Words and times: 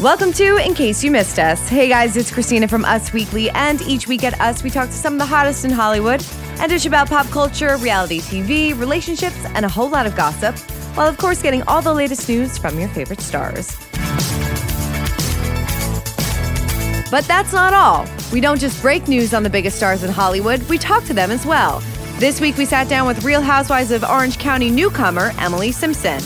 Welcome 0.00 0.32
to 0.34 0.64
In 0.64 0.74
Case 0.74 1.02
You 1.02 1.10
Missed 1.10 1.40
Us. 1.40 1.68
Hey 1.68 1.88
guys, 1.88 2.16
it's 2.16 2.30
Christina 2.30 2.68
from 2.68 2.84
Us 2.84 3.12
Weekly, 3.12 3.50
and 3.50 3.82
each 3.82 4.06
week 4.06 4.22
at 4.22 4.40
Us, 4.40 4.62
we 4.62 4.70
talk 4.70 4.86
to 4.86 4.94
some 4.94 5.14
of 5.14 5.18
the 5.18 5.26
hottest 5.26 5.64
in 5.64 5.72
Hollywood 5.72 6.24
and 6.60 6.70
dish 6.70 6.86
about 6.86 7.08
pop 7.08 7.26
culture, 7.30 7.76
reality 7.78 8.20
TV, 8.20 8.78
relationships, 8.78 9.44
and 9.54 9.64
a 9.64 9.68
whole 9.68 9.88
lot 9.88 10.06
of 10.06 10.14
gossip, 10.14 10.56
while 10.96 11.08
of 11.08 11.18
course 11.18 11.42
getting 11.42 11.64
all 11.64 11.82
the 11.82 11.92
latest 11.92 12.28
news 12.28 12.56
from 12.56 12.78
your 12.78 12.88
favorite 12.90 13.20
stars. 13.20 13.76
But 17.10 17.24
that's 17.24 17.52
not 17.52 17.74
all. 17.74 18.06
We 18.32 18.40
don't 18.40 18.60
just 18.60 18.80
break 18.80 19.08
news 19.08 19.34
on 19.34 19.42
the 19.42 19.50
biggest 19.50 19.78
stars 19.78 20.04
in 20.04 20.12
Hollywood, 20.12 20.62
we 20.68 20.78
talk 20.78 21.02
to 21.06 21.12
them 21.12 21.32
as 21.32 21.44
well. 21.44 21.82
This 22.20 22.40
week, 22.40 22.56
we 22.56 22.66
sat 22.66 22.88
down 22.88 23.08
with 23.08 23.24
Real 23.24 23.42
Housewives 23.42 23.90
of 23.90 24.04
Orange 24.04 24.38
County 24.38 24.70
newcomer 24.70 25.32
Emily 25.38 25.72
Simpson. 25.72 26.20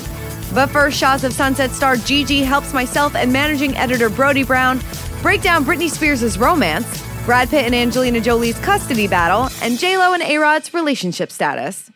But 0.54 0.68
first, 0.68 0.98
Shahs 0.98 1.24
of 1.24 1.32
Sunset 1.32 1.70
star 1.70 1.96
Gigi 1.96 2.42
helps 2.42 2.74
myself 2.74 3.14
and 3.14 3.32
managing 3.32 3.76
editor 3.76 4.10
Brody 4.10 4.42
Brown 4.42 4.80
break 5.22 5.40
down 5.40 5.64
Britney 5.64 5.88
Spears' 5.88 6.36
romance, 6.36 7.02
Brad 7.24 7.48
Pitt 7.48 7.64
and 7.64 7.74
Angelina 7.74 8.20
Jolie's 8.20 8.58
custody 8.58 9.06
battle, 9.06 9.48
and 9.62 9.78
J-Lo 9.78 10.12
and 10.12 10.22
A-Rod's 10.22 10.74
relationship 10.74 11.30
status. 11.30 11.91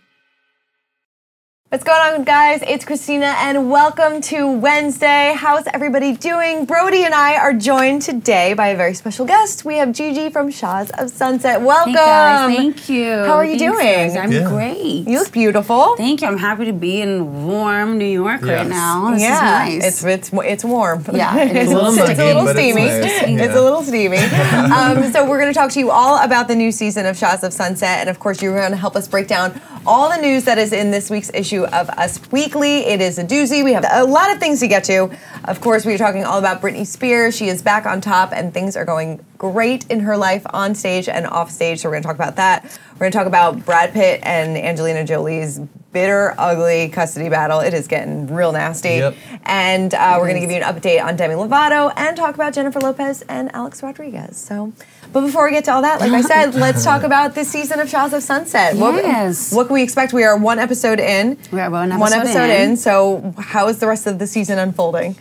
What's 1.69 1.83
going 1.83 1.99
on, 2.15 2.23
guys? 2.23 2.63
It's 2.65 2.85
Christina, 2.85 3.35
and 3.39 3.69
welcome 3.69 4.21
to 4.21 4.47
Wednesday. 4.53 5.35
How's 5.37 5.67
everybody 5.75 6.13
doing? 6.17 6.65
Brody 6.65 7.03
and 7.03 7.13
I 7.13 7.35
are 7.39 7.53
joined 7.53 8.03
today 8.03 8.55
by 8.55 8.69
a 8.69 8.77
very 8.77 8.95
special 8.95 9.27
guest. 9.27 9.65
We 9.65 9.79
have 9.79 9.91
Gigi 9.91 10.31
from 10.31 10.53
Shahs 10.53 10.93
of 10.97 11.11
Sunset. 11.11 11.61
Welcome. 11.61 11.91
Hey 11.95 11.99
guys, 11.99 12.57
thank 12.57 12.89
you. 12.89 13.11
How 13.17 13.33
are 13.33 13.45
you 13.45 13.59
Thanks, 13.59 13.75
doing? 13.79 13.85
guys. 13.97 14.17
I'm 14.17 14.31
Yeah. 14.31 14.49
great. 14.49 15.09
You 15.09 15.19
look 15.19 15.33
beautiful. 15.33 15.97
Thank 15.97 16.21
you. 16.23 16.29
I'm 16.29 16.39
happy 16.39 16.67
to 16.67 16.73
be 16.73 17.01
in 17.01 17.49
warm 17.49 17.99
New 17.99 18.05
York 18.07 18.43
right 18.43 18.65
now. 18.69 19.11
This 19.11 19.23
yeah, 19.23 19.67
is 19.67 19.75
nice. 19.83 20.05
it's 20.05 20.05
it's 20.05 20.31
it's 20.45 20.65
warm. 20.65 21.05
Yeah, 21.13 21.37
it 21.37 21.51
is. 21.57 21.63
it's, 21.65 21.73
A 21.73 21.75
little 21.75 21.93
it's 22.09 22.21
a 22.21 22.25
little 22.27 22.45
but 22.45 22.57
it's 22.57 22.61
steamy. 22.61 22.87
nice. 22.87 23.23
It's 23.45 23.57
a 23.57 23.61
little 23.61 23.83
steamy. 23.83 24.19
um, 24.73 25.13
so 25.13 25.29
we're 25.29 25.41
going 25.41 25.53
to 25.53 25.59
talk 25.59 25.73
to 25.73 25.81
you 25.81 25.91
all 25.91 26.23
about 26.25 26.47
the 26.47 26.55
new 26.55 26.71
season 26.71 27.07
of 27.07 27.17
Shahs 27.19 27.43
of 27.43 27.53
Sunset, 27.53 27.99
and 27.99 28.09
of 28.09 28.21
course, 28.21 28.41
you're 28.41 28.57
going 28.57 28.71
to 28.71 28.77
help 28.77 28.95
us 28.95 29.09
break 29.09 29.27
down 29.27 29.61
all 29.85 30.09
the 30.11 30.21
news 30.21 30.45
that 30.45 30.59
is 30.59 30.73
in 30.73 30.91
this 30.93 31.11
week's 31.11 31.31
issue 31.35 31.56
of 31.65 31.89
Us 31.91 32.21
Weekly. 32.31 32.81
It 32.81 33.01
is 33.01 33.19
a 33.19 33.25
doozy. 33.25 33.65
We 33.65 33.73
have 33.73 33.87
a 33.91 34.05
lot 34.05 34.31
of 34.31 34.39
things 34.39 34.61
to 34.61 34.69
get 34.69 34.85
to. 34.85 35.11
Of 35.45 35.61
course, 35.61 35.87
we 35.87 35.95
are 35.95 35.99
talking 35.99 36.25
all 36.25 36.39
about 36.39 36.61
Britney 36.61 36.87
Spears. 36.87 37.35
She 37.35 37.49
is 37.49 37.63
back 37.63 37.87
on 37.87 38.01
top, 38.01 38.33
and 38.33 38.53
things 38.53 38.77
are 38.77 38.85
going 38.85 39.25
great 39.39 39.91
in 39.91 40.01
her 40.01 40.17
life 40.17 40.45
on 40.53 40.75
stage 40.75 41.09
and 41.09 41.27
off 41.27 41.51
stage. 41.51 41.81
So 41.81 41.89
we're 41.89 41.95
going 41.95 42.03
to 42.03 42.07
talk 42.09 42.17
about 42.17 42.37
that. 42.37 42.65
We're 42.95 42.99
going 42.99 43.13
to 43.13 43.19
talk 43.19 43.27
about 43.27 43.65
Brad 43.65 43.93
Pitt 43.93 44.21
and 44.23 44.57
Angelina 44.57 45.05
Jolie's 45.05 45.61
bitter, 45.97 46.35
ugly 46.37 46.91
custody 46.91 47.31
battle. 47.31 47.61
It 47.61 47.73
is 47.73 47.89
getting 47.89 48.27
real 48.27 48.53
nasty. 48.53 48.97
Yep. 49.01 49.17
And 49.45 49.95
uh, 49.95 50.17
we're 50.19 50.29
going 50.29 50.35
to 50.35 50.41
give 50.41 50.51
you 50.51 50.59
an 50.59 50.63
update 50.63 51.03
on 51.03 51.17
Demi 51.17 51.35
Lovato 51.37 51.91
and 51.97 52.15
talk 52.15 52.35
about 52.35 52.53
Jennifer 52.53 52.81
Lopez 52.81 53.23
and 53.31 53.51
Alex 53.55 53.83
Rodriguez. 53.83 54.37
So, 54.37 54.75
but 55.15 55.23
before 55.23 55.47
we 55.47 55.53
get 55.53 55.65
to 55.65 55.73
all 55.73 55.81
that, 55.81 56.01
like 56.01 56.13
I 56.13 56.21
said, 56.21 56.55
let's 56.55 56.85
talk 56.85 57.03
about 57.03 57.35
this 57.35 57.51
season 57.51 57.81
of 57.81 57.89
Shahs 57.89 58.13
of 58.13 58.23
Sunset. 58.23 58.77
Yes. 58.77 59.51
What, 59.51 59.57
what 59.57 59.67
can 59.69 59.75
we 59.75 59.83
expect? 59.83 60.13
We 60.13 60.25
are 60.25 60.37
one 60.37 60.59
episode 60.59 61.01
in. 61.01 61.39
We 61.51 61.61
are 61.61 61.71
one 61.71 61.89
One 61.99 62.13
episode 62.13 62.41
episode 62.41 62.63
in. 62.63 62.71
in. 62.73 62.77
So, 62.77 63.35
how 63.39 63.69
is 63.69 63.79
the 63.79 63.87
rest 63.87 64.07
of 64.07 64.19
the 64.19 64.27
season 64.27 64.59
unfolding? 64.59 65.17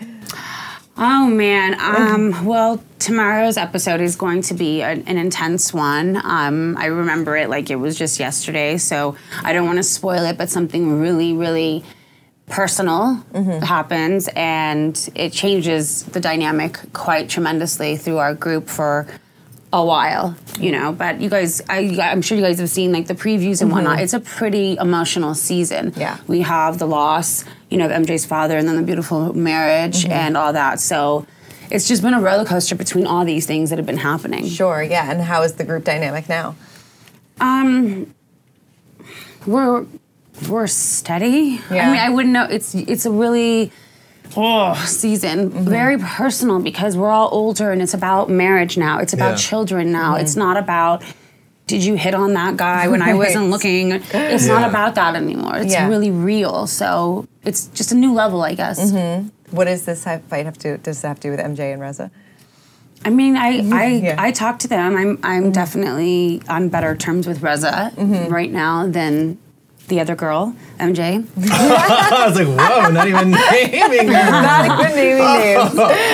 Oh 0.97 1.27
man. 1.27 1.79
Um, 1.79 2.45
well, 2.45 2.81
tomorrow's 2.99 3.57
episode 3.57 4.01
is 4.01 4.15
going 4.15 4.41
to 4.43 4.53
be 4.53 4.81
an, 4.81 5.03
an 5.07 5.17
intense 5.17 5.73
one. 5.73 6.17
Um, 6.23 6.75
I 6.77 6.85
remember 6.87 7.35
it 7.35 7.49
like 7.49 7.69
it 7.69 7.75
was 7.75 7.97
just 7.97 8.19
yesterday, 8.19 8.77
so 8.77 9.15
I 9.43 9.53
don't 9.53 9.65
want 9.65 9.77
to 9.77 9.83
spoil 9.83 10.23
it. 10.25 10.37
But 10.37 10.49
something 10.49 10.99
really, 10.99 11.33
really 11.33 11.83
personal 12.47 13.15
happens, 13.63 14.29
and 14.35 15.09
it 15.15 15.33
changes 15.33 16.03
the 16.03 16.19
dynamic 16.19 16.77
quite 16.93 17.27
tremendously 17.29 17.97
through 17.97 18.17
our 18.17 18.33
group 18.35 18.67
for 18.69 19.07
a 19.73 19.83
while, 19.83 20.35
you 20.59 20.71
know. 20.71 20.91
But 20.93 21.19
you 21.19 21.29
guys, 21.29 21.61
I, 21.67 21.97
I'm 21.99 22.21
sure 22.21 22.37
you 22.37 22.43
guys 22.43 22.59
have 22.59 22.69
seen 22.69 22.93
like 22.93 23.07
the 23.07 23.15
previews 23.15 23.61
and 23.61 23.71
whatnot. 23.71 23.99
It's 23.99 24.13
a 24.13 24.19
pretty 24.19 24.77
emotional 24.79 25.33
season. 25.35 25.93
Yeah. 25.97 26.17
we 26.27 26.41
have 26.41 26.77
the 26.79 26.85
loss, 26.85 27.43
you 27.69 27.77
know, 27.77 27.87
MJ's 27.89 28.25
father, 28.25 28.57
and 28.57 28.67
then 28.67 28.75
the 28.77 28.83
beautiful 28.83 29.33
marriage 29.33 30.05
and 30.05 30.35
all 30.37 30.53
that. 30.53 30.79
So. 30.79 31.25
It's 31.71 31.87
just 31.87 32.03
been 32.03 32.13
a 32.13 32.21
roller 32.21 32.45
coaster 32.45 32.75
between 32.75 33.07
all 33.07 33.25
these 33.25 33.47
things 33.47 33.71
that 33.71 33.79
have 33.79 33.87
been 33.87 33.97
happening. 33.97 34.47
Sure, 34.47 34.83
yeah. 34.83 35.09
And 35.09 35.19
how 35.19 35.41
is 35.41 35.53
the 35.53 35.63
group 35.63 35.83
dynamic 35.83 36.29
now? 36.29 36.55
Um, 37.41 38.13
we're 39.47 39.85
we're 40.49 40.67
steady. 40.67 41.59
Yeah. 41.71 41.87
I 41.87 41.91
mean, 41.91 41.99
I 42.01 42.09
wouldn't 42.09 42.33
know. 42.33 42.43
It's 42.45 42.75
it's 42.75 43.05
a 43.07 43.11
really 43.11 43.71
oh 44.37 44.75
season, 44.85 45.49
Mm-hmm. 45.49 45.65
very 45.69 45.97
personal 45.97 46.59
because 46.59 46.95
we're 46.95 47.09
all 47.09 47.29
older 47.31 47.71
and 47.71 47.81
it's 47.81 47.93
about 47.95 48.29
marriage 48.29 48.77
now. 48.77 48.99
It's 48.99 49.13
about 49.13 49.31
Yeah. 49.31 49.35
children 49.37 49.91
now. 49.91 50.13
Mm-hmm. 50.13 50.23
It's 50.23 50.35
not 50.35 50.57
about. 50.57 51.03
Did 51.67 51.83
you 51.83 51.95
hit 51.95 52.13
on 52.13 52.33
that 52.33 52.57
guy 52.57 52.87
when 52.89 53.01
I 53.01 53.13
wasn't 53.23 53.49
looking? 53.49 53.91
It's 53.91 54.45
not 54.45 54.69
about 54.69 54.93
that 54.95 55.15
anymore. 55.15 55.57
It's 55.57 55.73
Yeah. 55.73 55.87
really 55.87 56.11
real. 56.11 56.67
So 56.67 57.27
it's 57.45 57.67
just 57.67 57.91
a 57.91 57.95
new 57.95 58.13
level, 58.13 58.41
I 58.41 58.53
guess. 58.55 58.91
What 59.51 59.65
does 59.65 59.85
this 59.85 60.03
fight 60.03 60.45
have 60.45 60.57
to 60.59 60.77
does 60.79 61.03
it 61.03 61.07
have 61.07 61.19
to 61.21 61.27
do 61.27 61.31
with 61.31 61.39
MJ 61.39 61.71
and 61.73 61.81
Reza? 61.81 62.11
I 63.05 63.09
mean, 63.11 63.37
I 63.37 63.47
I, 63.47 63.51
Mm-hmm. 63.61 64.05
Yeah. 64.05 64.15
I 64.17 64.31
talk 64.31 64.57
to 64.59 64.67
them. 64.67 64.95
I'm 64.97 65.19
I'm 65.23 65.51
definitely 65.51 66.41
on 66.49 66.69
better 66.69 66.95
terms 66.95 67.27
with 67.27 67.41
Reza 67.43 67.91
Mm-hmm. 67.95 68.33
right 68.33 68.51
now 68.51 68.87
than 68.87 69.37
the 69.87 69.99
other 69.99 70.15
girl, 70.15 70.55
MJ. 70.79 71.27
I 71.51 72.25
was 72.27 72.37
like, 72.39 72.47
whoa, 72.47 72.89
not 72.89 73.07
even 73.07 73.29
naming 73.71 74.07
her. 74.07 74.31
Not 74.31 74.65
even 74.65 74.95
naming 74.95 75.19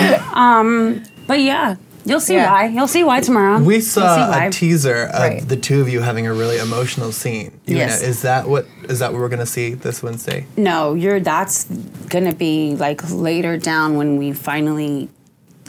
names. 0.01 1.07
But 1.27 1.39
yeah, 1.39 1.75
you'll 2.05 2.19
see 2.19 2.35
Yeah. 2.35 2.51
why. 2.51 2.65
You'll 2.67 2.87
see 2.87 3.03
why 3.03 3.19
tomorrow. 3.21 3.59
We 3.59 3.75
You'll 3.75 3.83
saw 3.83 4.29
why. 4.29 4.45
a 4.45 4.51
teaser 4.51 5.03
of 5.13 5.19
Right. 5.19 5.47
the 5.47 5.55
two 5.57 5.81
of 5.81 5.89
you 5.89 6.01
having 6.01 6.27
a 6.27 6.33
really 6.33 6.57
emotional 6.57 7.11
scene. 7.11 7.51
You 7.65 7.77
Yes. 7.77 8.01
know, 8.01 8.07
is 8.07 8.21
that 8.23 8.47
what 8.49 8.65
is 8.89 8.99
that 8.99 9.11
what 9.13 9.21
we're 9.21 9.29
gonna 9.29 9.45
see 9.45 9.73
this 9.73 10.01
Wednesday? 10.03 10.45
no, 10.57 10.93
you're. 10.93 11.19
That's 11.19 11.65
gonna 12.09 12.33
be 12.33 12.75
like 12.77 13.01
later 13.11 13.57
down 13.57 13.95
when 13.97 14.17
we 14.17 14.31
finally 14.33 15.09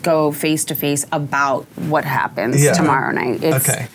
go 0.03 0.33
face 0.33 0.65
to 0.65 0.75
face 0.75 1.07
about 1.13 1.67
what 1.77 2.05
happens 2.05 2.63
Yeah. 2.63 2.73
tomorrow 2.73 3.13
night. 3.13 3.43
It's, 3.43 3.69
Okay. 3.69 3.87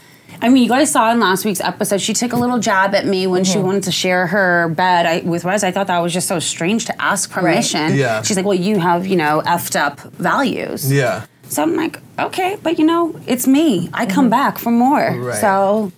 I 0.41 0.49
mean, 0.49 0.61
you 0.63 0.69
guys 0.69 0.91
saw 0.91 1.11
in 1.11 1.19
last 1.19 1.43
week's 1.45 1.59
episode, 1.61 1.99
she 1.99 2.13
took 2.13 2.31
a 2.31 2.35
little 2.37 2.59
jab 2.59 2.93
at 2.93 3.07
me 3.07 3.25
when 3.25 3.41
Mm-hmm. 3.43 3.51
she 3.53 3.57
wanted 3.59 3.83
to 3.83 3.91
share 3.91 4.27
her 4.27 4.69
bed 4.69 5.05
I, 5.07 5.19
with 5.25 5.43
Rez. 5.43 5.63
I 5.63 5.71
thought 5.71 5.87
that 5.87 5.97
was 5.99 6.13
just 6.13 6.27
so 6.27 6.37
strange 6.37 6.85
to 6.85 7.01
ask 7.01 7.29
permission. 7.31 7.81
Right. 7.89 7.95
Yeah. 7.95 8.21
She's 8.21 8.37
like, 8.37 8.45
well, 8.45 8.53
you 8.57 8.77
have, 8.79 9.07
you 9.07 9.15
know, 9.15 9.41
effed 9.47 9.75
up 9.75 9.99
values. 10.13 10.91
Yeah. 10.91 11.23
So 11.49 11.63
I'm 11.63 11.75
like, 11.75 11.99
okay, 12.19 12.57
but 12.61 12.77
you 12.79 12.85
know, 12.85 13.15
it's 13.25 13.47
me. 13.47 13.89
I 13.93 14.05
come 14.05 14.29
back 14.29 14.57
for 14.57 14.71
more. 14.71 15.15
Right. 15.17 15.35
So, 15.39 15.91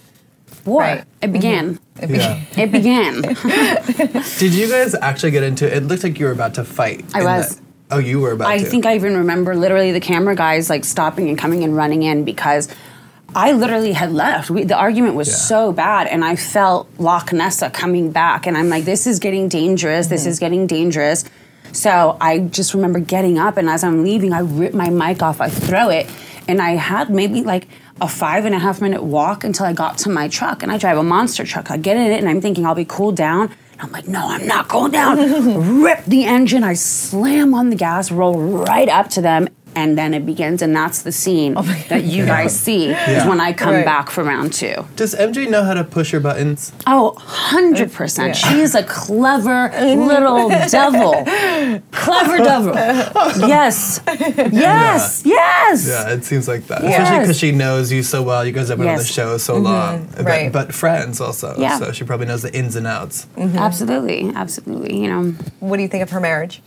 war. 0.65 0.81
Mm-hmm. 0.83 0.97
Right. 0.97 0.99
Mm-hmm. 0.99 1.23
It 1.25 1.31
began. 1.33 1.79
Yeah. 2.07 2.41
It 2.57 2.71
began. 2.71 3.21
Did 4.39 4.53
you 4.53 4.69
guys 4.69 4.95
actually 4.95 5.31
get 5.31 5.43
into 5.43 5.65
it? 5.67 5.73
It 5.77 5.83
looked 5.83 6.03
like 6.03 6.19
you 6.19 6.25
were 6.27 6.31
about 6.31 6.53
to 6.55 6.63
fight. 6.63 7.03
I 7.13 7.23
was. 7.23 7.55
that- 7.55 7.63
oh, 7.91 7.97
you 7.99 8.19
were 8.19 8.31
about 8.31 8.47
I 8.47 8.59
to. 8.59 8.65
think 8.65 8.85
I 8.85 8.95
even 8.95 9.17
remember 9.17 9.55
literally 9.55 9.91
the 9.91 9.99
camera 9.99 10.35
guys 10.35 10.69
like 10.69 10.85
stopping 10.85 11.27
and 11.29 11.37
coming 11.37 11.63
and 11.63 11.75
running 11.75 12.03
in 12.03 12.23
because 12.23 12.69
I 13.35 13.51
literally 13.51 13.93
had 13.93 14.11
left. 14.11 14.49
We, 14.49 14.63
the 14.63 14.75
argument 14.77 15.15
was 15.15 15.27
Yeah. 15.27 15.35
so 15.35 15.71
bad, 15.73 16.07
and 16.07 16.23
I 16.23 16.35
felt 16.35 16.87
Loch 16.99 17.33
Nessa 17.33 17.69
coming 17.69 18.11
back, 18.11 18.47
and 18.47 18.57
I'm 18.57 18.69
like, 18.69 18.85
this 18.85 19.05
is 19.07 19.19
getting 19.19 19.49
dangerous. 19.49 20.07
This 20.07 20.21
Mm-hmm. 20.21 20.29
is 20.29 20.39
getting 20.39 20.67
dangerous. 20.67 21.25
So 21.71 22.17
I 22.19 22.39
just 22.39 22.73
remember 22.73 22.99
getting 22.99 23.37
up, 23.37 23.57
and 23.57 23.69
as 23.69 23.83
I'm 23.83 24.03
leaving, 24.03 24.33
I 24.33 24.39
rip 24.39 24.73
my 24.73 24.89
mic 24.89 25.21
off. 25.21 25.41
I 25.41 25.49
throw 25.49 25.89
it, 25.89 26.09
and 26.47 26.61
I 26.61 26.71
had 26.71 27.09
maybe 27.09 27.43
like 27.43 27.67
a 28.01 28.07
five 28.07 28.45
and 28.45 28.55
a 28.55 28.59
half 28.59 28.81
minute 28.81 29.03
walk 29.03 29.43
until 29.43 29.65
I 29.65 29.73
got 29.73 29.97
to 29.99 30.09
my 30.09 30.27
truck, 30.27 30.63
and 30.63 30.71
I 30.71 30.77
drive 30.77 30.97
a 30.97 31.03
monster 31.03 31.45
truck. 31.45 31.69
I 31.71 31.77
get 31.77 31.97
in 31.97 32.11
it, 32.11 32.19
and 32.19 32.29
I'm 32.29 32.41
thinking 32.41 32.65
I'll 32.65 32.75
be 32.75 32.85
cooled 32.85 33.15
down. 33.15 33.51
And 33.73 33.81
I'm 33.81 33.91
like, 33.91 34.07
no, 34.07 34.27
I'm 34.27 34.45
not 34.47 34.67
going 34.67 34.91
down. 34.91 35.81
Rip 35.83 36.03
the 36.05 36.25
engine. 36.25 36.63
I 36.63 36.73
slam 36.73 37.53
on 37.53 37.69
the 37.69 37.75
gas, 37.75 38.11
roll 38.11 38.37
right 38.39 38.89
up 38.89 39.09
to 39.11 39.21
them, 39.21 39.47
and 39.79 39.97
then 39.97 40.13
it 40.13 40.23
begins. 40.25 40.61
And 40.61 40.75
that's 40.75 40.99
the 41.07 41.11
scene 41.11 41.53
oh 41.55 41.63
that 41.89 42.03
you 42.03 42.25
guys 42.25 42.51
see 42.65 42.81
is 42.91 43.23
when 43.25 43.39
I 43.39 43.53
come 43.53 43.69
Oh 43.69 43.77
Right. 43.79 43.85
back 43.85 44.09
for 44.09 44.23
round 44.23 44.51
two. 44.53 44.75
Does 44.95 45.13
MJ 45.15 45.47
know 45.53 45.63
how 45.63 45.73
to 45.75 45.83
push 45.83 46.09
her 46.11 46.19
buttons? 46.19 46.71
Oh, 46.87 47.13
100%. 47.17 48.17
Yeah. 48.27 48.31
She's 48.33 48.73
a 48.75 48.83
clever 48.83 49.71
little 50.13 50.49
devil. 50.69 51.13
Clever 51.91 52.37
devil. 52.51 52.73
Yes. 53.47 54.01
Yes. 54.51 55.23
Yes. 55.25 55.87
Yeah, 55.87 56.13
it 56.15 56.23
seems 56.25 56.47
like 56.47 56.65
that. 56.67 56.81
Yes. 56.83 56.93
Especially 57.01 57.19
because 57.23 57.39
she 57.39 57.51
knows 57.51 57.91
you 57.91 58.01
so 58.03 58.23
well. 58.23 58.43
You 58.45 58.51
guys 58.51 58.69
have 58.69 58.79
been 58.79 58.87
on 58.87 58.97
the 58.97 59.03
show 59.03 59.37
so 59.37 59.55
long. 59.57 60.05
Mm-hmm. 60.07 60.15
But, 60.17 60.25
Right. 60.25 60.51
but 60.51 60.73
friends 60.73 61.21
also. 61.21 61.55
Yeah. 61.57 61.77
So 61.79 61.91
she 61.91 62.03
probably 62.03 62.25
knows 62.27 62.41
the 62.41 62.53
ins 62.53 62.75
and 62.75 62.87
outs. 62.87 63.27
Mm-hmm. 63.37 63.57
Absolutely. 63.57 64.31
Absolutely. 64.35 64.97
You 65.01 65.07
know. 65.09 65.23
What 65.59 65.77
do 65.77 65.83
you 65.83 65.89
think 65.89 66.03
of 66.03 66.09
her 66.11 66.19
marriage? 66.19 66.61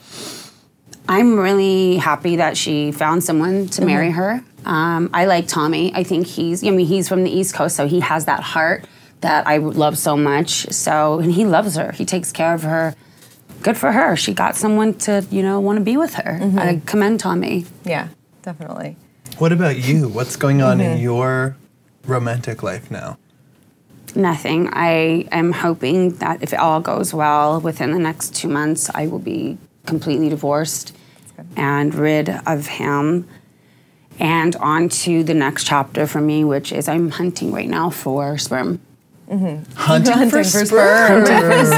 I'm 1.08 1.38
really 1.38 1.96
happy 1.96 2.36
that 2.36 2.56
she 2.56 2.92
found 2.92 3.24
someone 3.24 3.68
to 3.70 3.84
marry 3.84 4.10
her. 4.10 4.42
Um, 4.64 5.10
I 5.12 5.26
like 5.26 5.48
Tommy. 5.48 5.92
I 5.94 6.04
think 6.04 6.26
he's, 6.26 6.64
I 6.64 6.70
mean, 6.70 6.86
he's 6.86 7.08
from 7.08 7.24
the 7.24 7.30
East 7.30 7.54
Coast, 7.54 7.74
so 7.76 7.86
he 7.88 8.00
has 8.00 8.26
that 8.26 8.40
heart 8.40 8.84
that 9.20 9.46
I 9.46 9.56
love 9.58 9.98
so 9.98 10.16
much. 10.16 10.70
So, 10.72 11.18
and 11.18 11.32
he 11.32 11.44
loves 11.44 11.76
her. 11.76 11.92
He 11.92 12.04
takes 12.04 12.30
care 12.32 12.54
of 12.54 12.62
her 12.62 12.94
good 13.62 13.76
for 13.76 13.92
her. 13.92 14.16
She 14.16 14.32
got 14.34 14.56
someone 14.56 14.94
to, 14.94 15.24
you 15.30 15.42
know, 15.42 15.60
want 15.60 15.78
to 15.78 15.84
be 15.84 15.96
with 15.96 16.14
her. 16.14 16.38
I 16.58 16.80
commend 16.86 17.20
Tommy. 17.20 17.66
Yeah, 17.84 18.08
definitely. 18.42 18.96
What 19.38 19.52
about 19.52 19.78
you? 19.78 20.08
What's 20.16 20.36
going 20.36 20.62
on 20.62 20.78
Mm-hmm. 20.78 20.92
in 20.94 20.98
your 21.00 21.56
romantic 22.06 22.62
life 22.62 22.90
now? 22.90 23.18
Nothing. 24.14 24.68
I 24.72 25.26
am 25.32 25.52
hoping 25.52 26.10
that 26.16 26.42
if 26.42 26.52
it 26.52 26.58
all 26.58 26.80
goes 26.80 27.14
well 27.14 27.60
within 27.60 27.92
the 27.92 27.98
next 27.98 28.34
two 28.34 28.48
months, 28.48 28.90
I 28.94 29.06
will 29.06 29.18
be 29.20 29.58
completely 29.86 30.28
divorced 30.28 30.94
and 31.56 31.94
rid 31.94 32.28
of 32.46 32.66
him. 32.66 33.28
And 34.18 34.54
on 34.56 34.88
to 34.90 35.24
the 35.24 35.34
next 35.34 35.64
chapter 35.66 36.06
for 36.06 36.20
me, 36.20 36.44
which 36.44 36.70
is 36.72 36.88
I'm 36.88 37.10
hunting 37.10 37.50
right 37.52 37.68
now 37.68 37.90
for 37.90 38.36
sperm. 38.38 38.80
Hunting, 39.28 39.64
Hunting 39.74 40.28
for 40.28 40.44
for 40.44 40.44
sperm. 40.44 41.24
That 41.24 41.54
is 41.54 41.70
a 41.70 41.74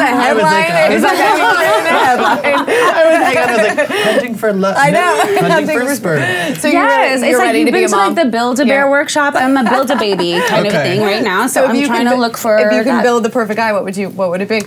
I 0.00 0.32
was 0.32 0.42
like, 0.42 0.66
headline. 0.66 0.92
Is 0.92 1.02
that 1.02 1.18
going 1.18 1.34
to 1.42 1.58
be 1.58 1.66
in 1.74 1.84
the 1.84 1.98
headline? 1.98 2.54
I 2.94 3.02
was, 3.10 3.18
hang 3.26 3.36
on, 3.36 3.48
I 3.48 3.56
was 3.56 3.66
like, 3.78 3.88
hunting 4.04 4.34
for 4.36 4.52
love. 4.52 4.76
I 4.78 4.90
know. 4.90 5.16
hunting, 5.18 5.50
Hunting 5.50 5.66
for 5.80 5.86
for 5.86 5.94
sperm. 5.96 6.54
So 6.60 6.68
you're, 6.68 6.82
Yes, 6.84 6.88
ready, 6.88 7.12
it's 7.14 7.22
you're 7.30 7.38
like 7.38 7.46
ready 7.46 7.58
you've 7.58 7.66
to 7.66 7.72
been 7.72 7.84
a 7.84 7.88
to 7.88 7.96
like 7.96 8.14
the 8.14 8.24
Build 8.30 8.60
a 8.60 8.64
Bear 8.66 8.84
Yeah. 8.84 8.90
workshop. 8.90 9.34
I'm 9.34 9.56
a 9.56 9.68
Build 9.68 9.90
a 9.90 9.96
Baby 9.96 10.40
kind 10.46 10.64
of 10.66 10.72
thing 10.72 11.00
right 11.00 11.24
now. 11.24 11.48
So, 11.48 11.64
if 11.64 11.70
I'm 11.70 11.76
trying 11.86 12.06
can 12.06 12.12
to 12.12 12.20
look 12.20 12.36
for. 12.38 12.56
If 12.58 12.72
you 12.72 12.84
can 12.84 12.98
that- 12.98 13.02
build 13.02 13.24
the 13.24 13.30
perfect 13.30 13.56
guy, 13.56 13.72
what 13.72 13.82
would 13.82 13.96
you? 13.96 14.10
What 14.10 14.30
would 14.30 14.40
it 14.40 14.48
be? 14.48 14.62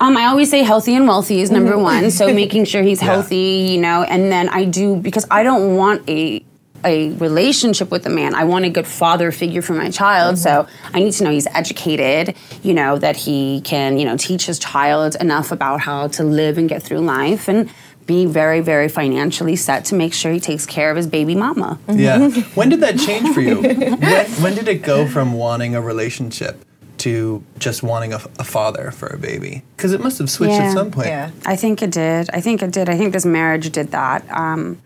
Um, 0.00 0.16
I 0.16 0.26
always 0.26 0.50
say 0.50 0.62
healthy 0.62 0.94
and 0.94 1.08
wealthy 1.08 1.40
is 1.40 1.50
number 1.50 1.72
mm-hmm. 1.72 1.82
one. 1.82 2.10
So 2.10 2.32
making 2.42 2.66
sure 2.66 2.82
he's 2.82 3.00
Yeah. 3.00 3.12
healthy, 3.12 3.70
you 3.72 3.80
know, 3.80 4.02
and 4.02 4.30
then 4.30 4.48
I 4.48 4.64
do 4.64 4.96
because 4.96 5.26
I 5.30 5.42
don't 5.42 5.76
want 5.76 6.08
a 6.08 6.44
a 6.84 7.10
relationship 7.14 7.90
with 7.90 8.06
a 8.06 8.08
man. 8.08 8.36
I 8.36 8.44
want 8.44 8.64
a 8.64 8.70
good 8.70 8.86
father 8.86 9.32
figure 9.32 9.62
for 9.62 9.72
my 9.72 9.90
child. 9.90 10.36
Mm-hmm. 10.36 10.42
So 10.42 10.68
I 10.94 11.00
need 11.00 11.12
to 11.14 11.24
know 11.24 11.30
he's 11.32 11.48
educated, 11.48 12.36
you 12.62 12.72
know, 12.72 12.96
that 12.98 13.16
he 13.16 13.62
can, 13.62 13.98
you 13.98 14.04
know, 14.04 14.16
teach 14.16 14.46
his 14.46 14.60
child 14.60 15.16
enough 15.16 15.50
about 15.50 15.80
how 15.80 16.06
to 16.06 16.22
live 16.22 16.56
and 16.56 16.68
get 16.68 16.84
through 16.84 17.00
life 17.00 17.48
and 17.48 17.68
be 18.06 18.26
very, 18.26 18.60
very 18.60 18.88
financially 18.88 19.56
set 19.56 19.86
to 19.86 19.96
make 19.96 20.14
sure 20.14 20.30
he 20.30 20.38
takes 20.38 20.66
care 20.66 20.88
of 20.90 20.96
his 20.96 21.08
baby 21.08 21.34
mama. 21.34 21.80
Yeah. 21.88 22.18
Mm-hmm. 22.18 22.54
When 22.54 22.68
did 22.68 22.80
that 22.80 22.96
change 22.96 23.34
for 23.34 23.40
you? 23.40 23.60
when, 23.60 24.26
when 24.26 24.54
did 24.54 24.68
it 24.68 24.82
go 24.82 25.08
from 25.08 25.32
wanting 25.32 25.74
a 25.74 25.82
relationship 25.82 26.64
to 26.98 27.42
just 27.58 27.82
wanting 27.82 28.12
a, 28.12 28.20
a 28.38 28.44
father 28.44 28.90
for 28.90 29.06
a 29.08 29.18
baby? 29.18 29.62
Because 29.76 29.92
it 29.92 30.00
must 30.00 30.18
have 30.18 30.30
switched 30.30 30.54
Yeah. 30.54 30.64
at 30.68 30.72
some 30.72 30.90
point. 30.90 31.08
Yeah. 31.08 31.30
I 31.46 31.56
think 31.56 31.82
it 31.82 31.90
did. 31.90 32.30
I 32.32 32.40
think 32.40 32.62
it 32.62 32.70
did. 32.70 32.88
I 32.88 32.96
think 32.96 33.12
this 33.12 33.24
marriage 33.26 33.70
did 33.70 33.90
that. 33.92 34.24
Um, 34.30 34.80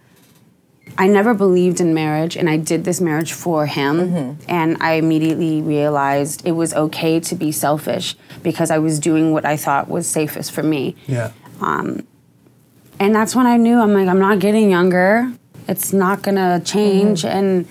I 0.99 1.07
never 1.09 1.33
believed 1.33 1.81
in 1.81 1.95
marriage, 1.95 2.37
and 2.37 2.51
I 2.51 2.59
did 2.59 2.85
this 2.85 3.01
marriage 3.01 3.33
for 3.33 3.65
him. 3.67 3.97
Mm-hmm. 4.01 4.43
And 4.51 4.77
I 4.81 4.95
immediately 4.95 5.63
realized 5.63 6.47
it 6.47 6.53
was 6.53 6.75
okay 6.75 7.19
to 7.21 7.35
be 7.35 7.51
selfish 7.51 8.15
because 8.43 8.71
I 8.71 8.79
was 8.79 8.99
doing 8.99 9.33
what 9.33 9.45
I 9.45 9.57
thought 9.57 9.89
was 9.89 10.07
safest 10.07 10.53
for 10.53 10.63
me. 10.63 10.95
Yeah. 11.07 11.33
Um, 11.61 12.07
and 13.01 13.15
that's 13.15 13.35
when 13.35 13.47
I 13.47 13.57
knew 13.57 13.81
I'm 13.81 13.95
like, 13.95 14.09
I'm 14.09 14.19
not 14.19 14.39
getting 14.39 14.71
younger. 14.71 15.33
It's 15.67 15.93
not 15.93 16.23
gonna 16.23 16.61
change. 16.65 17.23
Mm-hmm. 17.23 17.39
And 17.39 17.69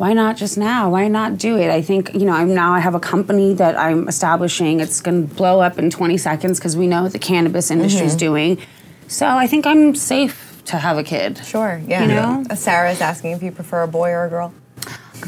why 0.00 0.14
not 0.14 0.34
just 0.38 0.56
now? 0.56 0.88
Why 0.90 1.08
not 1.08 1.36
do 1.36 1.58
it? 1.58 1.68
I 1.70 1.82
think, 1.82 2.14
you 2.14 2.24
know, 2.24 2.32
I'm 2.32 2.54
now 2.54 2.72
I 2.72 2.80
have 2.80 2.94
a 2.94 3.00
company 3.00 3.52
that 3.54 3.78
I'm 3.78 4.08
establishing. 4.08 4.80
It's 4.80 5.02
gonna 5.02 5.22
blow 5.22 5.60
up 5.60 5.78
in 5.78 5.90
20 5.90 6.16
seconds 6.16 6.58
because 6.58 6.74
we 6.74 6.86
know 6.86 7.02
what 7.02 7.12
the 7.12 7.18
cannabis 7.18 7.70
industry 7.70 8.06
is 8.06 8.16
doing. 8.16 8.56
So 9.08 9.26
I 9.26 9.46
think 9.46 9.66
I'm 9.66 9.94
safe 9.94 10.62
to 10.64 10.78
have 10.78 10.96
a 10.96 11.02
kid. 11.04 11.38
Sure. 11.44 11.82
Yeah. 11.86 12.00
You 12.02 12.08
know? 12.08 12.44
Uh, 12.48 12.54
Sarah's 12.54 13.02
asking 13.02 13.32
if 13.32 13.42
you 13.42 13.52
prefer 13.52 13.82
a 13.82 13.88
boy 13.88 14.08
or 14.10 14.24
a 14.24 14.30
girl. 14.30 14.54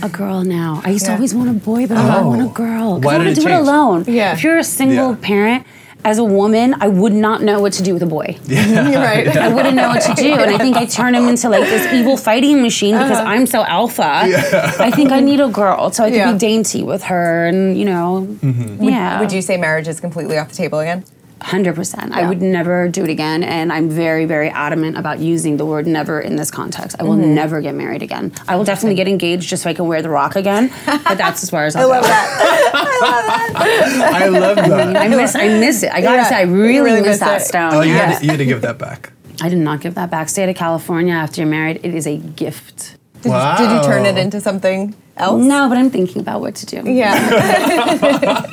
A 0.02 0.08
girl 0.08 0.42
now. 0.42 0.80
I 0.86 0.90
used 0.90 1.04
to 1.04 1.12
always 1.12 1.34
want 1.34 1.50
a 1.50 1.52
boy, 1.52 1.86
but 1.86 1.96
now 1.96 2.16
I 2.16 2.20
Oh. 2.22 2.28
want 2.28 2.40
a 2.40 2.46
girl. 2.46 2.98
Why 2.98 3.16
I 3.16 3.18
want 3.18 3.34
to 3.34 3.40
it 3.42 3.44
do 3.44 3.48
it 3.48 3.52
alone. 3.54 4.04
Yeah. 4.08 4.32
If 4.32 4.42
you're 4.42 4.56
a 4.56 4.64
single 4.64 5.10
Yeah. 5.10 5.16
parent, 5.20 5.66
as 6.04 6.18
a 6.18 6.24
woman, 6.24 6.74
I 6.80 6.88
would 6.88 7.12
not 7.12 7.42
know 7.42 7.60
what 7.60 7.72
to 7.74 7.82
do 7.82 7.94
with 7.94 8.02
a 8.02 8.06
boy. 8.06 8.38
You're 8.46 8.60
right. 8.60 9.28
I 9.36 9.52
wouldn't 9.52 9.76
know 9.76 9.88
what 9.88 10.02
to 10.02 10.14
do. 10.14 10.32
And 10.32 10.50
I 10.50 10.58
think 10.58 10.76
I 10.76 10.84
turn 10.84 11.14
him 11.14 11.28
into 11.28 11.48
like 11.48 11.64
this 11.64 11.92
evil 11.92 12.16
fighting 12.16 12.60
machine 12.62 12.94
because 12.94 13.18
uh-huh. 13.18 13.28
I'm 13.28 13.46
so 13.46 13.64
alpha. 13.64 14.02
I 14.04 14.90
think 14.90 15.12
I 15.12 15.20
need 15.20 15.40
a 15.40 15.48
girl 15.48 15.90
so 15.92 16.04
I 16.04 16.10
can 16.10 16.18
Yeah. 16.18 16.32
be 16.32 16.38
dainty 16.38 16.82
with 16.82 17.04
her 17.04 17.46
and, 17.46 17.76
you 17.78 17.84
know, 17.84 18.26
mm-hmm. 18.28 18.82
yeah. 18.82 19.20
Would 19.20 19.32
you 19.32 19.42
say 19.42 19.56
marriage 19.56 19.88
is 19.88 20.00
completely 20.00 20.38
off 20.38 20.48
the 20.48 20.56
table 20.56 20.80
again? 20.80 21.04
100%. 21.42 22.12
I 22.12 22.28
would 22.28 22.40
never 22.42 22.88
do 22.88 23.04
it 23.04 23.10
again. 23.10 23.42
And 23.42 23.72
I'm 23.72 23.88
very, 23.90 24.24
very 24.24 24.48
adamant 24.50 24.96
about 24.96 25.18
using 25.18 25.56
the 25.56 25.66
word 25.66 25.86
never 25.86 26.20
in 26.20 26.36
this 26.36 26.50
context. 26.50 26.96
I 27.00 27.04
will 27.04 27.12
Mm-hmm. 27.16 27.34
never 27.34 27.60
get 27.60 27.74
married 27.74 28.02
again. 28.02 28.32
I 28.48 28.56
will 28.56 28.64
definitely 28.64 28.94
get 28.96 29.06
engaged 29.08 29.48
just 29.48 29.62
so 29.64 29.70
I 29.70 29.74
can 29.74 29.86
wear 29.86 30.00
the 30.02 30.08
rock 30.10 30.34
again. 30.36 30.70
But 30.86 31.18
that's 31.18 31.42
as 31.42 31.50
far 31.50 31.64
as 31.66 31.76
I'll 31.76 31.90
I 31.92 31.96
love 31.96 32.02
go. 32.02 32.08
that. 32.08 33.52
I 34.14 34.28
love 34.28 34.56
that. 34.56 34.96
I 34.96 35.08
miss, 35.08 35.34
I 35.36 35.48
miss 35.48 35.82
it. 35.82 35.92
I 35.92 36.00
gotta 36.00 36.16
Yeah, 36.18 36.28
say, 36.28 36.34
I 36.36 36.42
really, 36.42 36.80
really 36.80 37.00
miss 37.00 37.08
miss 37.08 37.20
that 37.20 37.40
it. 37.40 37.44
stone. 37.44 37.74
Oh, 37.74 37.80
you, 37.82 37.92
yeah. 37.92 38.06
had 38.12 38.18
to, 38.18 38.24
you 38.24 38.30
had 38.30 38.36
to 38.38 38.44
give 38.46 38.62
that 38.62 38.78
back. 38.78 39.12
I 39.40 39.48
did 39.48 39.58
not 39.58 39.80
give 39.80 39.94
that 39.96 40.10
back. 40.10 40.28
State 40.28 40.48
of 40.48 40.56
California 40.56 41.14
after 41.14 41.40
you're 41.40 41.50
married, 41.50 41.80
it 41.82 41.94
is 41.94 42.06
a 42.06 42.16
gift. 42.18 42.96
Did, 43.22 43.30
wow. 43.30 43.56
did 43.56 43.70
you 43.70 43.82
turn 43.82 44.04
it 44.04 44.18
into 44.18 44.40
something 44.40 44.94
else? 45.16 45.42
No, 45.42 45.68
but 45.68 45.78
I'm 45.78 45.90
thinking 45.90 46.20
about 46.20 46.40
what 46.40 46.56
to 46.56 46.66
do. 46.66 46.90
Yeah. 46.90 47.14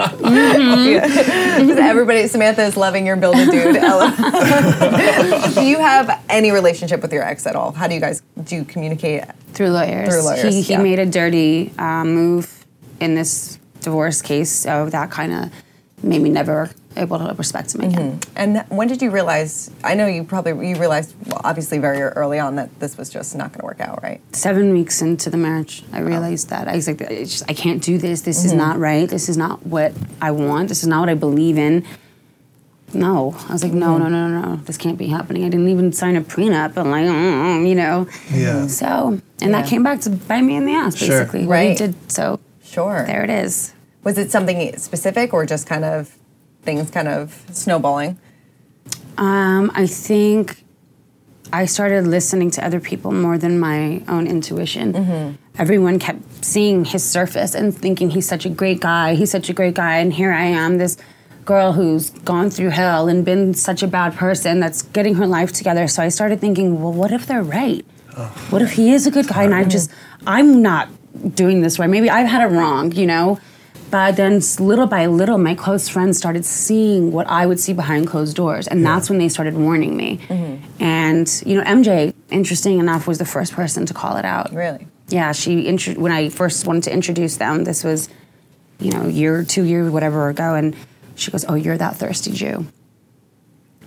Yeah. 0.30 1.76
Everybody, 1.90 2.28
Samantha 2.28 2.64
is 2.64 2.78
loving 2.78 3.06
your 3.06 3.16
build 3.16 3.36
a 3.36 3.46
dude. 3.46 3.76
Ella. 3.76 4.14
do 5.56 5.62
you 5.62 5.78
have 5.80 6.24
any 6.30 6.52
relationship 6.52 7.02
with 7.02 7.12
your 7.12 7.24
ex 7.24 7.48
at 7.48 7.56
all? 7.56 7.72
How 7.72 7.88
do 7.88 7.96
you 7.96 8.00
guys 8.00 8.22
do 8.44 8.56
you 8.58 8.64
communicate? 8.64 9.24
Through 9.54 9.70
lawyers. 9.70 10.10
Through 10.10 10.22
lawyers, 10.22 10.54
He, 10.54 10.62
he 10.62 10.74
yeah. 10.74 10.82
made 10.82 11.00
a 11.00 11.06
dirty 11.06 11.74
uh, 11.78 12.06
move 12.06 12.66
in 13.00 13.16
this 13.16 13.58
divorce 13.82 14.22
case, 14.22 14.52
so 14.52 14.90
that 14.90 15.10
kind 15.12 15.34
of 15.34 15.52
made 16.04 16.22
me 16.22 16.30
never 16.30 16.70
able 17.00 17.18
to 17.20 17.34
respect 17.36 17.74
him 17.74 17.82
again. 17.82 18.20
And 18.36 18.64
when 18.70 18.88
did 18.88 19.02
you 19.02 19.10
realize? 19.12 19.72
I 19.84 19.94
know 19.96 20.06
you 20.08 20.24
probably 20.24 20.52
you 20.70 20.76
realized 20.76 21.16
well, 21.26 21.42
obviously 21.44 21.78
very 21.80 22.02
early 22.02 22.40
on 22.40 22.56
that 22.56 22.80
this 22.80 22.98
was 22.98 23.10
just 23.10 23.36
not 23.36 23.52
going 23.52 23.62
to 23.62 23.66
work 23.66 23.80
out, 23.80 24.02
right? 24.04 24.22
Seven 24.36 24.72
weeks 24.74 25.02
into 25.02 25.30
the 25.30 25.38
marriage, 25.38 25.84
I 25.94 26.00
realized 26.00 26.50
that 26.50 26.68
I 26.68 26.76
was 26.76 26.88
like, 26.88 27.02
it's 27.02 27.32
just, 27.32 27.50
I 27.50 27.54
can't 27.54 27.82
do 27.82 27.98
this. 27.98 28.22
This 28.22 28.46
is 28.46 28.54
not 28.54 28.78
right. 28.78 29.10
This 29.10 29.30
is 29.30 29.38
not 29.38 29.66
what 29.66 29.94
I 30.22 30.32
want. 30.32 30.70
This 30.70 30.82
is 30.84 30.88
not 30.88 31.00
what 31.02 31.10
I 31.10 31.16
believe 31.16 31.58
in. 31.58 31.86
No, 32.92 33.36
I 33.48 33.54
was 33.54 33.64
like, 33.64 33.72
no, 33.74 34.00
no, 34.00 34.10
no, 34.10 34.28
no, 34.28 34.42
no. 34.42 34.56
This 34.58 34.76
can't 34.78 34.98
be 34.98 35.08
happening. 35.08 35.46
I 35.46 35.50
didn't 35.50 35.68
even 35.70 35.94
sign 35.94 36.16
a 36.16 36.22
prenup. 36.22 36.76
I'm 36.76 36.90
like, 36.90 37.06
mm, 37.06 37.68
you 37.70 37.76
know. 37.76 38.08
Yeah. 38.34 38.66
So, 38.66 39.20
and 39.42 39.52
Yeah. 39.52 39.62
that 39.62 39.68
came 39.70 39.84
back 39.84 40.02
to 40.02 40.10
bite 40.10 40.42
me 40.42 40.56
in 40.56 40.66
the 40.66 40.74
ass, 40.74 41.00
basically. 41.00 41.46
What 41.46 41.60
he 41.60 41.68
Right. 41.70 41.78
did. 41.78 41.94
So 42.12 42.40
Sure. 42.64 43.04
there 43.06 43.24
it 43.24 43.30
is. 43.30 43.74
Was 44.04 44.18
it 44.18 44.32
something 44.32 44.76
specific 44.78 45.34
or 45.36 45.46
just 45.46 45.68
kind 45.68 45.86
of 45.86 46.16
things 46.70 46.92
kind 46.92 47.08
of 47.08 47.44
snowballing? 47.52 48.18
Um, 49.18 49.72
I 49.74 49.88
think 49.88 50.64
I 51.52 51.66
started 51.66 52.06
listening 52.06 52.52
to 52.52 52.66
other 52.66 52.80
people 52.80 53.12
more 53.12 53.38
than 53.38 53.60
my 53.60 54.04
own 54.08 54.28
intuition. 54.28 55.38
Everyone 55.58 56.00
kept 56.00 56.46
seeing 56.46 56.86
his 56.86 57.04
surface 57.04 57.56
and 57.56 57.76
thinking 57.76 58.12
he's 58.12 58.28
such 58.28 58.46
a 58.46 58.50
great 58.50 58.80
guy. 58.80 59.16
He's 59.16 59.32
such 59.32 59.50
a 59.50 59.54
great 59.54 59.76
guy, 59.76 59.98
and 59.98 60.14
here 60.14 60.32
I 60.32 60.46
am, 60.46 60.78
this 60.78 60.96
girl 61.44 61.72
who's 61.74 62.12
gone 62.32 62.50
through 62.52 62.70
hell 62.70 63.08
and 63.10 63.26
been 63.26 63.56
such 63.56 63.82
a 63.82 63.88
bad 63.88 64.14
person 64.14 64.60
that's 64.60 64.84
getting 64.98 65.16
her 65.16 65.26
life 65.26 65.52
together. 65.52 65.88
So 65.88 66.04
I 66.04 66.10
started 66.10 66.40
thinking, 66.40 66.80
well, 66.82 66.94
what 66.94 67.12
if 67.12 67.26
they're 67.26 67.42
right? 67.44 67.84
What 68.52 68.62
if 68.62 68.74
he 68.74 68.92
is 68.94 69.08
a 69.08 69.12
good 69.12 69.28
guy 69.28 69.44
and 69.44 69.56
I 69.56 69.64
just 69.64 69.90
I'm 70.28 70.62
not 70.62 70.90
doing 71.36 71.62
this 71.62 71.80
right? 71.80 71.90
Maybe 71.90 72.10
I've 72.10 72.28
had 72.28 72.42
it 72.48 72.54
wrong, 72.54 72.92
you 72.92 73.08
know. 73.08 73.40
But 73.92 74.18
then, 74.18 74.42
little 74.60 74.86
by 74.86 75.08
little, 75.08 75.38
my 75.38 75.56
close 75.56 75.90
friends 75.90 76.18
started 76.18 76.46
seeing 76.46 77.12
what 77.12 77.28
I 77.28 77.46
would 77.46 77.60
see 77.60 77.74
behind 77.74 78.08
closed 78.08 78.36
doors, 78.36 78.68
and 78.68 78.86
that's 78.86 79.10
when 79.10 79.18
they 79.18 79.30
started 79.30 79.56
warning 79.56 79.98
me. 79.98 80.18
Mm-hmm. 80.28 80.84
And 80.84 81.44
you 81.46 81.56
know, 81.56 81.64
MJ, 81.64 82.14
interesting 82.30 82.80
enough, 82.80 83.08
was 83.08 83.18
the 83.18 83.26
first 83.26 83.54
person 83.54 83.86
to 83.88 83.94
call 83.94 84.18
it 84.18 84.26
out. 84.26 84.54
Really? 84.54 84.88
Yeah, 85.08 85.32
she 85.32 85.62
intro- 85.62 85.96
when 85.96 86.12
I 86.12 86.30
first 86.30 86.68
wanted 86.68 86.84
to 86.84 86.94
introduce 86.94 87.38
them. 87.38 87.64
This 87.64 87.84
was, 87.84 88.10
you 88.80 88.92
know, 88.92 89.08
year, 89.08 89.44
two 89.44 89.64
years, 89.64 89.92
whatever 89.92 90.30
ago, 90.30 90.54
and 90.54 90.76
she 91.16 91.32
goes, 91.32 91.44
"Oh, 91.50 91.56
you're 91.56 91.78
that 91.78 91.96
thirsty 91.96 92.32
Jew." 92.32 92.68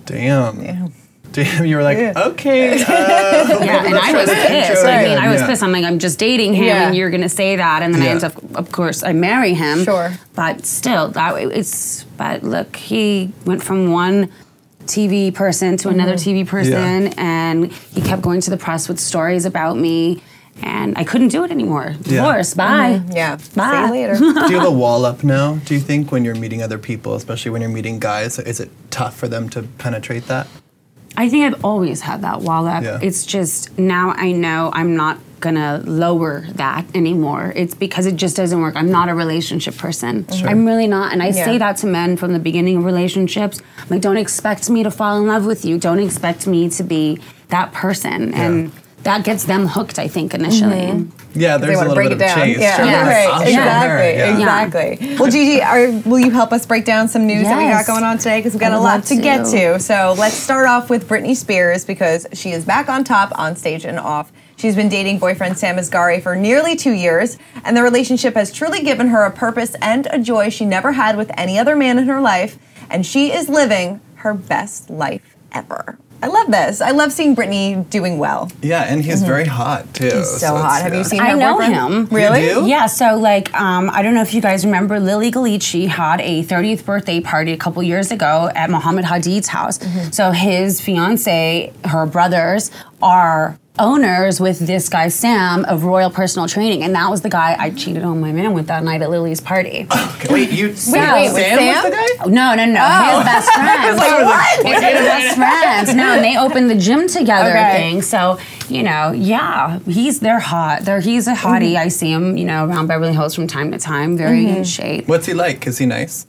Damn. 0.05 0.63
Yeah. 0.63 0.89
Damn. 1.33 1.67
You 1.71 1.77
were 1.77 1.83
like, 1.83 1.99
Yeah. 1.99 2.13
okay. 2.33 2.83
Uh, 2.83 3.65
Yeah, 3.65 3.85
and 3.87 3.95
I 3.97 4.13
was 4.13 4.29
pissed. 4.47 4.71
intro 4.71 4.91
I 4.91 5.05
mean, 5.05 5.19
I 5.19 5.31
was 5.33 5.41
yeah. 5.41 5.47
pissed. 5.47 5.63
I'm 5.63 5.73
like, 5.73 5.85
I'm 5.85 5.99
just 5.99 6.19
dating 6.19 6.55
him, 6.55 6.65
Yeah. 6.65 6.87
and 6.87 6.97
you're 6.97 7.11
gonna 7.11 7.29
say 7.29 7.57
that, 7.57 7.83
and 7.83 7.95
then 7.95 8.03
I 8.03 8.07
end 8.07 8.25
up, 8.25 8.35
of 8.55 8.71
course, 8.73 9.03
I 9.03 9.13
marry 9.13 9.55
him. 9.55 9.85
Sure. 9.85 10.13
But 10.35 10.65
still, 10.67 11.09
that 11.09 11.37
it's. 11.39 12.05
But 12.17 12.43
look, 12.43 12.77
he 12.77 13.33
went 13.45 13.63
from 13.63 13.91
one 13.91 14.29
TV 14.87 15.33
person 15.33 15.77
to 15.79 15.89
another 15.89 16.15
TV 16.15 16.47
person, 16.47 17.13
and 17.19 17.73
he 17.73 18.01
kept 18.01 18.23
going 18.23 18.41
to 18.43 18.51
the 18.51 18.57
press 18.57 18.89
with 18.89 18.99
stories 19.01 19.45
about 19.47 19.77
me, 19.77 20.21
and 20.63 20.99
I 20.99 21.05
couldn't 21.05 21.29
do 21.29 21.45
it 21.45 21.51
anymore. 21.51 21.95
Yeah. 22.05 22.23
Divorce. 22.27 22.55
Bye. 22.55 23.01
Yeah. 23.13 23.37
Bye. 23.55 23.71
See 23.71 23.87
you 23.87 23.91
later. 23.93 24.15
Do 24.19 24.53
you 24.53 24.59
have 24.59 24.67
a 24.69 24.71
wall 24.71 25.05
up 25.05 25.23
now? 25.25 25.57
Do 25.65 25.75
you 25.75 25.81
think 25.81 26.11
when 26.13 26.25
you're 26.25 26.35
meeting 26.35 26.63
other 26.63 26.79
people, 26.79 27.15
especially 27.15 27.51
when 27.53 27.61
you're 27.63 27.71
meeting 27.71 27.99
guys, 28.01 28.39
is 28.39 28.61
it 28.61 28.71
tough 28.91 29.17
for 29.17 29.29
them 29.29 29.49
to 29.51 29.63
penetrate 29.79 30.27
that? 30.27 30.47
I 31.23 31.29
think 31.29 31.45
I've 31.55 31.65
always 31.65 32.01
had 32.01 32.23
that 32.23 32.41
wall 32.41 32.67
up. 32.67 32.83
Yeah. 32.83 32.99
It's 33.01 33.25
just 33.25 33.79
now 33.79 34.11
I 34.11 34.33
know 34.33 34.71
I'm 34.75 34.97
not 34.97 35.21
gonna 35.39 35.81
lower 35.85 36.47
that 36.55 36.85
anymore. 36.97 37.53
It's 37.55 37.75
because 37.75 38.07
it 38.07 38.17
just 38.17 38.35
doesn't 38.37 38.61
work. 38.61 38.75
I'm 38.75 38.91
not 38.91 39.09
a 39.09 39.15
relationship 39.15 39.77
person. 39.77 40.27
I'm 40.45 40.67
really 40.67 40.89
not. 40.89 41.13
And 41.13 41.23
I 41.23 41.29
Yeah. 41.29 41.45
say 41.45 41.59
that 41.59 41.77
to 41.79 41.87
men 41.87 42.17
from 42.17 42.33
the 42.33 42.41
beginning 42.41 42.79
of 42.79 42.85
relationships. 42.85 43.61
I'm 43.79 43.87
like, 43.91 44.01
don't 44.01 44.17
expect 44.17 44.69
me 44.69 44.83
to 44.83 44.91
fall 44.91 45.17
in 45.21 45.29
love 45.29 45.47
with 45.47 45.65
you. 45.65 45.79
Don't 45.79 46.01
expect 46.01 46.49
me 46.49 46.69
to 46.71 46.83
be 46.83 47.21
that 47.51 47.73
person. 47.73 48.35
And 48.35 48.73
that 49.05 49.23
gets 49.23 49.45
them 49.45 49.69
hooked, 49.69 50.01
I 50.01 50.09
think, 50.09 50.35
initially. 50.35 50.87
Mm-hmm. 50.91 51.22
Yeah, 51.35 51.57
they 51.59 51.67
there's 51.67 51.81
a 51.81 51.89
little 51.89 51.97
bit 51.97 52.07
it 52.07 52.13
of 52.13 52.19
down. 52.19 52.39
chase. 52.39 52.59
Yeah, 52.59 52.77
Sure. 52.77 52.85
Yes. 52.87 53.07
right. 53.07 53.35
I'll 53.35 53.41
show 53.41 53.49
Exactly. 53.49 54.19
yeah. 54.19 54.89
Exactly. 54.99 55.17
Well, 55.19 55.31
Gigi, 55.31 55.63
are, 55.63 55.91
will 56.09 56.19
you 56.21 56.31
help 56.31 56.53
us 56.53 56.67
break 56.67 56.85
down 56.85 57.09
some 57.09 57.27
news 57.27 57.45
that 57.45 57.59
we 57.59 57.65
got 57.65 57.87
going 57.87 58.05
on 58.05 58.19
today? 58.19 58.39
Because 58.39 58.53
we've 58.53 58.61
got 58.61 58.73
a 58.73 58.77
lot 58.77 58.97
love 59.01 59.05
to 59.07 59.17
get 59.17 59.45
to. 59.47 59.75
to. 59.75 59.81
So 59.81 60.15
let's 60.19 60.35
start 60.35 60.67
off 60.67 60.91
with 60.91 61.09
Britney 61.09 61.37
Spears 61.37 61.85
because 61.85 62.27
she 62.33 62.51
is 62.53 62.65
back 62.65 62.89
on 62.89 63.05
top, 63.05 63.37
on 63.39 63.57
stage 63.57 63.85
and 63.85 63.99
off. 63.99 64.33
She's 64.57 64.77
been 64.77 64.89
dating 64.89 65.19
boyfriend 65.19 65.59
Sam 65.59 65.77
Asghari 65.77 66.23
for 66.23 66.37
nearly 66.37 66.77
two 66.77 66.93
years, 66.93 67.37
and 67.65 67.77
the 67.77 67.83
relationship 67.83 68.35
has 68.35 68.53
truly 68.53 68.83
given 68.83 69.09
her 69.09 69.25
a 69.25 69.31
purpose 69.31 69.75
and 69.83 70.07
a 70.11 70.19
joy 70.19 70.51
she 70.51 70.65
never 70.65 70.93
had 70.93 71.17
with 71.17 71.31
any 71.37 71.59
other 71.59 71.75
man 71.75 71.99
in 71.99 72.07
her 72.07 72.21
life, 72.21 72.59
and 72.89 73.05
she 73.05 73.33
is 73.33 73.49
living 73.49 74.01
her 74.17 74.35
best 74.35 74.89
life 74.89 75.35
ever. 75.51 75.99
I 76.23 76.29
love 76.29 76.51
this. 76.51 76.81
I 76.81 76.93
love 76.93 77.13
seeing 77.13 77.35
Britney 77.35 77.89
doing 77.91 78.19
well. 78.19 78.51
Yeah, 78.63 78.83
and 78.83 79.05
he's 79.05 79.23
very 79.23 79.45
hot 79.45 79.93
too. 79.93 80.05
Mm-hmm. 80.05 80.19
He's 80.19 80.41
so, 80.41 80.55
it's- 80.57 80.63
hot. 80.63 80.83
Have 80.83 80.93
you 80.93 80.99
yeah. 80.99 81.05
seen 81.05 81.21
I 81.21 81.31
her 81.31 81.37
know 81.37 81.55
boyfriend? 81.55 81.75
him. 81.75 82.07
Really? 82.07 82.45
You 82.47 82.55
do? 82.61 82.67
Yeah, 82.69 82.87
so 82.87 83.17
like 83.17 83.53
um, 83.55 83.91
I 83.91 84.03
don't 84.03 84.15
know 84.15 84.23
if 84.23 84.33
you 84.33 84.41
guys 84.41 84.65
remember 84.65 85.01
Lilly 85.01 85.31
Ghalichi 85.33 85.89
had 85.89 86.21
a 86.21 86.45
30th 86.45 86.85
birthday 86.85 87.21
party 87.21 87.53
a 87.53 87.57
couple 87.57 87.83
years 87.83 88.13
ago 88.13 88.51
at 88.55 88.71
Mohammed 88.71 89.05
Hadid's 89.05 89.49
house. 89.49 89.79
Mm-hmm. 89.79 90.11
So 90.11 90.31
his 90.31 90.81
fiance, 90.81 91.73
her 91.87 92.07
brothers 92.07 92.71
are 93.03 93.59
owners 93.79 94.39
with 94.39 94.59
this 94.59 94.89
guy 94.89 95.09
Sam 95.09 95.65
of 95.65 95.85
Royal 95.85 96.11
Personal 96.11 96.47
Training, 96.47 96.83
and 96.83 96.95
that 96.95 97.11
was 97.11 97.23
the 97.23 97.31
guy 97.31 97.57
I 97.59 97.71
cheated 97.71 98.03
on 98.03 98.21
my 98.21 98.31
man 98.31 98.53
with 98.53 98.67
that 98.67 98.85
night 98.85 99.03
at 99.03 99.11
Lily's 99.11 99.41
party. 99.41 99.87
Okay, 100.23 100.35
Wait, 100.35 100.51
you 100.53 100.69
wait, 100.69 100.79
Sam, 100.79 101.33
with 101.33 101.43
Sam 101.43 101.75
was 101.75 101.85
the 101.85 101.91
guy? 101.91 102.31
No, 102.31 102.55
no, 102.55 102.65
no. 102.65 102.81
Oh. 102.81 103.17
His 103.17 103.25
best 103.25 103.51
friend. 103.55 103.97
like, 103.99 104.25
what? 104.25 104.67
His 104.67 104.81
best 104.81 105.37
friends. 105.37 105.95
No, 105.97 106.13
and 106.13 106.23
they 106.25 106.39
opened 106.39 106.71
the 106.71 106.77
gym 106.77 107.09
together 107.09 107.51
Okay. 107.51 107.73
thing. 107.73 108.03
So, 108.03 108.39
you 108.69 108.85
know, 108.85 109.11
yeah, 109.11 109.81
he's 109.81 110.21
they're 110.21 110.39
hot. 110.39 110.83
They're 110.83 111.01
he's 111.01 111.27
a 111.27 111.35
hottie. 111.35 111.73
Mm-hmm. 111.73 111.87
I 111.87 111.89
see 111.89 112.13
him, 112.13 112.37
you 112.37 112.45
know, 112.45 112.67
around 112.67 112.87
Beverly 112.87 113.13
Hills 113.15 113.35
from 113.35 113.49
time 113.49 113.73
to 113.73 113.79
time. 113.79 114.17
Very 114.17 114.45
mm-hmm. 114.45 114.59
in 114.59 114.65
shape. 114.65 115.09
What's 115.09 115.27
he 115.27 115.35
like? 115.35 115.67
Is 115.67 115.79
he 115.79 115.87
nice? 115.87 116.25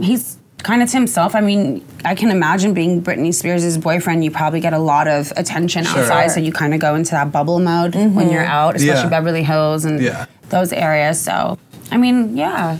He's 0.00 0.37
kind 0.62 0.82
of 0.82 0.90
to 0.90 0.96
himself. 0.96 1.34
I 1.34 1.40
mean, 1.40 1.84
I 2.04 2.14
can 2.14 2.30
imagine 2.30 2.74
being 2.74 3.02
Britney 3.02 3.32
Spears' 3.32 3.78
boyfriend, 3.78 4.24
you 4.24 4.30
probably 4.30 4.60
get 4.60 4.72
a 4.72 4.78
lot 4.78 5.08
of 5.08 5.32
attention 5.36 5.84
Sure. 5.84 6.00
outside, 6.02 6.28
so 6.28 6.40
you 6.40 6.52
kind 6.52 6.74
of 6.74 6.80
go 6.80 6.94
into 6.94 7.12
that 7.12 7.30
bubble 7.32 7.60
mode 7.60 7.94
when 7.94 8.10
mm-hmm. 8.10 8.30
you're 8.30 8.44
out, 8.44 8.76
especially 8.76 9.04
Yeah. 9.04 9.08
Beverly 9.08 9.42
Hills 9.42 9.84
and 9.84 10.00
Yeah. 10.00 10.26
those 10.50 10.72
areas. 10.72 11.20
So, 11.20 11.58
I 11.90 11.96
mean, 11.96 12.36
yeah. 12.36 12.78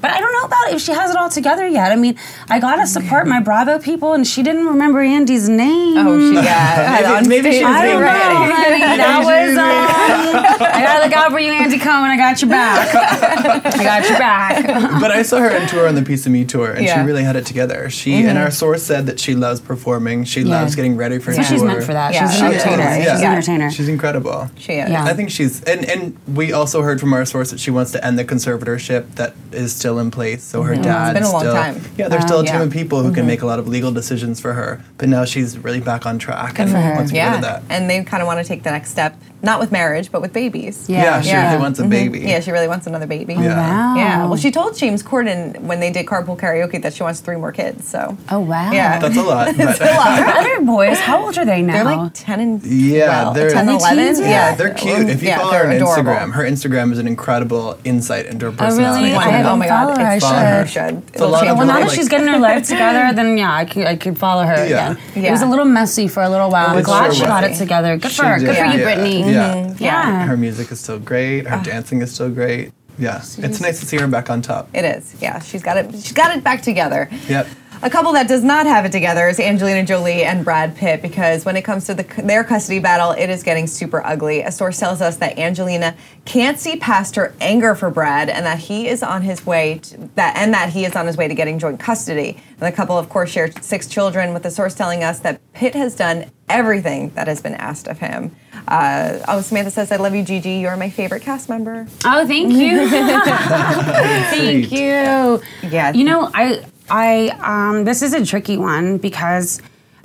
But 0.00 0.10
I 0.10 0.20
don't 0.20 0.32
know 0.32 0.44
about 0.44 0.72
if 0.72 0.80
she 0.82 0.92
has 0.92 1.10
it 1.10 1.16
all 1.16 1.28
together 1.28 1.66
yet. 1.66 1.90
I 1.90 1.96
mean, 1.96 2.16
I 2.48 2.60
gotta 2.60 2.86
support 2.86 3.26
my 3.26 3.40
Bravo 3.40 3.78
people, 3.78 4.12
and 4.12 4.26
she 4.26 4.42
didn't 4.42 4.66
remember 4.66 5.00
Andy's 5.00 5.48
name. 5.48 5.96
Oh, 6.06 6.20
she 6.28 6.34
got 6.34 6.44
had 6.44 7.04
on 7.04 7.28
maybe 7.28 7.50
she 7.50 7.56
stage. 7.58 7.66
was 7.66 7.74
I 7.76 7.86
don't 7.86 7.90
being 7.92 8.00
know, 8.00 8.06
ready. 8.06 8.80
honey. 8.82 8.96
That 9.06 9.24
was. 9.24 9.56
Um, 9.58 10.66
I 10.66 10.80
gotta 10.82 11.04
look 11.06 11.16
out 11.16 11.30
for 11.30 11.38
you, 11.38 11.52
Andy 11.52 11.78
Cohen. 11.78 12.10
I 12.10 12.16
got 12.16 12.40
your 12.40 12.50
back. 12.50 12.94
I 13.74 13.82
got 13.84 14.08
your 14.08 14.18
back. 14.18 15.00
but 15.00 15.10
I 15.10 15.22
saw 15.22 15.38
her 15.38 15.54
on 15.60 15.66
tour 15.68 15.86
on 15.88 15.94
the 15.94 16.02
Piece 16.02 16.26
of 16.26 16.32
Me 16.32 16.44
tour, 16.44 16.72
and 16.72 16.84
Yeah. 16.84 17.00
she 17.02 17.06
really 17.06 17.24
had 17.24 17.36
it 17.36 17.46
together. 17.46 17.90
She 17.90 18.14
and 18.24 18.38
our 18.38 18.50
source 18.50 18.82
said 18.82 19.06
that 19.06 19.18
she 19.20 19.34
loves 19.34 19.60
performing. 19.60 20.24
She 20.24 20.42
Yeah. 20.42 20.60
loves 20.60 20.74
getting 20.74 20.96
ready 20.96 21.18
for 21.18 21.32
So 21.32 21.42
tour. 21.42 21.44
she's 21.50 21.62
meant 21.62 21.82
for 21.84 21.92
that. 21.92 22.12
Yeah, 22.14 22.28
she's 22.28 22.38
she 22.38 22.44
an 22.46 22.52
entertainer. 22.52 22.82
Yeah. 22.82 23.12
She's 23.14 23.20
an 23.22 23.32
entertainer. 23.32 23.70
She's 23.70 23.88
incredible. 23.88 24.50
She 24.58 24.72
is. 24.74 24.90
Yeah. 24.90 25.04
I 25.04 25.14
think 25.14 25.30
she's 25.30 25.62
and 25.64 25.84
and 25.84 26.16
we 26.34 26.52
also 26.52 26.82
heard 26.82 27.00
from 27.00 27.12
our 27.12 27.24
source 27.24 27.50
that 27.50 27.60
she 27.60 27.70
wants 27.70 27.92
to 27.92 28.04
end 28.04 28.18
the 28.18 28.24
conservatorship 28.24 29.14
that 29.16 29.34
is 29.52 29.74
still 29.74 29.95
in 29.98 30.10
place. 30.10 30.42
So 30.42 30.62
her 30.62 30.74
mm-hmm. 30.74 30.82
dad 30.82 31.14
been 31.14 31.22
a 31.22 31.30
long 31.30 31.40
still 31.40 31.54
time. 31.54 31.80
yeah, 31.96 32.08
there's 32.08 32.24
still 32.24 32.38
um, 32.38 32.44
a 32.44 32.48
team 32.48 32.60
Yeah. 32.60 32.62
of 32.62 32.72
people 32.72 33.02
who 33.02 33.10
can 33.10 33.20
mm-hmm. 33.20 33.28
make 33.28 33.42
a 33.42 33.46
lot 33.46 33.58
of 33.58 33.68
legal 33.68 33.92
decisions 33.92 34.40
for 34.40 34.52
her. 34.54 34.82
But 34.98 35.08
now 35.08 35.24
she's 35.24 35.58
really 35.58 35.80
back 35.80 36.06
on 36.06 36.18
track 36.18 36.58
and 36.58 36.70
for 36.70 36.78
her. 36.78 36.94
wants 36.94 37.10
to 37.10 37.16
Yeah, 37.16 37.34
rid 37.34 37.44
that. 37.44 37.62
and 37.68 37.88
they 37.88 38.02
kind 38.04 38.22
of 38.22 38.26
want 38.26 38.40
to 38.40 38.44
take 38.44 38.62
the 38.62 38.70
next 38.70 38.90
step, 38.90 39.16
not 39.42 39.60
with 39.60 39.70
marriage, 39.70 40.10
but 40.10 40.20
with 40.22 40.32
babies. 40.32 40.88
Yeah. 40.88 41.02
yeah, 41.02 41.20
she 41.20 41.28
Yeah. 41.28 41.50
really 41.50 41.60
wants 41.62 41.78
a 41.78 41.82
mm-hmm. 41.82 41.90
baby. 41.90 42.20
Yeah, 42.20 42.40
she 42.40 42.50
really 42.50 42.68
wants 42.68 42.86
another 42.86 43.06
baby. 43.06 43.34
Oh, 43.36 43.42
yeah. 43.42 43.56
Wow. 43.56 43.94
Yeah. 43.96 44.26
Well, 44.26 44.36
she 44.36 44.50
told 44.50 44.76
James 44.76 45.02
Corden 45.02 45.60
when 45.60 45.78
they 45.80 45.90
did 45.90 46.06
carpool 46.06 46.38
karaoke 46.38 46.80
that 46.82 46.94
she 46.94 47.02
wants 47.02 47.20
three 47.20 47.36
more 47.36 47.52
kids. 47.52 47.86
So 47.88 48.16
Oh 48.30 48.40
wow. 48.40 48.72
Yeah. 48.72 48.98
That's 48.98 49.16
a 49.16 49.22
lot. 49.22 49.54
But 49.56 49.78
Her 49.78 50.38
other 50.40 50.60
boys, 50.64 50.98
how 50.98 51.24
old 51.24 51.36
are 51.38 51.44
they 51.44 51.62
now? 51.62 51.72
they're 51.84 51.96
like 51.96 52.10
ten 52.14 52.40
and 52.40 52.64
Yeah, 52.66 53.20
12, 53.22 53.34
they're- 53.34 53.50
10, 53.50 53.56
Are 53.58 53.66
they 53.66 53.72
11. 53.76 54.04
teens 54.04 54.18
yet? 54.20 54.28
yeah, 54.28 54.54
they're 54.54 54.74
cute. 54.74 55.08
If 55.10 55.22
you 55.22 55.28
Yeah, 55.28 55.38
follow 55.38 55.52
her 55.52 55.66
on 55.66 55.72
adorable. 55.72 56.12
Instagram, 56.12 56.32
her 56.32 56.42
Instagram 56.44 56.92
is 56.92 56.98
an 56.98 57.06
incredible 57.06 57.78
insight 57.84 58.26
into 58.26 58.46
her 58.46 58.52
Oh, 58.58 58.64
really? 58.66 58.68
personality. 58.68 59.12
I 59.14 59.42
Oh 59.42 59.56
my 59.56 59.66
oh 59.66 59.68
god, 59.68 59.84
followed 59.86 59.98
her. 59.98 60.06
I 60.06 60.14
it's 60.16 60.24
Follow 60.24 60.36
fun. 60.36 60.46
her. 60.46 60.66
Should. 60.66 61.02
It's 61.08 61.20
a 61.20 61.26
lot 61.26 61.40
change 61.40 61.50
of 61.52 61.58
well, 61.58 61.66
now 61.66 61.74
that 61.74 61.80
like- 61.88 61.90
she's 61.96 62.08
getting 62.08 62.26
her 62.28 62.38
life 62.38 62.66
together, 62.72 63.14
then 63.14 63.36
yeah, 63.38 63.52
I 63.54 63.64
could, 63.64 63.84
I 63.86 63.96
could 63.96 64.18
follow 64.18 64.44
her 64.44 64.66
Yeah. 64.66 64.92
again. 65.14 65.24
It 65.24 65.30
was 65.30 65.42
a 65.42 65.46
little 65.46 65.64
messy 65.66 66.08
for 66.08 66.22
a 66.22 66.28
little 66.30 66.50
while. 66.50 66.70
I'm 66.76 66.82
glad 66.82 67.12
she 67.14 67.20
got 67.22 67.44
it 67.44 67.54
together. 67.56 67.96
Good 67.96 68.12
for 68.12 68.24
her. 68.24 68.38
Good 68.38 68.56
for 68.56 68.64
you, 68.64 68.80
yeah. 68.80 69.25
Britney. 69.26 69.80
Yeah. 69.80 70.06
Yeah. 70.18 70.26
Her 70.26 70.36
music 70.36 70.70
is 70.72 70.80
still 70.80 70.98
great. 70.98 71.46
Her 71.46 71.56
ah. 71.56 71.62
dancing 71.62 72.02
is 72.02 72.12
still 72.12 72.30
great. 72.30 72.72
Yeah, 72.98 73.18
it's 73.18 73.60
nice 73.60 73.78
to 73.80 73.86
see 73.86 73.98
her 73.98 74.06
back 74.06 74.30
on 74.30 74.40
top. 74.40 74.70
It 74.72 74.84
is. 74.84 75.14
Yeah, 75.20 75.38
she's 75.40 75.62
got 75.62 75.76
it. 75.76 75.92
She's 75.92 76.12
got 76.12 76.34
it 76.34 76.42
back 76.42 76.62
together. 76.62 77.10
Yep. 77.28 77.46
A 77.82 77.90
couple 77.90 78.12
that 78.12 78.26
does 78.26 78.42
not 78.42 78.64
have 78.64 78.86
it 78.86 78.92
together 78.92 79.28
is 79.28 79.38
Angelina 79.38 79.84
Jolie 79.84 80.24
and 80.24 80.44
Brad 80.44 80.74
Pitt 80.74 81.02
because 81.02 81.44
when 81.44 81.56
it 81.56 81.62
comes 81.62 81.84
to 81.86 81.94
the, 81.94 82.04
their 82.22 82.42
custody 82.42 82.78
battle, 82.78 83.10
it 83.10 83.28
is 83.28 83.42
getting 83.42 83.66
super 83.66 84.04
ugly. 84.04 84.40
A 84.40 84.50
source 84.50 84.78
tells 84.78 85.02
us 85.02 85.18
that 85.18 85.38
Angelina 85.38 85.94
can't 86.24 86.58
see 86.58 86.76
past 86.76 87.16
her 87.16 87.34
anger 87.38 87.74
for 87.74 87.90
Brad 87.90 88.30
and 88.30 88.46
that 88.46 88.58
he 88.58 88.88
is 88.88 89.02
on 89.02 89.20
his 89.20 89.44
way 89.44 89.78
to, 89.78 90.10
that 90.14 90.36
and 90.36 90.54
that 90.54 90.70
he 90.70 90.86
is 90.86 90.96
on 90.96 91.06
his 91.06 91.18
way 91.18 91.28
to 91.28 91.34
getting 91.34 91.58
joint 91.58 91.78
custody. 91.78 92.42
And 92.48 92.60
the 92.60 92.72
couple, 92.72 92.96
of 92.96 93.10
course, 93.10 93.30
share 93.30 93.52
six 93.60 93.86
children. 93.86 94.32
With 94.32 94.42
the 94.42 94.50
source 94.50 94.74
telling 94.74 95.04
us 95.04 95.20
that 95.20 95.40
Pitt 95.52 95.74
has 95.74 95.94
done 95.94 96.30
everything 96.48 97.10
that 97.10 97.26
has 97.28 97.42
been 97.42 97.54
asked 97.54 97.88
of 97.88 97.98
him. 97.98 98.34
Uh, 98.68 99.18
oh, 99.28 99.42
Samantha 99.42 99.70
says, 99.70 99.92
"I 99.92 99.96
love 99.96 100.14
you, 100.14 100.22
Gigi. 100.22 100.52
You're 100.52 100.76
my 100.78 100.88
favorite 100.88 101.22
cast 101.22 101.50
member." 101.50 101.86
Oh, 102.06 102.26
thank 102.26 102.54
you. 102.54 102.88
thank 102.88 104.72
you. 104.72 105.42
Yeah. 105.68 105.92
You 105.92 106.04
know, 106.04 106.30
I 106.32 106.64
I 106.90 107.28
um 107.42 107.84
this 107.84 108.02
is 108.02 108.12
a 108.14 108.24
tricky 108.24 108.56
one 108.56 108.98
because 108.98 109.60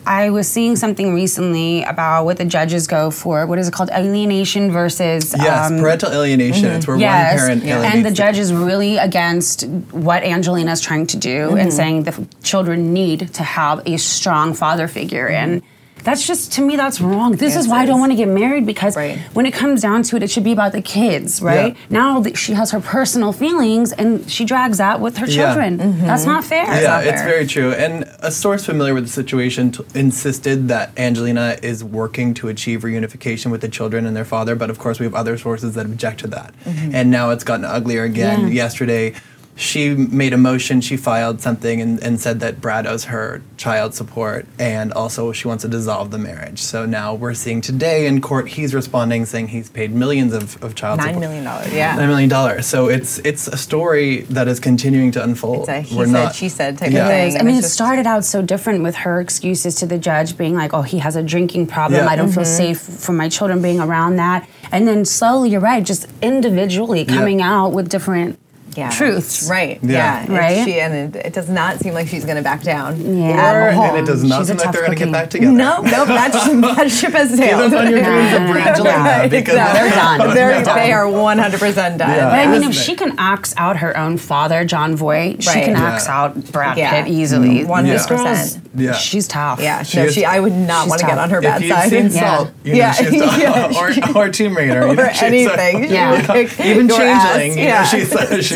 I 0.05 0.31
was 0.31 0.47
seeing 0.50 0.75
something 0.75 1.13
recently 1.13 1.83
about 1.83 2.25
what 2.25 2.38
the 2.38 2.45
judges 2.45 2.88
go 2.88 3.11
for. 3.11 3.45
What 3.45 3.59
is 3.59 3.67
it 3.67 3.73
called? 3.73 3.91
Alienation 3.91 4.71
versus 4.71 5.35
Yes, 5.38 5.69
um, 5.69 5.77
parental 5.79 6.11
alienation. 6.11 6.65
It's 6.71 6.88
where 6.88 6.97
one 6.97 7.05
parent 7.05 7.63
alienates 7.63 7.93
and 7.93 8.03
the 8.05 8.09
the- 8.09 8.15
judge 8.15 8.39
is 8.39 8.51
really 8.51 8.97
against 8.97 9.67
what 9.91 10.23
Angelina 10.23 10.71
is 10.71 10.81
trying 10.81 11.05
to 11.07 11.17
do 11.17 11.55
and 11.55 11.71
saying 11.71 12.03
the 12.03 12.13
f- 12.13 12.19
children 12.41 12.93
need 12.93 13.31
to 13.35 13.43
have 13.43 13.85
a 13.88 13.97
strong 13.97 14.55
father 14.55 14.88
figure. 14.88 15.27
And 15.27 15.61
that's 16.03 16.25
just 16.25 16.51
to 16.53 16.62
me, 16.62 16.75
that's 16.75 17.00
wrong. 17.01 17.31
This 17.34 17.53
Yes, 17.53 17.63
is 17.63 17.67
why 17.67 17.79
I 17.81 17.86
don't 17.86 18.00
want 18.00 18.12
to 18.12 18.15
get 18.15 18.27
married 18.27 18.65
because 18.65 18.96
Right. 18.96 19.20
when 19.34 19.46
it 19.46 19.53
comes 19.53 19.81
down 19.81 20.03
to 20.03 20.15
it, 20.17 20.24
it 20.24 20.29
should 20.31 20.43
be 20.43 20.51
about 20.51 20.72
the 20.72 20.81
kids, 20.81 21.41
right? 21.41 21.74
Yeah. 21.75 21.79
Now 21.89 22.20
that 22.22 22.38
she 22.38 22.53
has 22.53 22.72
her 22.72 22.79
personal 22.79 23.31
feelings 23.34 23.91
and 23.93 24.29
she 24.29 24.43
drags 24.46 24.77
that 24.79 25.00
with 25.00 25.17
her 25.17 25.25
Yeah. 25.27 25.46
children. 25.46 25.77
Mm-hmm. 25.79 26.05
That's 26.08 26.25
not 26.25 26.43
fair. 26.43 26.65
yeah, 26.65 26.88
not 26.88 27.05
it's 27.05 27.22
fair. 27.22 27.29
very 27.29 27.46
true. 27.46 27.72
And 27.74 28.05
a 28.20 28.31
source 28.31 28.65
familiar 28.65 28.93
with 28.93 29.05
the 29.05 29.12
situation 29.12 29.72
t- 29.72 29.84
insisted 29.96 30.67
that 30.70 30.91
Angelina 30.98 31.58
is 31.62 31.84
working 31.84 32.34
to 32.36 32.48
achieve 32.48 32.81
reunification 32.81 33.51
with 33.51 33.62
the 33.62 33.70
children 33.70 34.05
and 34.05 34.15
their 34.15 34.25
father. 34.25 34.55
But 34.55 34.70
of 34.70 34.79
course, 34.79 35.00
we 35.00 35.05
have 35.05 35.15
other 35.15 35.38
sources 35.38 35.75
that 35.75 35.86
object 35.86 36.20
to 36.22 36.27
that. 36.27 36.53
Mm-hmm. 36.65 36.96
And 36.96 37.12
now 37.12 37.29
it's 37.29 37.43
gotten 37.43 37.65
uglier 37.65 38.03
again. 38.03 38.41
Yeah. 38.48 38.63
Yesterday, 38.63 39.13
she 39.55 39.93
made 39.93 40.34
a 40.34 40.38
motion. 40.38 40.81
She 40.81 40.98
filed 40.98 41.41
something 41.41 41.81
and, 41.81 42.01
and 42.01 42.20
said 42.20 42.39
that 42.39 42.62
Brad 42.62 42.88
owes 42.88 43.05
her 43.05 43.41
child 43.58 43.93
support, 43.93 44.46
and 44.58 44.91
also 44.93 45.31
she 45.31 45.48
wants 45.48 45.62
to 45.63 45.67
dissolve 45.67 46.10
the 46.12 46.17
marriage. 46.17 46.60
So 46.60 46.86
now 46.86 47.13
we're 47.13 47.34
seeing 47.36 47.62
today 47.62 48.08
in 48.08 48.22
court, 48.22 48.48
he's 48.50 48.74
responding 48.74 49.25
saying 49.25 49.50
he's 49.50 49.70
paid 49.70 49.91
millions 49.93 50.34
of, 50.34 50.62
of 50.63 50.74
child 50.75 50.98
Nine 50.98 51.10
support. 51.10 51.22
million 51.22 51.43
dollars. 51.43 51.74
Yeah. 51.74 51.96
Nine 51.96 52.08
million 52.10 52.29
dollars. 52.29 52.65
So 52.65 52.88
it's 52.89 53.20
it's 53.20 53.48
a 53.48 53.58
story 53.58 54.22
that 54.31 54.48
is 54.48 54.60
continuing 54.60 55.12
to 55.12 55.24
unfold. 55.24 55.62
It's 55.62 55.70
a 55.70 55.81
he 55.81 55.96
We're 55.98 56.05
said, 56.05 56.12
not- 56.13 56.36
she 56.36 56.50
said 56.50 56.77
type 56.77 56.91
Yeah. 56.91 57.08
of 57.08 57.31
thing. 57.34 57.39
I 57.39 57.43
mean, 57.43 57.55
it 57.58 57.63
started 57.65 58.08
out 58.08 58.25
so 58.25 58.41
different 58.41 58.81
with 58.84 58.96
her 58.96 59.20
excuses 59.22 59.75
to 59.75 59.86
the 59.86 59.98
judge 60.00 60.38
being 60.38 60.55
like, 60.55 60.74
oh, 60.74 60.81
he 60.81 60.98
has 61.00 61.15
a 61.15 61.24
drinking 61.24 61.67
problem. 61.67 62.03
Yeah. 62.03 62.10
I 62.10 62.15
don't 62.15 62.31
feel 62.31 62.41
Mm-hmm. 62.41 62.58
safe 62.58 62.79
for 62.81 63.12
my 63.12 63.29
children 63.29 63.62
being 63.62 63.79
around 63.79 64.15
that. 64.15 64.48
And 64.72 64.88
then 64.88 65.05
slowly, 65.05 65.50
you're 65.50 65.62
right, 65.62 65.84
just 65.84 66.08
individually 66.22 67.03
Yeah. 67.03 67.13
coming 67.15 67.41
out 67.41 67.70
with 67.74 67.89
different 67.89 68.39
yeah. 68.75 68.89
truths. 68.89 69.49
Right. 69.49 69.79
Yeah. 69.83 69.91
Yeah. 69.91 70.19
And 70.21 70.29
Right? 70.29 70.65
She, 70.65 70.79
and 70.79 71.15
it, 71.15 71.25
it 71.27 71.33
does 71.33 71.49
not 71.49 71.79
seem 71.79 71.93
like 71.93 72.07
she's 72.07 72.23
going 72.25 72.37
to 72.37 72.43
back 72.43 72.63
down. 72.63 72.99
Yeah. 73.01 73.53
Or- 73.53 73.69
and 73.69 73.97
it 73.97 74.05
does 74.05 74.23
not 74.23 74.39
She's 74.39 74.47
seem 74.49 74.57
like 74.57 74.71
they're 74.71 74.85
going 74.85 74.97
to 74.97 75.03
get 75.05 75.11
back 75.11 75.29
together. 75.29 75.51
No, 75.51 75.81
no, 75.81 76.05
that, 76.05 76.31
that 76.77 76.91
ship 76.91 77.11
has 77.13 77.29
Give 77.29 77.39
sailed. 77.39 77.73
up 77.73 77.79
on 77.79 77.89
your 77.91 78.03
dreams 78.03 78.33
of 78.33 78.41
Brangelina 78.41 79.29
because 79.29 79.53
exactly. 79.55 79.79
They're 79.79 79.89
done. 79.89 80.19
They're, 80.19 80.35
They're 80.35 80.63
done. 80.63 80.75
they 80.77 80.91
are 80.93 81.05
100% 81.05 81.75
done. 81.97 81.99
Yeah. 81.99 82.29
But 82.29 82.39
I 82.39 82.47
mean, 82.51 82.63
if 82.69 82.75
she 82.75 82.95
can 82.95 83.13
axe 83.17 83.53
out 83.57 83.77
her 83.77 83.95
own 83.97 84.17
father, 84.17 84.65
Jon 84.65 84.95
Voight, 84.95 85.43
she 85.43 85.49
Right. 85.49 85.65
can 85.65 85.73
Yeah. 85.75 85.83
axe 85.83 86.07
out 86.07 86.35
Brad 86.51 86.77
Yeah. 86.77 87.03
Pitt 87.03 87.11
easily. 87.11 87.63
Mm-hmm. 87.65 87.71
100%. 87.71 88.61
Yeah. 88.75 88.93
she's 88.93 89.27
tough. 89.27 89.59
Yeah, 89.61 89.83
She 89.83 89.97
no, 89.97 90.03
is- 90.05 90.13
she. 90.13 90.23
I 90.25 90.39
would 90.39 90.53
not 90.53 90.87
want 90.87 91.01
to 91.01 91.07
get 91.07 91.17
on 91.17 91.29
her 91.29 91.37
If 91.39 91.43
bad 91.43 91.61
you've 91.61 91.71
side. 91.77 91.89
seen 91.89 92.03
Yeah. 92.11 92.35
Salt, 92.37 92.51
you 92.63 92.71
know 92.73 92.77
Yeah. 92.77 92.91
she's 92.93 93.21
tough. 93.21 93.37
Yeah. 93.41 94.11
or, 94.15 94.17
or 94.17 94.29
Tomb 94.29 94.55
Raider, 94.55 94.87
or 94.87 94.95
she's 95.13 95.23
anything. 95.23 95.85
Yeah. 95.91 96.21
Even. 96.63 96.87
Changeling, 96.87 97.49
you 97.51 97.55
know, 97.57 97.61
yeah. 97.63 97.83
she's- 97.83 98.11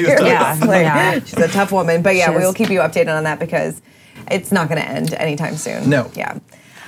she's. 0.05 0.21
Yeah. 0.21 0.53
Seriously. 0.55 0.81
Yeah. 0.81 1.19
She's 1.19 1.37
a 1.37 1.47
tough 1.47 1.71
woman. 1.71 2.01
But 2.01 2.15
yeah, 2.15 2.31
we 2.31 2.37
will 2.37 2.53
keep 2.53 2.69
you 2.69 2.79
updated 2.79 3.15
on 3.15 3.23
that 3.23 3.39
because 3.39 3.81
it's 4.31 4.51
not 4.51 4.69
going 4.69 4.81
to 4.81 4.87
end 4.87 5.13
anytime 5.13 5.57
soon. 5.57 5.89
No. 5.89 6.09
Yeah. 6.15 6.39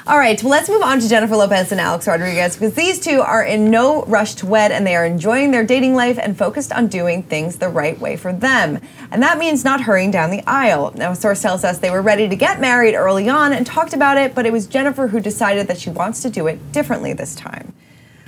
All 0.07 0.17
right, 0.17 0.41
well, 0.41 0.51
let's 0.51 0.69
move 0.69 0.83
on 0.83 1.01
to 1.01 1.09
Jennifer 1.09 1.35
Lopez 1.35 1.73
and 1.73 1.81
Alex 1.81 2.07
Rodriguez 2.07 2.55
because 2.55 2.73
these 2.75 2.97
two 2.97 3.19
are 3.19 3.43
in 3.43 3.69
no 3.69 4.03
rush 4.03 4.35
to 4.35 4.45
wed 4.45 4.71
and 4.71 4.87
they 4.87 4.95
are 4.95 5.05
enjoying 5.05 5.51
their 5.51 5.65
dating 5.65 5.95
life 5.95 6.17
and 6.17 6.37
focused 6.37 6.71
on 6.71 6.87
doing 6.87 7.23
things 7.23 7.57
the 7.57 7.67
right 7.67 7.99
way 7.99 8.15
for 8.15 8.31
them. 8.31 8.79
And 9.11 9.21
that 9.21 9.37
means 9.37 9.65
not 9.65 9.81
hurrying 9.81 10.09
down 10.09 10.31
the 10.31 10.41
aisle. 10.47 10.93
Now, 10.95 11.11
a 11.11 11.15
source 11.15 11.41
tells 11.41 11.65
us 11.65 11.79
they 11.79 11.89
were 11.89 12.01
ready 12.01 12.29
to 12.29 12.37
get 12.37 12.61
married 12.61 12.95
early 12.95 13.27
on 13.27 13.51
and 13.51 13.67
talked 13.67 13.91
about 13.91 14.17
it, 14.17 14.33
but 14.33 14.45
it 14.45 14.53
was 14.53 14.65
Jennifer 14.65 15.07
who 15.07 15.19
decided 15.19 15.67
that 15.67 15.77
she 15.77 15.89
wants 15.89 16.21
to 16.21 16.29
do 16.29 16.47
it 16.47 16.71
differently 16.71 17.11
this 17.11 17.35
time. 17.35 17.73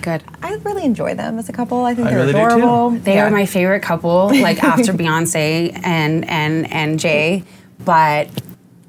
Good. 0.02 0.22
I 0.42 0.54
really 0.64 0.84
enjoy 0.84 1.14
them 1.14 1.38
as 1.38 1.48
a 1.48 1.52
couple. 1.52 1.84
I 1.84 1.94
think 1.94 2.08
I 2.08 2.10
they're 2.10 2.18
really 2.26 2.30
adorable. 2.30 2.90
They 2.90 3.14
Yeah. 3.14 3.26
are 3.26 3.30
my 3.30 3.46
favorite 3.46 3.82
couple, 3.82 4.28
like 4.40 4.62
after 4.62 4.92
Beyonce 4.92 5.78
and 5.84 6.28
and 6.28 6.70
and 6.72 6.98
Jay, 6.98 7.44
but. 7.84 8.28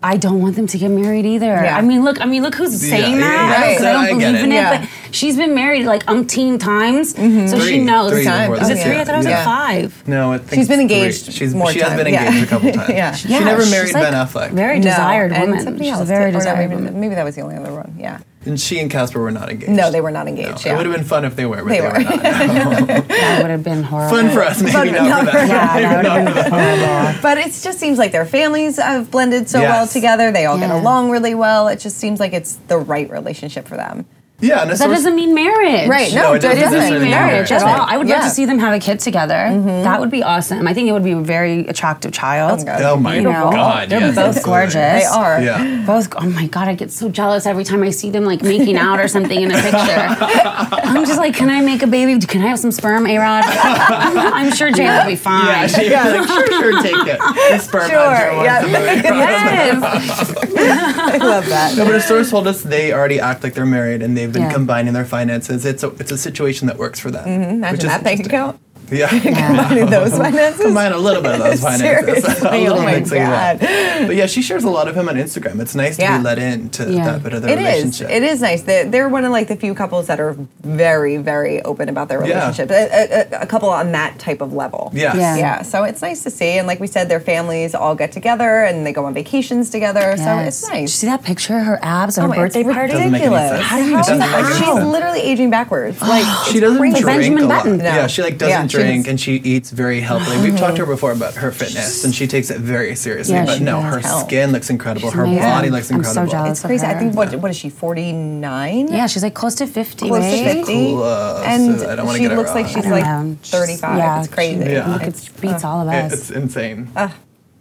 I 0.03 0.17
don't 0.17 0.41
want 0.41 0.55
them 0.55 0.65
to 0.65 0.79
get 0.79 0.89
married 0.89 1.27
either. 1.27 1.45
Yeah. 1.45 1.77
I 1.77 1.81
mean, 1.81 2.03
look. 2.03 2.19
I 2.19 2.25
mean, 2.25 2.41
look 2.41 2.55
who's 2.55 2.75
saying 2.81 3.13
yeah, 3.13 3.19
that. 3.19 3.59
yeah, 3.59 3.69
Because 3.69 3.83
yeah. 3.83 3.89
I 3.89 3.93
don't 3.93 4.03
I 4.03 4.07
believe 4.19 4.35
it. 4.35 4.43
in 4.45 4.51
it. 4.51 4.55
Yeah. 4.55 4.79
But 4.81 4.89
she's 5.13 5.37
been 5.37 5.53
married 5.53 5.85
like 5.85 6.03
umpteen 6.07 6.59
times, 6.59 7.11
so 7.13 7.21
mm-hmm. 7.21 7.47
Three. 7.55 7.69
she 7.69 7.83
knows. 7.83 8.11
Three 8.11 8.23
Times. 8.23 8.49
before 8.49 8.63
Is 8.63 8.67
this, 8.69 8.79
it 8.79 8.83
three? 8.83 8.97
I 8.99 9.03
thought 9.05 9.13
it 9.13 9.17
was 9.17 9.27
Yeah. 9.27 9.35
like 9.35 9.45
five. 9.45 10.07
No, 10.07 10.31
I 10.33 10.37
think 10.39 10.53
She's 10.55 10.67
been 10.67 10.79
it's 10.79 10.89
three. 10.91 10.97
engaged 11.01 11.31
She's, 11.33 11.53
more 11.53 11.71
she 11.71 11.81
has 11.81 11.89
been 11.89 12.05
times. 12.05 12.13
Yeah. 12.13 12.25
engaged 12.29 12.43
a 12.45 12.47
couple 12.49 12.71
times. 12.71 12.89
Yeah. 12.89 13.11
She 13.13 13.27
never 13.29 13.61
she's 13.61 13.71
married 13.71 13.93
like 13.93 14.03
Ben 14.11 14.13
Affleck. 14.25 14.49
Very 14.53 14.79
No, 14.79 14.83
desired 14.85 15.33
and 15.33 15.49
woman. 15.51 15.63
somebody 15.65 15.85
She's 15.85 15.93
else 15.93 16.01
a 16.01 16.05
very 16.05 16.31
did- 16.31 16.37
desired 16.39 16.71
woman. 16.71 16.99
maybe 16.99 17.13
that 17.13 17.23
was 17.23 17.35
the 17.35 17.41
only 17.41 17.57
other 17.57 17.71
one. 17.71 17.93
Yeah. 17.99 18.21
And 18.45 18.59
she 18.59 18.79
and 18.79 18.89
Casper 18.89 19.21
were 19.21 19.31
not 19.31 19.49
engaged. 19.49 19.71
No, 19.71 19.91
they 19.91 20.01
were 20.01 20.11
not 20.11 20.27
engaged. 20.27 20.61
It 20.61 20.65
yeah. 20.67 20.77
would 20.77 20.85
have 20.85 20.95
been 20.95 21.05
fun 21.05 21.25
if 21.25 21.35
they 21.35 21.45
were, 21.45 21.57
but 21.57 21.69
They 21.69 21.79
they, 21.79 21.81
were. 21.81 21.93
were 21.93 21.99
not. 21.99 22.07
That 23.07 23.39
would 23.41 23.51
have 23.51 23.63
been 23.63 23.83
horrible. 23.83 24.17
fun 24.17 24.29
for 24.31 24.43
us, 24.43 24.61
maybe 24.61 24.71
Fun, 24.71 24.91
not 24.91 25.03
not 25.09 25.25
for 25.25 25.37
them. 25.37 25.47
Yeah, 25.49 26.01
that 26.01 26.03
would 26.03 26.05
have 26.05 26.35
been 26.35 26.51
horrible. 26.51 27.21
But 27.21 27.37
it 27.37 27.53
just 27.53 27.79
seems 27.79 27.97
like 27.97 28.11
their 28.11 28.25
families 28.25 28.77
have 28.77 29.11
blended 29.11 29.49
so 29.49 29.61
well 29.61 29.87
together. 29.87 30.31
They 30.31 30.45
all 30.45 30.57
get 30.57 30.71
along 30.71 31.11
really 31.11 31.35
well. 31.35 31.67
It 31.67 31.79
just 31.79 31.97
seems 31.97 32.19
like 32.19 32.33
it's 32.33 32.55
the 32.67 32.77
right 32.77 33.09
relationship 33.09 33.67
for 33.67 33.77
them. 33.77 34.05
Yeah, 34.41 34.61
and 34.61 34.71
That 34.71 34.77
source- 34.77 34.91
doesn't 34.97 35.15
mean 35.15 35.33
marriage. 35.33 35.87
Right. 35.87 36.11
No, 36.13 36.21
No, 36.23 36.33
it 36.33 36.37
it 36.37 36.41
doesn't 36.41 36.59
doesn't 36.59 36.73
necessarily 36.73 37.05
mean 37.05 37.11
mean 37.11 37.27
marriage 37.27 37.51
at 37.51 37.61
all. 37.63 37.85
I 37.87 37.97
would 37.97 38.07
Yeah. 38.07 38.15
love 38.15 38.23
to 38.25 38.29
see 38.31 38.45
them 38.45 38.59
have 38.59 38.73
a 38.73 38.79
kid 38.79 38.99
together. 38.99 39.35
Mm-hmm. 39.35 39.83
That 39.83 39.99
would 39.99 40.09
be 40.11 40.23
awesome. 40.23 40.67
I 40.67 40.73
think 40.73 40.87
it 40.89 40.93
would 40.93 41.03
be 41.03 41.11
a 41.11 41.19
very 41.19 41.59
attractive 41.67 42.11
child. 42.11 42.59
Oh, 42.61 42.65
God. 42.65 42.81
Oh 42.81 42.97
my 42.97 43.15
You 43.15 43.21
know, 43.21 43.51
god, 43.51 43.89
they're 43.89 43.99
yes, 43.99 44.15
both 44.15 44.37
absolutely. 44.37 44.51
gorgeous. 44.51 44.73
They 45.03 45.05
are. 45.05 45.41
Yeah. 45.41 45.83
Both, 45.85 46.13
oh 46.17 46.29
my 46.29 46.47
god, 46.47 46.67
I 46.67 46.73
get 46.75 46.91
so 46.91 47.09
jealous 47.09 47.45
every 47.45 47.63
time 47.63 47.83
I 47.83 47.91
see 47.91 48.09
them 48.09 48.25
like 48.25 48.41
making 48.41 48.77
out 48.77 48.99
or 48.99 49.07
something 49.07 49.39
in 49.41 49.51
a 49.51 49.55
picture. 49.61 49.77
I'm 49.77 51.05
just 51.05 51.17
like, 51.19 51.35
can 51.35 51.49
I 51.49 51.61
make 51.61 51.81
a 51.83 51.87
baby? 51.87 52.19
Can 52.25 52.41
I 52.41 52.47
have 52.47 52.59
some 52.59 52.71
sperm, 52.71 53.05
A 53.07 53.17
Rod? 53.17 53.43
I'm 53.47 54.51
sure 54.53 54.71
Jay 54.71 54.85
will 54.87 55.05
be 55.05 55.15
fine. 55.15 55.45
Yeah, 55.45 55.67
she 55.67 55.89
like, 55.93 56.27
sure, 56.27 56.47
sure, 56.59 56.81
take 56.81 57.07
it. 57.07 57.19
The 57.51 57.57
sperm 57.59 57.89
Sure, 57.89 58.43
yeah. 58.43 58.65
yes. 58.65 59.83
I 59.83 61.17
love 61.17 61.47
that. 61.49 61.75
No, 61.77 61.85
but 61.85 61.95
a 61.95 62.01
source 62.01 62.29
told 62.29 62.47
us 62.47 62.61
they 62.61 62.93
already 62.93 63.19
act 63.19 63.43
like 63.43 63.53
they're 63.53 63.65
married 63.65 64.01
and 64.01 64.15
they've 64.17 64.30
been 64.33 64.43
Yeah. 64.43 64.53
combining 64.53 64.93
their 64.93 65.05
finances. 65.05 65.65
It's 65.65 65.83
a 65.83 65.89
it's 65.99 66.11
a 66.11 66.17
situation 66.17 66.67
that 66.67 66.77
works 66.77 66.99
for 66.99 67.11
them. 67.11 67.23
which 67.25 67.39
Mm-hmm. 67.41 67.51
Imagine 67.55 67.87
that 67.87 68.03
bank 68.03 68.25
account. 68.25 68.59
Yeah. 68.91 69.07
Combining 69.19 69.85
those 69.89 70.17
finances. 70.17 70.61
Combine 70.65 70.91
a 70.91 70.97
little 70.97 71.21
bit 71.23 71.33
of 71.33 71.39
those 71.39 71.59
finances. 71.63 72.23
Seriously, 72.23 72.67
oh 72.67 72.81
my 72.81 72.99
God. 72.99 73.59
But 73.59 74.15
yeah, 74.15 74.25
she 74.25 74.41
shares 74.41 74.63
a 74.63 74.69
lot 74.69 74.87
of 74.87 74.95
him 74.95 75.07
on 75.09 75.15
Instagram. 75.15 75.59
It's 75.61 75.75
nice 75.75 75.95
to 75.95 76.01
Yeah. 76.03 76.17
be 76.17 76.23
let 76.23 76.37
in 76.39 76.69
to 76.71 76.91
Yeah. 76.91 77.05
that 77.05 77.23
bit 77.23 77.33
of 77.33 77.41
their 77.41 77.51
It 77.51 77.59
is. 77.59 77.65
relationship. 77.65 78.09
It 78.09 78.23
is 78.23 78.41
nice. 78.41 78.61
They're, 78.63 78.85
they're 78.85 79.09
one 79.09 79.23
of 79.25 79.31
like 79.31 79.47
the 79.47 79.55
few 79.55 79.73
couples 79.73 80.07
that 80.07 80.19
are 80.19 80.35
very, 80.61 81.17
very 81.17 81.61
open 81.63 81.89
about 81.89 82.09
their 82.09 82.19
Yeah. 82.25 82.41
relationship. 82.41 82.69
A, 82.71 83.37
a, 83.37 83.41
a 83.43 83.45
couple 83.45 83.69
on 83.69 83.91
that 83.93 84.19
type 84.19 84.41
of 84.41 84.53
level. 84.53 84.91
Yes. 84.93 85.15
Yeah. 85.15 85.37
Yeah. 85.37 85.61
So 85.61 85.83
it's 85.85 86.01
nice 86.01 86.23
to 86.23 86.29
see, 86.29 86.57
and 86.57 86.67
like 86.67 86.79
we 86.79 86.87
said, 86.87 87.07
their 87.09 87.19
families 87.21 87.73
all 87.73 87.95
get 87.95 88.11
together 88.11 88.63
and 88.63 88.85
they 88.85 88.91
go 88.93 89.05
on 89.05 89.13
vacations 89.13 89.69
together. 89.69 90.15
So 90.17 90.23
it's 90.39 90.61
Yes. 90.61 90.61
Did 90.61 90.67
you 90.75 90.81
nice. 90.81 90.93
see 90.93 91.07
that 91.07 91.23
picture 91.23 91.57
of 91.57 91.65
her 91.65 91.79
abs 91.81 92.17
at 92.17 92.25
Oh, 92.25 92.31
her 92.31 92.35
birthday 92.35 92.63
party? 92.63 92.91
Doesn't 92.93 93.11
make 93.11 93.21
any 93.21 93.33
ridiculous. 93.33 93.51
sense. 93.51 93.63
How 93.67 93.77
do 93.77 93.83
you 93.83 93.89
do 93.89 94.17
that? 94.17 94.17
that? 94.17 94.55
She's 94.75 94.83
literally 94.85 95.21
aging 95.21 95.49
backwards. 95.49 96.01
Like 96.01 96.25
She 96.51 96.59
doesn't 96.59 96.77
crazy. 96.77 97.01
drink 97.01 97.05
Benjamin 97.21 97.43
a 97.43 97.47
lot. 97.47 97.63
Button. 97.63 97.77
No. 97.77 97.83
Yeah, 97.85 98.07
she 98.07 98.21
like 98.21 98.37
doesn't 98.37 98.49
Yeah, 98.51 98.67
she 98.67 98.77
drink 98.81 99.07
and 99.07 99.19
she 99.19 99.33
eats 99.35 99.69
very 99.71 99.99
healthily. 100.01 100.37
We've 100.41 100.57
talked 100.57 100.75
to 100.77 100.85
her 100.85 100.91
before 100.91 101.11
about 101.11 101.35
her 101.35 101.51
fitness 101.51 102.03
and 102.03 102.13
she 102.13 102.27
takes 102.27 102.49
it 102.49 102.59
very 102.59 102.95
seriously. 102.95 103.35
Yeah, 103.35 103.45
but 103.45 103.61
no, 103.61 103.81
her 103.81 103.99
Hell. 103.99 104.25
skin 104.25 104.51
looks 104.51 104.69
incredible. 104.69 105.11
her 105.11 105.23
amazing. 105.23 105.41
body 105.43 105.69
looks 105.69 105.89
incredible. 105.91 106.09
I'm 106.09 106.13
so 106.15 106.21
incredible. 106.23 106.45
jealous. 106.45 106.59
It's 106.59 106.65
crazy. 106.65 106.85
I 106.85 106.93
her. 106.93 106.99
think 106.99 107.15
what 107.15 107.35
what 107.35 107.51
is 107.51 107.57
she? 107.57 107.69
Forty 107.69 108.11
nine. 108.13 108.87
Yeah, 108.89 109.07
she's 109.07 109.23
like 109.23 109.33
close 109.33 109.55
to 109.55 109.67
50, 109.67 110.07
Close 110.07 110.19
right? 110.21 110.43
to 110.47 110.53
50. 110.55 110.63
Close. 110.63 111.03
Uh, 111.03 111.43
and 111.45 111.81
I 111.83 111.95
don't 111.95 112.05
wanna 112.05 112.17
she 112.17 112.23
get 112.23 112.31
it 112.33 112.35
looks 112.35 112.51
like 112.51 112.67
she's 112.67 112.85
like 112.87 113.05
35. 113.43 113.97
Yeah, 113.97 114.19
it's 114.23 114.33
crazy. 114.33 114.63
Yeah. 114.71 114.87
Look, 114.93 115.01
It's- 115.03 115.27
it 115.27 115.41
beats 115.41 115.63
all 115.63 115.81
of 115.81 115.87
us. 115.87 116.13
It's 116.13 116.31
insane. 116.31 116.89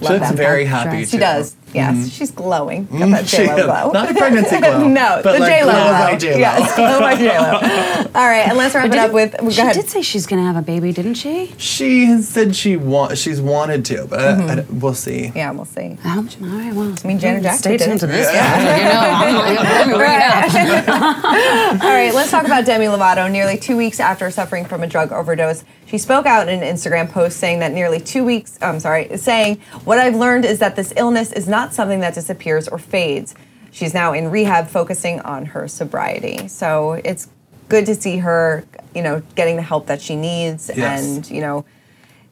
Love 0.01 0.13
she 0.13 0.19
looks 0.19 0.29
that. 0.31 0.37
very 0.37 0.65
happy 0.65 0.91
dress. 0.91 1.11
She 1.11 1.17
too. 1.17 1.21
does. 1.21 1.57
Yes, 1.73 1.97
mm-hmm. 1.97 2.09
she's 2.09 2.31
glowing. 2.33 2.87
Mm, 2.89 2.99
Got 2.99 3.11
that 3.11 3.29
She 3.29 3.37
J 3.37 3.47
Lo 3.47 3.57
is. 3.57 3.65
glow. 3.65 3.91
Not 3.93 4.09
the 4.13 4.15
pregnancy 4.15 4.59
glow, 4.59 4.89
no, 4.89 5.21
but 5.23 5.33
the 5.35 5.39
like 5.39 5.53
J 5.53 5.65
Lo 5.65 5.73
glow 5.73 5.83
glow. 5.83 5.93
by 5.93 6.17
J.Lo. 6.17 6.39
Yes, 6.39 6.77
glow 6.77 7.01
by 7.01 7.15
J 7.15 7.39
Lo. 7.39 8.11
All 8.21 8.27
right, 8.27 8.49
and 8.49 8.59
let's 8.59 8.75
wrap 8.75 8.87
it 8.87 8.97
up 8.97 9.13
with. 9.13 9.37
Go 9.39 9.51
she 9.51 9.61
ahead. 9.61 9.75
did 9.75 9.89
say 9.89 10.03
she's 10.03 10.27
gonna 10.27 10.43
have 10.43 10.57
a 10.57 10.63
baby, 10.63 10.93
didn't 10.93 11.15
she? 11.15 11.53
She 11.59 12.07
has 12.07 12.29
said 12.29 12.57
she 12.57 12.77
want 12.77 13.17
she's 13.19 13.41
wanted 13.41 13.85
to, 13.87 14.07
but 14.07 14.19
mm-hmm. 14.19 14.51
I, 14.51 14.63
I, 14.63 14.67
we'll 14.81 14.95
see. 14.95 15.31
yeah, 15.35 15.53
we'll 15.53 15.65
see. 15.65 15.97
How 16.03 16.21
much? 16.21 16.41
All 16.41 16.49
right, 16.49 16.75
well, 16.75 16.93
I 17.05 17.07
mean, 17.07 17.19
Janet 17.21 17.45
Jackson 17.45 17.63
stay 17.63 17.77
did 17.77 17.85
tuned 17.87 18.01
to 18.01 18.07
this. 18.09 18.33
Yeah. 18.33 18.77
you 18.77 18.85
know, 18.85 19.01
I'm 19.01 19.57
like, 19.57 19.59
let 19.61 19.87
me 19.87 19.95
read 19.95 20.21
it. 20.47 20.89
All 21.83 21.91
right, 21.91 22.13
let's 22.13 22.31
talk 22.33 22.47
about 22.47 22.65
Demi 22.65 22.87
Lovato. 22.87 23.31
Nearly 23.31 23.57
two 23.57 23.77
weeks 23.77 24.01
after 24.01 24.29
suffering 24.31 24.65
from 24.65 24.83
a 24.83 24.89
drug 24.89 25.13
overdose, 25.13 25.65
she 25.90 25.98
spoke 25.98 26.24
out 26.24 26.48
in 26.48 26.62
an 26.62 26.74
Instagram 26.76 27.11
post 27.11 27.38
saying 27.38 27.59
that 27.59 27.72
nearly 27.72 27.98
two 27.98 28.24
weeks, 28.24 28.57
I'm 28.62 28.79
sorry, 28.79 29.16
saying, 29.16 29.61
What 29.85 29.98
I've 29.98 30.14
learned 30.14 30.44
is 30.44 30.61
that 30.61 30.76
this 30.76 30.92
illness 30.96 31.33
is 31.33 31.48
not 31.48 31.74
something 31.74 31.98
that 32.00 32.14
disappears 32.14 32.68
or 32.68 32.79
fades. 32.79 33.35
She's 33.72 33.92
now 33.92 34.12
in 34.12 34.31
rehab 34.31 34.68
focusing 34.68 35.18
on 35.22 35.46
her 35.46 35.66
sobriety. 35.66 36.46
So 36.46 36.92
it's 36.92 37.29
good 37.68 37.87
to 37.87 37.96
see 37.96 38.18
her, 38.18 38.64
you 38.94 39.03
know, 39.03 39.20
getting 39.35 39.57
the 39.57 39.62
help 39.62 39.87
that 39.88 40.00
she 40.00 40.14
needs. 40.14 40.70
Yes. 40.72 41.05
And, 41.05 41.29
you 41.29 41.40
know, 41.40 41.64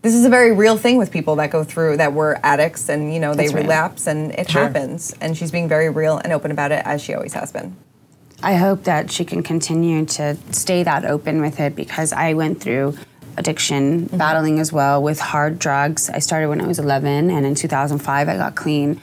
this 0.03 0.15
is 0.15 0.25
a 0.25 0.29
very 0.29 0.53
real 0.53 0.77
thing 0.77 0.97
with 0.97 1.11
people 1.11 1.35
that 1.37 1.51
go 1.51 1.65
through 1.65 1.97
that 1.97 2.13
were 2.13 2.39
addicts 2.45 2.89
and, 2.89 3.13
you 3.13 3.19
know, 3.19 3.35
they 3.35 3.45
That's 3.45 3.55
real. 3.55 3.65
relapse 3.65 4.07
and 4.07 4.31
it 4.39 4.49
Sure. 4.51 4.63
happens. 4.63 5.17
And 5.21 5.37
she's 5.37 5.51
being 5.51 5.67
very 5.69 5.91
real 5.91 6.19
and 6.19 6.33
open 6.33 6.53
about 6.53 6.71
it 6.71 6.83
as 6.85 7.03
she 7.03 7.13
always 7.13 7.33
has 7.35 7.51
been. 7.51 7.75
I 8.41 8.55
hope 8.55 8.85
that 8.85 9.11
she 9.11 9.25
can 9.25 9.43
continue 9.43 10.05
to 10.05 10.37
stay 10.53 10.85
that 10.85 11.05
open 11.05 11.41
with 11.41 11.59
it 11.59 11.75
because 11.75 12.13
I 12.13 12.35
went 12.35 12.61
through 12.61 12.97
addiction, 13.39 14.07
battling 14.07 14.59
as 14.59 14.73
well 14.73 15.03
with 15.03 15.21
hard 15.21 15.59
drugs. 15.59 16.11
I 16.11 16.19
started 16.19 16.49
when 16.49 16.61
I 16.61 16.67
was 16.67 16.79
11, 16.79 17.31
and 17.31 17.47
in 17.47 17.55
2005 17.55 18.29
I 18.29 18.37
got 18.37 18.55
clean. 18.55 19.01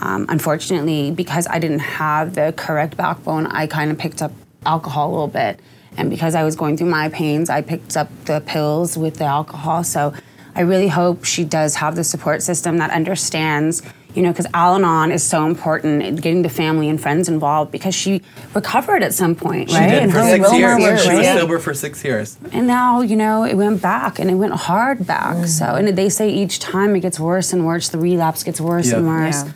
Um, 0.00 0.26
unfortunately, 0.28 1.10
because 1.10 1.46
I 1.48 1.58
didn't 1.58 1.80
have 1.80 2.34
the 2.34 2.54
correct 2.56 2.96
backbone, 2.96 3.46
I 3.46 3.66
kind 3.66 3.90
of 3.90 3.98
picked 3.98 4.22
up 4.22 4.32
alcohol 4.64 5.10
a 5.10 5.12
little 5.12 5.28
bit. 5.28 5.60
And 5.96 6.08
because 6.08 6.34
I 6.34 6.44
was 6.44 6.56
going 6.56 6.76
through 6.76 6.88
my 6.88 7.08
pains, 7.10 7.50
I 7.50 7.60
picked 7.60 7.96
up 7.96 8.08
the 8.24 8.40
pills 8.40 8.96
with 8.96 9.16
the 9.16 9.24
alcohol. 9.24 9.84
So 9.84 10.14
I 10.54 10.62
really 10.62 10.88
hope 10.88 11.24
she 11.24 11.44
does 11.44 11.76
have 11.76 11.96
the 11.96 12.04
support 12.04 12.42
system 12.42 12.78
that 12.78 12.90
understands, 12.90 13.82
you 14.14 14.22
know, 14.22 14.30
because 14.30 14.46
Al 14.54 14.74
Anon 14.74 15.10
is 15.12 15.22
so 15.22 15.46
important 15.46 16.20
getting 16.20 16.42
the 16.42 16.48
family 16.48 16.88
and 16.88 17.00
friends 17.00 17.28
involved 17.28 17.70
because 17.72 17.94
she 17.94 18.22
recovered 18.54 19.02
at 19.02 19.14
some 19.14 19.34
point, 19.34 19.70
She 19.70 19.76
right? 19.76 19.90
did 19.90 20.02
And 20.04 20.12
for 20.12 20.18
her 20.18 20.24
six 20.30 20.40
willpower 20.40 20.78
years. 20.78 20.92
was 20.92 21.02
She 21.02 21.08
was 21.10 21.18
great. 21.26 21.38
sober 21.40 21.58
for 21.58 21.74
six 21.74 22.04
years. 22.04 22.38
And 22.52 22.66
now, 22.66 23.00
you 23.00 23.16
know, 23.16 23.44
it 23.44 23.54
went 23.56 23.80
back 23.80 24.18
and 24.18 24.30
it 24.30 24.34
went 24.34 24.52
hard 24.54 25.06
back. 25.06 25.36
Mm. 25.36 25.48
So, 25.48 25.64
and 25.64 25.88
they 25.88 26.08
say 26.08 26.28
each 26.30 26.58
time 26.58 26.94
it 26.96 27.00
gets 27.00 27.18
worse 27.18 27.52
and 27.52 27.64
worse, 27.66 27.88
the 27.88 27.98
relapse 27.98 28.42
gets 28.42 28.60
worse 28.60 28.92
and 28.92 29.06
worse. 29.06 29.44
Yeah. 29.44 29.52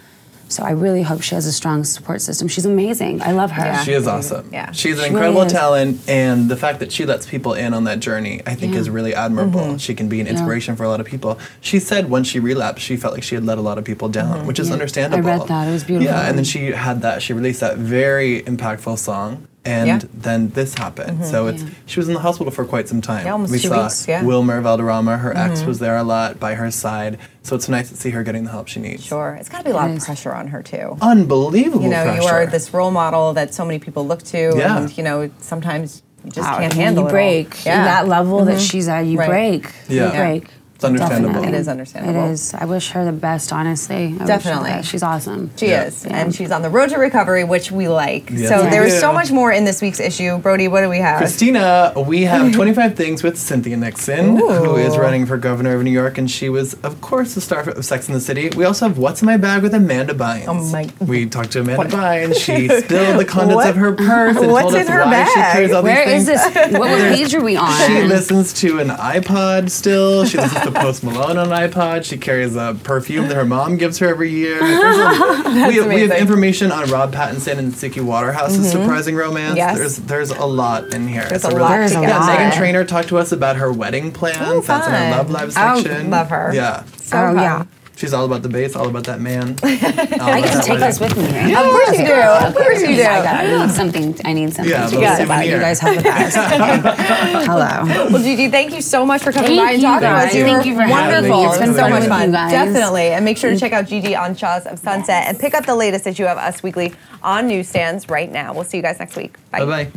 So 0.49 0.63
I 0.63 0.71
really 0.71 1.03
hope 1.03 1.23
she 1.23 1.35
has 1.35 1.45
a 1.47 1.53
strong 1.53 1.83
support 1.83 2.21
system. 2.23 2.47
She's 2.47 2.65
amazing. 2.67 3.21
I 3.21 3.33
love 3.33 3.51
her. 3.51 3.65
Yeah. 3.65 3.83
She 3.83 3.93
is 3.93 4.07
awesome. 4.07 4.49
Yeah. 4.53 4.71
She's 4.71 4.97
an 4.99 5.05
She 5.05 5.11
incredible 5.11 5.41
really 5.41 5.51
talent, 5.53 6.09
and 6.09 6.49
the 6.49 6.57
fact 6.57 6.79
that 6.81 6.93
she 6.93 7.05
lets 7.05 7.27
people 7.27 7.55
in 7.55 7.75
on 7.75 7.85
that 7.85 7.99
journey, 8.01 8.43
I 8.47 8.55
think, 8.55 8.75
Yeah. 8.75 8.81
is 8.81 8.89
really 8.89 9.15
admirable. 9.15 9.61
Mm-hmm. 9.61 9.77
She 9.79 9.95
can 9.95 10.09
be 10.09 10.21
an 10.21 10.27
inspiration 10.29 10.77
for 10.77 10.85
a 10.85 10.89
lot 10.89 11.01
of 11.01 11.07
people. 11.07 11.39
She 11.61 11.81
said 11.81 12.09
when 12.11 12.23
she 12.23 12.39
relapsed, 12.39 12.85
she 12.85 12.97
felt 12.97 13.15
like 13.15 13.25
she 13.25 13.35
had 13.35 13.45
let 13.45 13.59
a 13.59 13.61
lot 13.61 13.77
of 13.79 13.85
people 13.85 14.09
down, 14.09 14.39
Mm-hmm. 14.39 14.47
which 14.47 14.59
is 14.61 14.71
understandable. 14.71 15.29
I 15.29 15.37
read 15.39 15.49
that. 15.49 15.69
It 15.69 15.73
was 15.73 15.85
beautiful. 15.85 16.13
Yeah, 16.15 16.29
and 16.29 16.39
then 16.39 16.45
she 16.45 16.67
had 16.67 17.03
that. 17.03 17.23
She 17.23 17.33
released 17.33 17.61
that 17.61 17.77
very 17.79 18.43
impactful 18.43 18.99
song. 18.99 19.49
And 19.67 19.87
Yeah. 19.89 19.99
Mm-hmm. 19.99 20.21
then 20.21 20.49
this 20.51 20.75
happened. 20.75 21.25
So 21.27 21.49
it's 21.49 21.63
Yeah. 21.63 21.69
she 21.87 21.99
was 22.01 22.09
in 22.09 22.15
the 22.15 22.21
hospital 22.21 22.51
for 22.53 22.65
quite 22.65 22.89
some 22.89 23.01
time. 23.01 23.27
Yeah, 23.27 23.33
almost 23.33 23.53
we 23.53 23.59
two 23.59 23.69
saw 23.69 23.83
weeks, 23.83 24.07
yeah. 24.07 24.19
Mm-hmm. 24.19 24.27
Wilmer 24.29 24.61
Valderrama, 24.61 25.17
her 25.19 25.37
ex, 25.37 25.63
was 25.65 25.79
there 25.81 25.97
a 25.97 26.05
lot 26.05 26.39
by 26.39 26.55
her 26.55 26.71
side. 26.71 27.19
So 27.43 27.57
it's 27.57 27.69
nice 27.69 27.89
to 27.91 27.97
see 27.97 28.11
her 28.11 28.23
getting 28.23 28.45
the 28.45 28.51
help 28.51 28.69
she 28.69 28.81
needs. 28.81 29.05
Sure. 29.05 29.37
It's 29.39 29.49
got 29.49 29.59
to 29.59 29.65
be 29.65 29.71
a 29.71 29.75
lot 29.75 29.91
It 29.91 29.99
of 29.99 30.05
pressure 30.05 30.33
on 30.35 30.49
her, 30.49 30.63
too. 30.63 30.97
Unbelievable. 31.03 31.83
you 31.83 31.89
know, 31.91 32.15
you 32.15 32.23
are 32.23 32.47
this 32.47 32.73
role 32.73 32.91
model 32.91 33.33
that 33.35 33.55
so 33.55 33.65
many 33.65 33.79
people 33.79 34.07
look 34.07 34.23
to, 34.25 34.55
Yeah. 34.57 34.79
and 34.79 34.97
you 34.97 35.03
know, 35.05 35.31
sometimes 35.41 36.03
you 36.25 36.31
just 36.33 36.49
Wow, 36.49 36.59
can't 36.59 36.73
and 36.73 36.73
handle 36.75 37.05
you 37.05 37.09
it. 37.09 37.13
break. 37.13 37.65
Yeah. 37.65 37.85
That 37.85 38.09
level 38.09 38.45
that 38.47 38.61
she's 38.61 38.89
at, 38.89 39.07
you 39.07 39.19
Right. 39.19 39.29
break. 39.29 39.73
Yeah. 39.89 40.07
You 40.07 40.11
break. 40.19 40.49
It's 40.77 40.85
understandable. 40.85 41.29
Definitely. 41.33 41.49
It 41.57 41.61
is 41.61 41.69
understandable. 41.69 42.27
It 42.29 42.33
is. 42.33 42.53
I 42.55 42.65
wish 42.67 42.91
her 42.91 43.05
the 43.05 43.13
best, 43.13 43.51
honestly. 43.53 43.97
I 43.97 44.01
wish 44.09 44.13
her 44.13 44.19
the 44.19 44.27
Definitely. 44.27 44.83
She's 44.83 45.03
awesome. 45.03 45.51
She 45.57 45.69
Yeah. 45.69 45.85
is, 45.85 46.05
and 46.05 46.35
she's 46.35 46.51
on 46.51 46.61
the 46.61 46.69
road 46.69 46.91
to 46.91 46.97
recovery, 46.99 47.45
which 47.45 47.73
we 47.73 47.89
like. 47.89 48.31
Yes, 48.31 48.51
so 48.51 48.63
we 48.65 48.71
there's 48.71 49.01
so 49.01 49.11
much 49.11 49.33
more 49.33 49.51
in 49.51 49.65
this 49.65 49.81
week's 49.81 50.01
issue. 50.01 50.37
Brody, 50.39 50.69
what 50.69 50.83
do 50.83 50.91
we 50.91 50.99
have? 50.99 51.17
Christina, 51.19 51.95
we 51.97 52.23
have 52.25 52.53
25 52.55 52.95
Things 52.95 53.23
with 53.23 53.39
Cynthia 53.39 53.77
Nixon, 53.79 54.37
who 54.37 54.77
is 54.77 54.99
running 54.99 55.25
for 55.25 55.39
governor 55.39 55.75
of 55.77 55.83
New 55.83 55.91
York, 55.91 56.19
and 56.19 56.31
she 56.31 56.51
was, 56.51 56.75
of 56.83 57.01
course, 57.01 57.35
the 57.35 57.41
star 57.41 57.61
of 57.61 57.83
Sex 57.85 58.09
in 58.09 58.13
the 58.15 58.21
City. 58.21 58.51
We 58.55 58.65
also 58.67 58.87
have 58.89 58.99
What's 58.99 59.23
in 59.23 59.27
My 59.27 59.39
Bag 59.39 59.63
with 59.63 59.73
Amanda 59.73 60.13
Bynes. 60.13 60.45
Oh 60.47 60.55
my- 60.71 60.91
We 61.07 61.25
talked 61.27 61.53
to 61.53 61.61
Amanda 61.61 61.87
Bynes. 61.97 62.37
She 62.37 62.69
spilled 62.69 63.19
the 63.19 63.25
contents 63.29 63.55
What? 63.55 63.71
of 63.71 63.77
her 63.77 63.93
purse 63.95 64.37
and 64.37 64.53
What's 64.53 64.63
told 64.65 64.75
us 64.75 64.87
in 64.87 64.93
her 64.93 65.05
why 65.07 65.25
she 65.25 65.35
bag? 65.37 65.53
carries 65.55 65.73
all 65.73 65.83
Where 65.83 66.07
these 66.07 66.29
is 66.29 66.43
things. 66.43 66.55
this? 66.55 66.73
What, 66.73 66.91
what 66.91 67.15
page 67.17 67.35
are 67.35 67.43
we 67.43 67.57
on? 67.57 67.87
She 67.89 68.03
listens 68.03 68.53
to 68.61 68.79
an 68.81 68.89
iPod 68.89 69.71
still. 69.71 70.27
She 70.27 70.37
listens 70.37 70.66
to 70.67 70.81
Post 70.81 71.03
Malone 71.05 71.39
on 71.39 71.53
an 71.53 71.71
iPod. 71.71 72.05
She 72.05 72.19
carries 72.19 72.55
a 72.57 72.77
perfume 72.85 73.29
that 73.29 73.35
her 73.37 73.45
mom 73.45 73.77
gives 73.77 73.99
her 73.99 74.09
every 74.09 74.31
year. 74.31 74.59
A- 74.61 75.69
we, 75.69 75.77
have, 75.77 75.87
we 75.87 76.01
have 76.03 76.11
information 76.19 76.71
on 76.73 76.89
Rob 76.91 77.13
Pattinson 77.15 77.59
and 77.59 77.73
Suki 77.73 78.03
Waterhouse's 78.03 78.71
surprising 78.71 79.15
romance. 79.17 79.51
Mm-hmm. 79.51 79.57
Yes. 79.57 79.79
There's 79.79 79.97
there's 79.99 80.31
a 80.31 80.45
lot 80.47 80.93
in 80.93 81.09
here. 81.09 81.23
There's 81.23 81.33
It's 81.33 81.45
a 81.45 81.49
really- 81.49 81.61
lot 81.61 81.69
There's 81.71 81.93
to 81.93 81.99
a 82.01 82.03
Yeah, 82.03 82.19
lot. 82.21 82.39
Meghan 82.39 82.57
Trainor 82.57 82.85
talked 82.85 83.09
to 83.09 83.19
us 83.19 83.33
about 83.33 83.57
her 83.57 83.73
wedding 83.73 84.13
plans. 84.13 84.39
Oh, 84.41 84.61
That's 84.61 84.87
in 84.87 84.93
fun. 84.93 85.03
our 85.03 85.11
Love 85.19 85.31
Live 85.31 85.49
Oh, 85.57 85.83
section. 85.83 86.11
love 86.11 86.29
her. 86.31 86.51
Yeah. 86.55 86.85
So 86.97 87.17
Oh, 87.19 87.27
fun. 87.35 87.37
yeah. 87.37 87.65
She's 87.97 88.13
all 88.13 88.27
about 88.27 88.43
the 88.43 88.51
bass, 88.51 88.77
all 88.77 88.89
about 88.89 89.05
that 89.05 89.21
man. 89.23 89.57
I 89.63 90.41
get 90.43 90.53
to 90.63 90.69
take 90.69 90.79
this 90.81 91.01
with 91.01 91.17
me. 91.17 91.25
Right? 91.25 91.57
Of 91.57 91.65
course 91.65 91.99
you 91.99 92.05
do. 92.05 92.13
Of 92.15 92.55
course 92.55 92.81
you 92.83 92.87
do. 92.89 93.03
I, 93.03 93.23
got, 93.23 93.37
I 93.37 93.67
need 93.67 93.71
something. 93.75 94.21
I 94.23 94.33
need 94.35 94.53
something. 94.53 94.71
Yeah, 94.71 94.87
to 94.87 94.97
the 94.97 95.01
use 95.01 95.11
souvenir. 95.17 95.25
about. 95.25 95.47
You 95.47 95.59
guys 95.59 95.81
have 95.81 95.97
the 95.97 96.03
best. 96.03 96.37
Hello. 97.47 98.11
Well, 98.13 98.23
Gigi, 98.23 98.49
thank 98.51 98.75
you 98.75 98.83
so 98.83 99.07
much 99.07 99.23
for 99.23 99.33
coming 99.33 99.57
Thank 99.57 99.61
by 99.61 99.73
and 99.73 99.83
talking 99.83 100.01
to 100.03 100.09
us. 100.09 100.25
guys. 100.27 100.35
You 100.35 100.43
Thank 100.45 100.59
were 100.59 100.65
you 100.67 100.75
for 100.77 100.83
having 100.83 101.25
me. 101.25 101.31
wonderful. 101.31 101.45
It's 101.45 101.53
It's 101.55 101.59
been 101.65 101.69
been 101.73 101.77
so 101.85 101.89
much 101.89 102.01
with 102.01 102.09
fun. 102.11 102.27
you 102.29 102.33
guys. 102.33 102.51
Definitely. 102.53 103.03
And 103.09 103.25
make 103.25 103.39
sure 103.39 103.51
to 103.51 103.59
check 103.59 103.73
out 103.73 103.87
Gigi 103.87 104.15
on 104.15 104.35
Shahs 104.37 104.67
of 104.67 104.79
Sunset 104.79 105.27
and 105.27 105.39
pick 105.39 105.55
up 105.55 105.65
the 105.65 105.75
latest 105.75 106.07
issue 106.07 106.27
of 106.27 106.37
Us 106.37 106.63
Weekly 106.63 106.93
on 107.23 107.49
newsstands 107.49 108.11
right 108.11 108.31
now. 108.31 108.53
We'll 108.53 108.65
see 108.65 108.77
you 108.77 108.83
guys 108.83 108.99
next 108.99 109.17
week. 109.17 109.37
Bye 109.51 109.65
bye. 109.65 109.91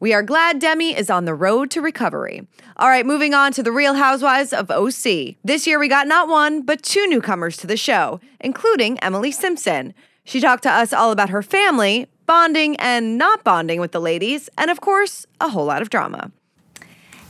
We 0.00 0.12
are 0.12 0.22
glad 0.22 0.58
Demi 0.58 0.96
is 0.96 1.08
on 1.08 1.24
the 1.24 1.34
road 1.34 1.70
to 1.70 1.80
recovery. 1.80 2.46
All 2.76 2.88
right, 2.88 3.06
moving 3.06 3.32
on 3.32 3.52
to 3.52 3.62
the 3.62 3.72
Real 3.72 3.94
Housewives 3.94 4.52
of 4.52 4.70
OC. 4.70 5.36
This 5.44 5.66
year 5.66 5.78
we 5.78 5.88
got 5.88 6.08
not 6.08 6.28
one, 6.28 6.62
but 6.62 6.82
two 6.82 7.06
newcomers 7.06 7.56
to 7.58 7.66
the 7.66 7.76
show, 7.76 8.20
including 8.40 8.98
Emily 8.98 9.30
Simpson. 9.30 9.94
She 10.24 10.40
talked 10.40 10.64
to 10.64 10.70
us 10.70 10.92
all 10.92 11.12
about 11.12 11.30
her 11.30 11.42
family, 11.42 12.08
bonding 12.26 12.76
and 12.76 13.16
not 13.16 13.44
bonding 13.44 13.80
with 13.80 13.92
the 13.92 14.00
ladies, 14.00 14.50
and 14.58 14.70
of 14.70 14.80
course, 14.80 15.26
a 15.40 15.48
whole 15.48 15.66
lot 15.66 15.82
of 15.82 15.90
drama. 15.90 16.32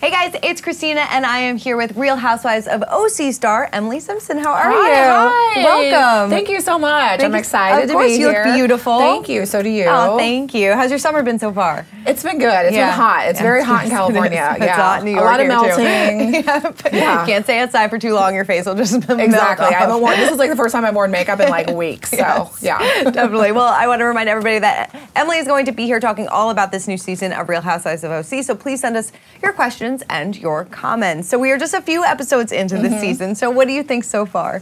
Hey 0.04 0.10
guys, 0.10 0.38
it's 0.42 0.60
Christina, 0.60 1.00
and 1.12 1.24
I 1.24 1.38
am 1.38 1.56
here 1.56 1.78
with 1.78 1.96
Real 1.96 2.16
Housewives 2.16 2.66
of 2.66 2.82
OC 2.82 3.32
star 3.32 3.70
Emily 3.72 4.00
Simpson. 4.00 4.36
How 4.36 4.52
are 4.52 4.70
you? 4.70 4.76
Hi. 4.78 5.64
Welcome. 5.64 6.28
Thank 6.28 6.50
you 6.50 6.60
so 6.60 6.78
much. 6.78 7.20
Thank 7.20 7.22
I'm 7.22 7.32
you. 7.32 7.38
excited 7.38 7.84
Of 7.84 7.88
to 7.88 7.94
course, 7.94 8.08
be 8.08 8.18
you 8.18 8.28
here. 8.28 8.44
look 8.44 8.54
beautiful. 8.54 8.98
Thank 8.98 9.30
you. 9.30 9.46
So 9.46 9.62
do 9.62 9.70
you. 9.70 9.86
Oh, 9.88 10.18
thank 10.18 10.52
you. 10.52 10.74
How's 10.74 10.90
your 10.90 10.98
summer 10.98 11.22
been 11.22 11.38
so 11.38 11.50
far? 11.54 11.86
It's 12.06 12.22
been 12.22 12.38
good. 12.38 12.66
It's 12.66 12.76
Yeah. 12.76 12.90
been 12.90 12.98
hot. 12.98 13.28
It's 13.28 13.38
Yeah, 13.38 13.44
very 13.44 13.64
hot 13.64 13.84
in. 13.84 13.90
California. 13.92 14.48
It's 14.56 14.66
yeah. 14.66 14.76
hot 14.76 14.98
in 14.98 15.06
New 15.06 15.12
York 15.12 15.22
A 15.22 15.24
lot 15.24 15.40
of 15.40 15.48
melting. 15.48 16.34
Yeah. 16.92 17.24
Can't 17.24 17.44
stay 17.46 17.60
outside 17.60 17.88
for 17.88 17.98
too 17.98 18.12
long. 18.12 18.34
Your 18.34 18.44
face 18.44 18.66
will 18.66 18.74
just 18.74 19.08
melt 19.08 19.18
Exactly. 19.18 19.68
I 19.68 19.72
haven't 19.72 20.02
worn. 20.02 20.18
This 20.18 20.30
is 20.30 20.36
like 20.36 20.50
the 20.50 20.56
first 20.56 20.74
time 20.74 20.84
I've 20.84 20.94
worn 20.94 21.12
makeup 21.12 21.40
in 21.40 21.48
like 21.48 21.70
weeks. 21.70 22.10
So 22.10 22.18
Yes. 22.18 22.58
yeah. 22.60 23.04
Definitely. 23.10 23.52
Well, 23.52 23.68
I 23.68 23.86
want 23.86 24.00
to 24.00 24.04
remind 24.04 24.28
everybody 24.28 24.58
that 24.58 24.94
Emily 25.16 25.38
is 25.38 25.46
going 25.46 25.64
to 25.64 25.72
be 25.72 25.86
here 25.86 25.98
talking 25.98 26.28
all 26.28 26.50
about 26.50 26.72
this 26.72 26.86
new 26.86 26.98
season 26.98 27.32
of 27.32 27.48
Real 27.48 27.62
Housewives 27.62 28.04
of 28.04 28.10
OC. 28.10 28.44
So 28.44 28.54
please 28.54 28.82
send 28.82 28.98
us 28.98 29.10
your 29.42 29.54
questions 29.54 29.93
and 30.08 30.36
your 30.36 30.64
comments. 30.66 31.28
So 31.28 31.38
we 31.38 31.50
are 31.52 31.58
just 31.58 31.74
a 31.74 31.80
few 31.82 32.04
episodes 32.04 32.50
into 32.52 32.74
Mm-hmm. 32.74 32.84
this 32.84 33.00
season. 33.00 33.34
So 33.34 33.50
what 33.50 33.68
do 33.68 33.74
you 33.74 33.82
think 33.82 34.04
so 34.04 34.26
far? 34.26 34.60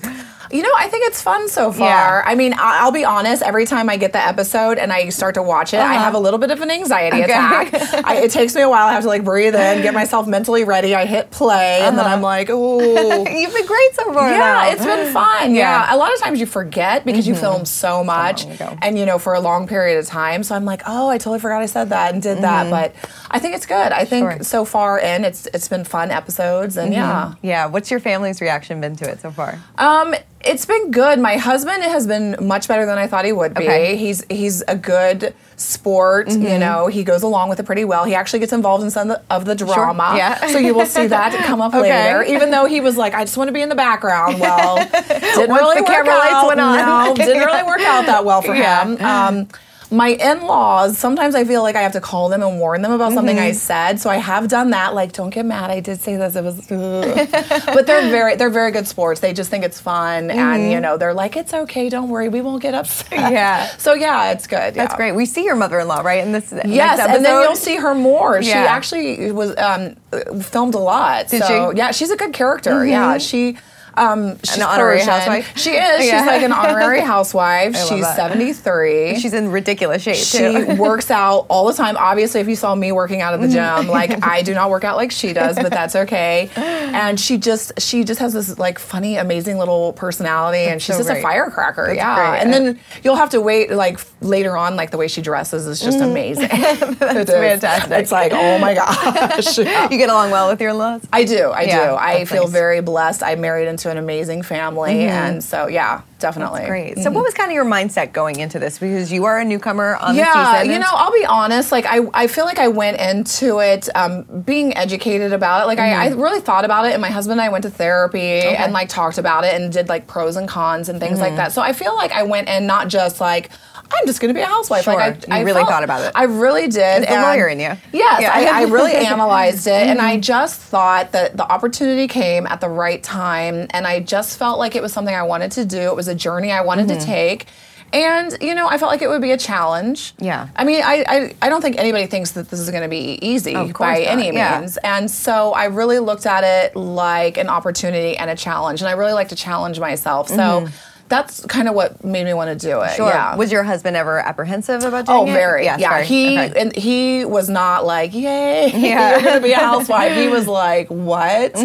You 0.52 0.62
know, 0.62 0.70
I 0.76 0.88
think 0.88 1.06
it's 1.06 1.22
fun 1.22 1.48
so 1.48 1.72
far. 1.72 1.88
Yeah. 1.88 2.22
I 2.26 2.34
mean, 2.34 2.52
I- 2.52 2.80
I'll 2.82 2.92
be 2.92 3.04
honest. 3.04 3.42
Every 3.42 3.64
time 3.64 3.88
I 3.88 3.96
get 3.96 4.12
the 4.12 4.18
episode 4.24 4.76
and 4.78 4.92
I 4.92 5.08
start 5.08 5.34
to 5.36 5.42
watch 5.42 5.72
it, 5.72 5.78
I 5.78 5.94
Uh-huh. 5.94 6.04
have 6.04 6.14
a 6.14 6.18
little 6.18 6.38
bit 6.38 6.50
of 6.50 6.60
an 6.60 6.70
anxiety 6.70 7.22
Okay. 7.22 7.32
attack. 7.32 7.74
I, 8.04 8.16
it 8.16 8.30
takes 8.32 8.54
me 8.54 8.60
a 8.62 8.68
while. 8.68 8.86
I 8.86 8.92
have 8.92 9.02
to 9.02 9.08
like 9.08 9.24
breathe 9.24 9.54
in, 9.54 9.80
get 9.82 9.94
myself 9.94 10.26
mentally 10.26 10.64
ready. 10.64 10.94
I 10.94 11.06
hit 11.06 11.30
play, 11.30 11.80
and 11.82 11.96
then 11.96 12.04
Uh-huh. 12.04 12.14
I'm 12.14 12.22
like, 12.22 12.50
ooh. 12.58 12.80
You've 12.80 13.54
been 13.54 13.66
great 13.66 13.94
so 13.94 14.12
far. 14.12 14.30
Yeah, 14.30 14.38
now. 14.38 14.70
it's 14.70 14.84
been 14.84 15.12
fun. 15.12 15.22
Yeah. 15.32 15.46
Mm-hmm. 15.46 15.54
Yeah. 15.90 15.94
a 15.94 15.96
lot 15.96 16.12
of 16.12 16.20
times 16.20 16.38
you 16.38 16.46
forget 16.46 17.04
because 17.04 17.26
you 17.26 17.34
film 17.34 17.64
so 17.64 18.04
much, 18.04 18.44
ago. 18.44 18.76
and 18.82 18.98
you 18.98 19.06
know 19.06 19.18
for 19.18 19.32
a 19.34 19.40
long 19.40 19.66
period 19.66 19.98
of 19.98 20.06
time. 20.06 20.42
So 20.42 20.54
I'm 20.54 20.64
like, 20.66 20.82
oh, 20.86 21.08
I 21.08 21.16
totally 21.18 21.38
forgot 21.40 21.62
I 21.62 21.66
said 21.66 21.88
that 21.90 22.12
and 22.12 22.22
did 22.22 22.42
that. 22.42 22.68
But 22.70 22.94
I 23.30 23.38
think 23.38 23.54
it's 23.56 23.66
good. 23.66 23.92
I 23.92 24.04
think 24.04 24.26
Mm-hmm. 24.26 24.36
Sure. 24.38 24.44
so 24.44 24.64
far 24.66 24.98
in, 24.98 25.24
it's 25.24 25.46
it's 25.54 25.68
been 25.68 25.84
fun 25.84 26.10
episodes, 26.10 26.76
and 26.76 26.92
yeah. 26.92 27.34
Yeah. 27.42 27.66
What's 27.66 27.90
your 27.90 28.00
family's 28.00 28.40
reaction 28.42 28.80
been 28.80 28.96
to 28.96 29.08
it 29.10 29.20
so 29.22 29.30
far? 29.30 29.58
Um, 29.78 30.14
it's 30.44 30.66
been 30.66 30.90
good. 30.90 31.18
My 31.18 31.36
husband 31.36 31.82
has 31.82 32.06
been 32.06 32.36
much 32.40 32.68
better 32.68 32.86
than 32.86 32.98
I 32.98 33.06
thought 33.06 33.24
he 33.24 33.32
would 33.32 33.54
be. 33.54 33.64
Okay. 33.64 33.96
He's 33.96 34.24
he's 34.28 34.62
a 34.68 34.76
good 34.76 35.34
sport. 35.56 36.28
Mm-hmm. 36.28 36.42
You 36.42 36.58
know, 36.58 36.86
he 36.88 37.04
goes 37.04 37.22
along 37.22 37.48
with 37.48 37.60
it 37.60 37.66
pretty 37.66 37.84
well. 37.84 38.04
He 38.04 38.14
actually 38.14 38.40
gets 38.40 38.52
involved 38.52 38.82
in 38.82 38.90
some 38.90 39.14
of 39.30 39.44
the, 39.44 39.54
drama. 39.54 40.14
Yeah. 40.16 40.46
So 40.48 40.58
you 40.58 40.74
will 40.74 40.86
see 40.86 41.06
that 41.06 41.32
come 41.44 41.60
up 41.60 41.74
Okay. 41.74 41.90
later. 42.14 42.22
Even 42.24 42.50
though 42.50 42.64
he 42.66 42.80
was 42.80 42.96
like, 42.96 43.14
I 43.14 43.24
just 43.24 43.36
want 43.36 43.48
to 43.48 43.52
be 43.52 43.62
in 43.62 43.68
the 43.68 43.74
background. 43.74 44.40
Well, 44.40 44.76
didn't 45.08 45.48
Once 45.48 45.60
really 45.60 45.76
the 45.76 45.82
work 45.82 45.86
camera 45.92 46.14
out. 46.14 46.46
went 46.48 46.60
on. 46.60 46.76
No, 46.78 47.14
didn't 47.14 47.44
really 47.44 47.62
work 47.62 47.80
out 47.80 48.06
that 48.06 48.24
well 48.24 48.42
for 48.42 48.54
Yeah. 48.62 48.84
him. 48.84 49.04
Um, 49.04 49.48
my 49.92 50.08
in-laws, 50.08 50.98
sometimes 50.98 51.34
I 51.34 51.44
feel 51.44 51.62
like 51.62 51.76
I 51.76 51.82
have 51.82 51.92
to 51.92 52.00
call 52.00 52.28
them 52.28 52.42
and 52.42 52.58
warn 52.58 52.82
them 52.82 52.92
about 52.92 53.12
something 53.12 53.36
Mm-hmm. 53.36 53.46
I 53.46 53.52
said. 53.52 54.00
So 54.00 54.10
I 54.10 54.16
have 54.16 54.48
done 54.48 54.70
that. 54.70 54.94
Like, 54.94 55.12
don't 55.12 55.30
get 55.30 55.46
mad. 55.46 55.70
I 55.70 55.80
did 55.80 56.00
say 56.00 56.16
this. 56.16 56.34
It 56.34 56.42
was, 56.44 56.66
but 56.66 57.86
they're 57.86 58.10
very, 58.10 58.36
they're 58.36 58.50
very 58.50 58.72
good 58.72 58.88
sports. 58.88 59.20
They 59.20 59.32
just 59.32 59.50
think 59.50 59.64
it's 59.64 59.80
fun, 59.80 60.30
and 60.30 60.70
you 60.70 60.80
know, 60.80 60.96
they're 60.96 61.14
like, 61.14 61.36
it's 61.36 61.54
okay. 61.54 61.88
Don't 61.88 62.08
worry. 62.08 62.28
We 62.28 62.40
won't 62.40 62.62
get 62.62 62.74
upset. 62.74 63.10
Mm-hmm. 63.10 63.32
Yeah. 63.42 63.66
So 63.78 63.94
yeah, 63.94 64.32
it's 64.32 64.46
good. 64.46 64.74
That's 64.74 64.92
yeah. 64.92 64.96
great. 64.96 65.12
We 65.12 65.24
see 65.24 65.44
your 65.44 65.56
mother-in-law, 65.56 66.00
right? 66.00 66.24
In 66.24 66.32
this 66.32 66.52
Yes, 66.64 67.00
and 67.00 67.24
then 67.24 67.42
you'll 67.42 67.56
see 67.56 67.76
her 67.76 67.94
more. 67.94 68.42
She 68.42 68.52
actually 68.52 69.32
was 69.32 69.56
um, 69.56 69.96
filmed 70.42 70.74
a 70.74 70.78
lot. 70.78 71.28
Did 71.28 71.42
so 71.42 71.46
she? 71.46 71.52
Mm-hmm. 71.54 71.76
yeah, 71.76 71.90
she's 71.92 72.10
a 72.10 72.16
good 72.16 72.32
character. 72.32 72.84
Yeah, 72.84 73.18
she. 73.18 73.56
Um, 73.94 74.38
she's 74.44 74.60
honorary 74.60 74.98
Persian. 74.98 75.10
housewife? 75.12 75.56
She 75.58 75.70
is. 75.70 76.00
She's 76.00 76.08
Yeah. 76.12 76.26
like 76.26 76.42
an 76.42 76.52
honorary 76.52 77.00
housewife. 77.14 77.76
She's 77.76 78.02
that. 78.02 78.16
73. 78.16 79.18
She's 79.20 79.34
in 79.34 79.50
ridiculous 79.50 80.02
shape 80.02 80.16
She 80.16 80.64
works 80.78 81.10
out 81.10 81.46
all 81.48 81.66
the 81.66 81.74
time. 81.74 81.96
Obviously, 81.98 82.40
if 82.40 82.48
you 82.48 82.56
saw 82.56 82.74
me 82.74 82.92
working 82.92 83.20
out 83.20 83.34
at 83.34 83.40
the 83.40 83.48
gym, 83.48 83.88
like 83.88 84.22
I 84.26 84.42
do 84.42 84.54
not 84.54 84.70
work 84.70 84.84
out 84.84 84.96
like 84.96 85.10
she 85.12 85.32
does, 85.32 85.56
but 85.56 85.70
that's 85.70 85.94
okay. 85.96 86.50
And 86.56 87.18
she 87.18 87.38
just 87.38 87.72
she 87.80 88.04
just 88.04 88.20
has 88.20 88.32
this 88.32 88.58
like 88.58 88.78
funny, 88.78 89.16
amazing 89.16 89.58
little 89.58 89.92
personality, 89.94 90.64
and 90.70 90.80
she's 90.80 90.94
so 90.94 91.00
just 91.00 91.08
great. 91.10 91.20
a 91.20 91.22
firecracker. 91.22 91.86
That's 91.86 91.96
yeah. 91.96 92.30
great. 92.30 92.42
And 92.42 92.52
then 92.52 92.80
you'll 93.04 93.16
have 93.16 93.30
to 93.30 93.40
wait 93.40 93.70
like 93.70 94.00
later 94.20 94.56
on, 94.56 94.76
like 94.76 94.90
the 94.90 94.98
way 94.98 95.08
she 95.08 95.22
dresses 95.22 95.66
is 95.66 95.80
just 95.80 96.00
amazing. 96.00 96.48
that's 96.48 97.30
fantastic. 97.30 97.92
It's 97.92 98.12
like 98.12 98.32
oh 98.34 98.58
my 98.58 98.74
gosh. 98.74 99.58
Yeah. 99.58 99.88
you 99.90 99.98
get 99.98 100.08
along 100.10 100.30
well 100.30 100.48
with 100.50 100.60
your 100.60 100.70
in-laws. 100.70 101.02
I 101.12 101.24
do, 101.24 101.48
I 101.50 101.62
Yeah, 101.62 101.88
do. 101.90 101.94
I 101.96 102.18
that's 102.18 102.30
feel 102.30 102.44
nice. 102.44 102.52
very 102.52 102.80
blessed. 102.80 103.22
I 103.22 103.34
married 103.36 103.68
into 103.68 103.81
an 103.90 103.98
amazing 103.98 104.42
family, 104.42 104.94
mm-hmm. 104.94 105.10
and 105.10 105.44
so 105.44 105.66
yeah, 105.66 106.02
definitely. 106.18 106.66
Great. 106.66 106.96
So, 106.96 107.04
mm-hmm. 107.04 107.14
what 107.14 107.24
was 107.24 107.34
kind 107.34 107.50
of 107.50 107.54
your 107.54 107.64
mindset 107.64 108.12
going 108.12 108.38
into 108.38 108.58
this? 108.58 108.78
Because 108.78 109.12
you 109.12 109.24
are 109.24 109.38
a 109.38 109.44
newcomer 109.44 109.96
on 109.96 110.14
the 110.14 110.20
yeah, 110.20 110.62
you 110.62 110.78
know, 110.78 110.88
I'll 110.90 111.12
be 111.12 111.24
honest. 111.24 111.72
Like, 111.72 111.86
I, 111.86 112.00
I 112.14 112.26
feel 112.26 112.44
like 112.44 112.58
I 112.58 112.68
went 112.68 113.00
into 113.00 113.58
it 113.60 113.88
um, 113.94 114.22
being 114.42 114.76
educated 114.76 115.32
about 115.32 115.64
it. 115.64 115.66
Like, 115.66 115.78
I, 115.78 116.06
I 116.06 116.08
mm-hmm. 116.10 116.20
really 116.20 116.40
thought 116.40 116.64
about 116.64 116.86
it, 116.86 116.92
and 116.92 117.02
my 117.02 117.10
husband 117.10 117.40
and 117.40 117.46
I 117.46 117.50
went 117.50 117.64
to 117.64 117.70
therapy 117.70 118.20
and 118.20 118.72
like 118.72 118.88
talked 118.88 119.18
about 119.18 119.44
it 119.44 119.54
and 119.54 119.72
did 119.72 119.88
like 119.88 120.06
pros 120.06 120.36
and 120.36 120.48
cons 120.48 120.88
and 120.88 121.00
things 121.00 121.20
like 121.20 121.36
that. 121.36 121.52
So 121.52 121.62
I 121.62 121.72
feel 121.72 121.94
like 121.94 122.12
I 122.12 122.22
went 122.22 122.48
in 122.48 122.66
not 122.66 122.88
just 122.88 123.20
like. 123.20 123.50
I'm 123.94 124.06
just 124.06 124.20
going 124.20 124.28
to 124.32 124.38
be 124.38 124.42
a 124.42 124.46
housewife. 124.46 124.84
Sure. 124.84 124.94
Like 124.94 125.28
I, 125.28 125.36
You 125.36 125.40
I 125.42 125.44
really 125.44 125.58
felt- 125.60 125.68
thought 125.68 125.84
about 125.84 126.02
it. 126.02 126.12
I 126.14 126.24
really 126.24 126.68
did. 126.68 127.02
It's 127.02 127.06
the 127.06 127.12
and- 127.12 127.22
lawyer 127.22 127.48
in 127.48 127.60
you. 127.60 127.72
Yes, 127.92 128.20
Yeah. 128.22 128.30
I, 128.32 128.62
I 128.62 128.62
really 128.68 128.94
analyzed 128.94 129.66
it, 129.66 129.86
and 129.88 130.00
I 130.00 130.18
just 130.18 130.60
thought 130.60 131.12
that 131.12 131.36
the 131.36 131.44
opportunity 131.50 132.08
came 132.08 132.46
at 132.46 132.60
the 132.60 132.68
right 132.68 133.02
time, 133.02 133.66
and 133.70 133.86
I 133.86 134.00
just 134.00 134.38
felt 134.38 134.58
like 134.58 134.74
it 134.74 134.82
was 134.82 134.92
something 134.92 135.14
I 135.14 135.22
wanted 135.24 135.52
to 135.52 135.64
do. 135.64 135.78
It 135.78 135.96
was 135.96 136.08
a 136.08 136.14
journey 136.14 136.50
I 136.52 136.62
wanted 136.62 136.88
Mm-hmm. 136.88 136.98
to 137.00 137.04
take. 137.06 137.46
And 137.94 138.34
you 138.40 138.54
know, 138.54 138.66
I 138.68 138.78
felt 138.78 138.90
like 138.90 139.02
it 139.02 139.08
would 139.08 139.20
be 139.20 139.32
a 139.32 139.36
challenge. 139.36 140.14
Yeah. 140.18 140.48
I 140.56 140.64
mean, 140.64 140.82
I 140.82 141.04
I, 141.06 141.34
I 141.42 141.48
don't 141.50 141.60
think 141.60 141.76
anybody 141.78 142.06
thinks 142.06 142.30
that 142.30 142.48
this 142.48 142.58
is 142.58 142.70
going 142.70 142.82
to 142.82 142.88
be 142.88 143.18
easy 143.20 143.52
by 143.52 143.60
not, 143.98 144.00
any 144.00 144.32
yeah. 144.32 144.60
means. 144.60 144.78
And 144.78 145.10
so 145.10 145.52
I 145.52 145.66
really 145.66 145.98
looked 145.98 146.24
at 146.24 146.42
it 146.42 146.74
like 146.74 147.36
an 147.36 147.48
opportunity 147.50 148.16
and 148.16 148.30
a 148.30 148.34
challenge, 148.34 148.80
and 148.80 148.88
I 148.88 148.92
really 148.92 149.12
like 149.12 149.28
to 149.28 149.36
challenge 149.36 149.78
myself. 149.78 150.28
So 150.28 150.68
that's 151.12 151.44
kind 151.46 151.68
of 151.68 151.74
what 151.74 152.02
made 152.02 152.24
me 152.24 152.32
want 152.32 152.48
to 152.58 152.66
do 152.66 152.80
it. 152.80 152.86
Mm-hmm. 152.86 152.96
Sure. 152.96 153.08
Yeah. 153.08 153.36
Was 153.36 153.52
your 153.52 153.62
husband 153.62 153.96
ever 153.96 154.18
apprehensive 154.18 154.82
about 154.82 155.04
doing 155.06 155.18
Oh, 155.18 155.26
it? 155.26 155.30
Oh, 155.30 155.32
very. 155.32 155.64
Yes, 155.64 155.78
yeah, 155.78 156.00
he 156.02 156.38
Okay. 156.38 156.52
and 156.60 156.74
he 156.74 157.24
was 157.26 157.50
not 157.50 157.84
like, 157.84 158.14
"Yay, 158.14 158.70
Yeah. 158.74 159.12
you're 159.12 159.22
gonna 159.22 159.40
be 159.40 159.52
a 159.52 159.56
housewife." 159.56 160.16
he 160.16 160.28
was 160.28 160.46
like, 160.64 160.88
"What?" 160.88 161.56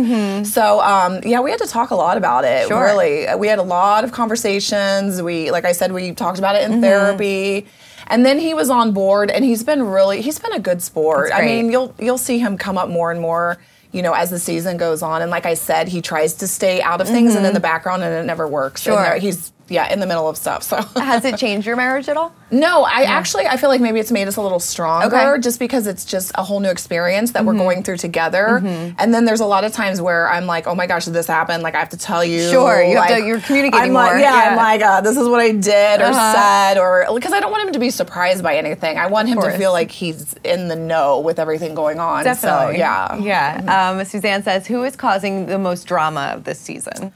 So, 0.45 0.81
um, 0.81 1.21
yeah, 1.23 1.39
we 1.39 1.49
had 1.51 1.59
to 1.61 1.67
talk 1.67 1.91
a 1.91 1.95
lot 1.95 2.17
about 2.17 2.43
it. 2.43 2.61
Mm-hmm. 2.63 2.67
Sure. 2.67 2.83
Really, 2.83 3.25
we 3.37 3.47
had 3.47 3.59
a 3.59 3.63
lot 3.63 4.03
of 4.03 4.11
conversations. 4.11 5.21
We, 5.21 5.49
like 5.51 5.65
I 5.65 5.71
said, 5.71 5.91
we 5.93 6.11
talked 6.13 6.39
about 6.39 6.55
it 6.55 6.63
Mm-hmm. 6.63 6.73
in 6.73 6.81
therapy. 6.81 7.67
And 8.09 8.25
then 8.25 8.39
he 8.39 8.53
was 8.53 8.69
on 8.69 8.93
board, 8.93 9.29
and 9.29 9.43
he's 9.43 9.63
been 9.63 9.83
really, 9.83 10.21
he's 10.21 10.39
been 10.39 10.53
a 10.53 10.59
good 10.59 10.81
sport. 10.81 11.31
I 11.33 11.41
mean, 11.45 11.69
you'll 11.71 11.93
you'll 11.99 12.17
see 12.17 12.39
him 12.39 12.57
come 12.57 12.77
up 12.77 12.87
more 12.89 13.11
and 13.11 13.19
more 13.19 13.57
you 13.91 14.01
know, 14.01 14.13
as 14.13 14.29
the 14.29 14.39
season 14.39 14.77
goes 14.77 15.01
on. 15.01 15.21
And 15.21 15.31
like 15.31 15.45
I 15.45 15.53
said, 15.53 15.87
he 15.87 16.01
tries 16.01 16.33
to 16.35 16.47
stay 16.47 16.81
out 16.81 17.01
of 17.01 17.07
things 17.07 17.35
and 17.35 17.45
in 17.45 17.53
the 17.53 17.59
background, 17.59 18.03
and 18.03 18.13
it 18.13 18.25
never 18.25 18.47
works. 18.47 18.85
And 18.85 18.95
Mm-hmm. 18.95 19.03
Sure. 19.03 19.11
there- 19.11 19.19
he's 19.19 19.51
yeah 19.69 19.91
in 19.91 19.99
the 19.99 20.05
middle 20.07 20.27
of 20.29 20.37
stuff. 20.37 20.63
So 20.63 20.81
Has 20.95 21.25
it 21.25 21.37
changed 21.43 21.67
your 21.67 21.75
marriage 21.75 22.07
at 22.09 22.17
all? 22.17 22.33
no, 22.49 22.83
I 22.83 23.03
actually 23.03 23.45
I 23.45 23.57
feel 23.57 23.69
like 23.69 23.81
maybe 23.81 23.99
it's 23.99 24.11
made 24.11 24.27
us 24.27 24.37
a 24.37 24.41
little 24.41 24.59
stronger, 24.59 25.07
Okay. 25.07 25.17
Mm-hmm. 25.17 25.41
just 25.41 25.59
because 25.59 25.85
it's 25.87 26.05
just 26.05 26.31
a 26.35 26.43
whole 26.43 26.59
new 26.61 26.69
experience 26.69 27.31
that 27.31 27.43
we're 27.43 27.53
going 27.57 27.83
through 27.83 27.97
together. 27.97 28.57
And 28.97 29.13
then 29.13 29.25
there's 29.25 29.41
a 29.41 29.45
lot 29.45 29.63
of 29.65 29.73
times 29.73 30.01
where 30.01 30.29
I'm 30.29 30.45
like, 30.45 30.65
oh 30.67 30.73
my 30.75 30.87
gosh, 30.87 31.05
did 31.05 31.13
this 31.13 31.27
happen? 31.27 31.61
Like 31.61 31.75
I 31.75 31.79
have 31.79 31.89
to 31.89 31.97
tell 31.97 32.23
you. 32.23 32.49
Sure, 32.49 32.81
you 32.81 32.95
have 32.97 33.07
to- 33.07 33.13
like, 33.15 33.25
you're 33.25 33.41
communicating 33.41 33.87
I'm 33.87 33.93
like. 33.93 34.21
Yeah, 34.21 34.31
Yeah. 34.43 34.49
I'm 34.51 34.55
like, 34.55 34.81
uh, 34.81 35.01
this 35.01 35.17
is 35.17 35.27
what 35.27 35.41
I 35.41 35.51
did 35.51 35.99
or 36.01 36.05
Uh-huh. 36.05 36.33
said, 36.33 36.77
or 36.77 37.05
because 37.13 37.33
I 37.33 37.39
don't 37.41 37.51
want 37.51 37.67
him 37.67 37.73
to 37.73 37.79
be 37.79 37.89
surprised 37.89 38.41
by 38.43 38.55
anything. 38.55 38.97
I 38.97 39.07
want 39.07 39.27
him 39.27 39.41
to 39.41 39.57
feel 39.57 39.73
like 39.73 39.91
he's 39.91 40.33
in 40.45 40.69
the 40.69 40.75
know 40.77 41.19
with 41.19 41.39
everything 41.39 41.75
going 41.75 41.99
on. 41.99 42.23
So 42.35 42.69
yeah, 42.69 43.17
Yeah. 43.17 43.89
Um, 43.91 44.05
Suzanne 44.05 44.43
says, 44.43 44.65
who 44.67 44.83
is 44.85 44.95
causing 44.95 45.47
the 45.47 45.57
most 45.59 45.83
drama 45.85 46.31
of 46.35 46.45
this 46.45 46.59
season? 46.59 47.11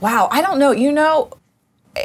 Wow, 0.00 0.28
I 0.32 0.42
don't 0.42 0.58
know. 0.58 0.72
You 0.72 0.90
know, 0.90 1.30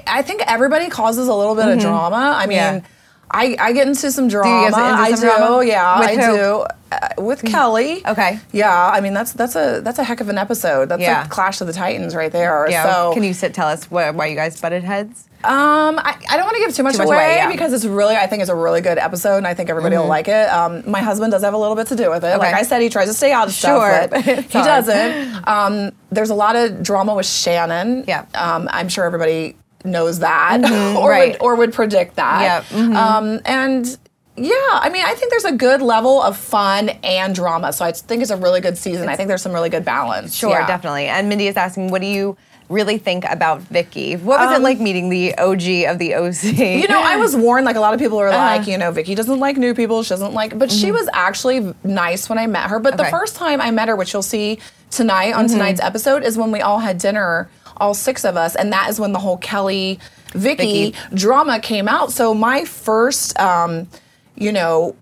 I 0.06 0.22
think 0.22 0.42
everybody 0.46 0.90
causes 0.90 1.28
a 1.28 1.34
little 1.34 1.56
bit 1.56 1.68
of 1.68 1.80
drama. 1.80 2.34
I 2.38 2.46
mean, 2.48 2.58
Mm-hmm. 2.58 2.76
Yeah. 2.78 2.92
I, 3.30 3.58
I 3.60 3.74
get 3.74 3.90
into 3.90 4.10
some 4.10 4.26
you 4.26 4.32
drama. 4.32 4.62
get 4.62 4.68
into 4.68 4.80
I 4.80 5.12
some 5.12 5.20
do. 5.20 5.36
drama? 5.38 5.66
Yeah, 5.66 6.00
With 6.00 6.08
I 6.10 6.16
who? 6.16 6.22
Mm. 6.22 6.36
do. 6.38 6.96
Uh, 6.96 7.22
with 7.22 7.44
Kelly. 7.44 8.02
Okay. 8.08 8.40
Yeah, 8.54 8.90
I 8.94 9.02
mean 9.02 9.14
that's 9.14 9.34
that's 9.34 9.58
a 9.58 9.82
that's 9.84 10.00
a 10.00 10.04
heck 10.06 10.22
of 10.22 10.30
an 10.30 10.38
episode. 10.38 10.88
That's 10.88 11.02
Yeah. 11.02 11.24
like 11.24 11.30
Clash 11.30 11.60
of 11.60 11.68
the 11.68 11.74
Titans 11.74 12.16
right 12.16 12.32
there. 12.32 12.70
Yeah. 12.70 12.86
So 12.86 13.14
Can 13.14 13.24
you 13.24 13.34
sit, 13.34 13.54
tell 13.54 13.68
us 13.68 13.84
wh- 13.84 14.16
why 14.16 14.28
you 14.28 14.36
guys 14.38 14.62
butted 14.62 14.86
heads? 14.86 15.28
Um, 15.44 16.00
I, 16.00 16.16
I 16.30 16.38
don't 16.38 16.46
want 16.46 16.56
to 16.56 16.62
give 16.62 16.74
too 16.74 16.84
much, 16.84 16.94
Too 16.94 17.00
much 17.00 17.08
away, 17.08 17.16
away, 17.18 17.36
yeah. 17.36 17.52
because 17.52 17.74
it's 17.74 17.84
really, 17.84 18.16
I 18.16 18.28
think 18.28 18.42
it's 18.44 18.50
a 18.50 18.56
really 18.56 18.80
good 18.80 18.98
episode, 18.98 19.36
and 19.38 19.46
I 19.48 19.54
think 19.54 19.70
everybody 19.70 19.98
will 19.98 20.08
like 20.08 20.30
it. 20.30 20.50
Um, 20.50 20.90
my 20.90 21.02
husband 21.02 21.32
does 21.34 21.44
have 21.44 21.54
a 21.54 21.58
little 21.58 21.76
bit 21.76 21.88
to 21.88 21.98
do 21.98 22.10
with 22.10 22.24
it. 22.24 22.38
Like 22.38 22.56
I 22.56 22.62
said, 22.64 22.82
he 22.82 22.88
tries 22.90 23.10
to 23.10 23.14
stay 23.14 23.34
out 23.34 23.48
of 23.50 23.54
Sure. 23.54 23.92
stuff, 23.92 24.10
but 24.10 24.24
he 24.26 24.42
doesn't. 24.64 25.46
Um, 25.48 25.92
there's 26.12 26.30
a 26.30 26.34
lot 26.34 26.56
of 26.56 26.82
drama 26.82 27.14
with 27.14 27.26
Shannon. 27.26 28.06
Yeah. 28.08 28.26
Um, 28.36 28.70
I'm 28.72 28.88
sure 28.88 29.04
everybody 29.04 29.58
knows 29.88 30.20
that, 30.20 30.60
or 30.98 31.10
right. 31.10 31.34
would 31.34 31.42
or 31.42 31.56
would 31.56 31.74
predict 31.74 32.16
that. 32.18 32.42
Yeah, 32.72 32.78
mhm. 32.80 32.96
Um, 32.96 33.40
and. 33.46 33.98
Yeah, 34.40 34.52
I 34.72 34.90
mean, 34.92 35.04
I 35.04 35.16
think 35.16 35.32
there's 35.32 35.46
a 35.46 35.52
good 35.52 35.82
level 35.82 36.22
of 36.22 36.38
fun 36.38 36.90
and 37.04 37.34
drama, 37.34 37.74
so 37.74 37.84
I 37.84 37.92
think 37.92 38.22
it's 38.22 38.30
a 38.30 38.38
really 38.38 38.62
good 38.62 38.78
season. 38.78 39.10
I 39.10 39.16
think 39.16 39.30
there's 39.30 39.42
some 39.42 39.52
really 39.52 39.72
good 39.72 39.84
balance. 39.84 40.36
Sure, 40.36 40.52
Yeah. 40.52 40.68
definitely. 40.68 41.08
And 41.08 41.28
Mindy 41.28 41.48
is 41.48 41.58
asking, 41.58 41.90
what 41.90 42.02
do 42.02 42.08
you 42.08 42.38
really 42.70 43.00
think 43.00 43.26
about 43.28 43.62
Vicki? 43.62 44.14
What 44.16 44.40
was 44.40 44.52
it 44.52 44.58
Um, 44.58 44.62
like 44.62 44.80
meeting 44.80 45.10
the 45.10 45.34
OG 45.40 45.86
of 45.86 45.98
the 45.98 46.14
OC? 46.14 46.54
You 46.82 46.88
know, 46.88 47.02
I 47.02 47.16
was 47.18 47.36
warned. 47.36 47.66
Like 47.66 47.78
a 47.78 47.80
lot 47.80 47.96
of 47.96 48.00
people 48.00 48.20
Uh-huh. 48.20 48.28
are 48.28 48.58
like, 48.58 48.68
you 48.68 48.78
know, 48.78 48.92
Vicki 48.92 49.16
doesn't 49.16 49.40
like 49.40 49.58
new 49.58 49.74
people. 49.74 50.04
She 50.04 50.10
doesn't 50.10 50.36
like, 50.36 50.56
but 50.56 50.72
she 50.72 50.92
was 50.92 51.10
actually 51.14 51.74
nice 51.84 52.30
when 52.30 52.38
I 52.38 52.46
met 52.46 52.70
her. 52.70 52.78
But 52.78 52.92
the 52.96 52.98
Mm-hmm. 52.98 53.02
Okay. 53.02 53.10
Mm-hmm. 53.10 53.20
first 53.20 53.36
time 53.38 53.60
I 53.60 53.72
met 53.72 53.88
her, 53.88 53.96
which 53.96 54.14
you'll 54.14 54.22
see 54.22 54.60
tonight 54.92 55.34
on 55.34 55.48
tonight's 55.48 55.82
episode, 55.82 56.24
is 56.24 56.38
when 56.38 56.52
we 56.52 56.62
all 56.62 56.78
had 56.78 57.00
dinner, 57.00 57.50
all 57.80 57.94
six 57.94 58.26
of 58.26 58.36
us, 58.38 58.56
and 58.56 58.72
that 58.74 58.90
is 58.90 59.00
when 59.00 59.12
the 59.14 59.20
whole 59.20 59.38
Kelly 59.38 60.00
Vicki, 60.34 60.94
drama 61.14 61.60
came 61.60 61.88
out. 61.88 62.12
So 62.12 62.34
my 62.34 62.66
first, 62.66 63.38
um, 63.40 63.88
you 64.36 64.52
know. 64.52 64.96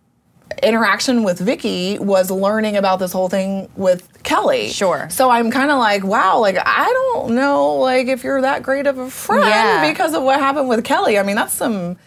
Interaction 0.61 1.23
with 1.23 1.39
Vicki 1.39 1.97
was 1.99 2.29
learning 2.29 2.77
about 2.77 2.99
this 2.99 3.11
whole 3.11 3.27
thing 3.29 3.67
with 3.75 4.07
Kelly. 4.23 4.69
Sure. 4.69 5.09
So 5.09 5.29
I'm 5.29 5.49
kind 5.51 5.71
of 5.71 5.79
like, 5.79 6.03
wow, 6.03 6.37
like 6.39 6.55
I 6.63 6.85
don't 6.85 7.35
know, 7.35 7.73
like 7.77 8.07
if 8.07 8.23
you're 8.23 8.39
that 8.41 8.61
great 8.61 8.85
of 8.85 8.97
a 8.99 9.09
friend 9.09 9.43
Yeah. 9.43 9.91
because 9.91 10.13
of 10.13 10.21
what 10.23 10.39
happened 10.39 10.69
with 10.69 10.85
Kelly. 10.85 11.17
I 11.17 11.23
mean, 11.23 11.35
that's 11.35 11.51
some. 11.53 11.97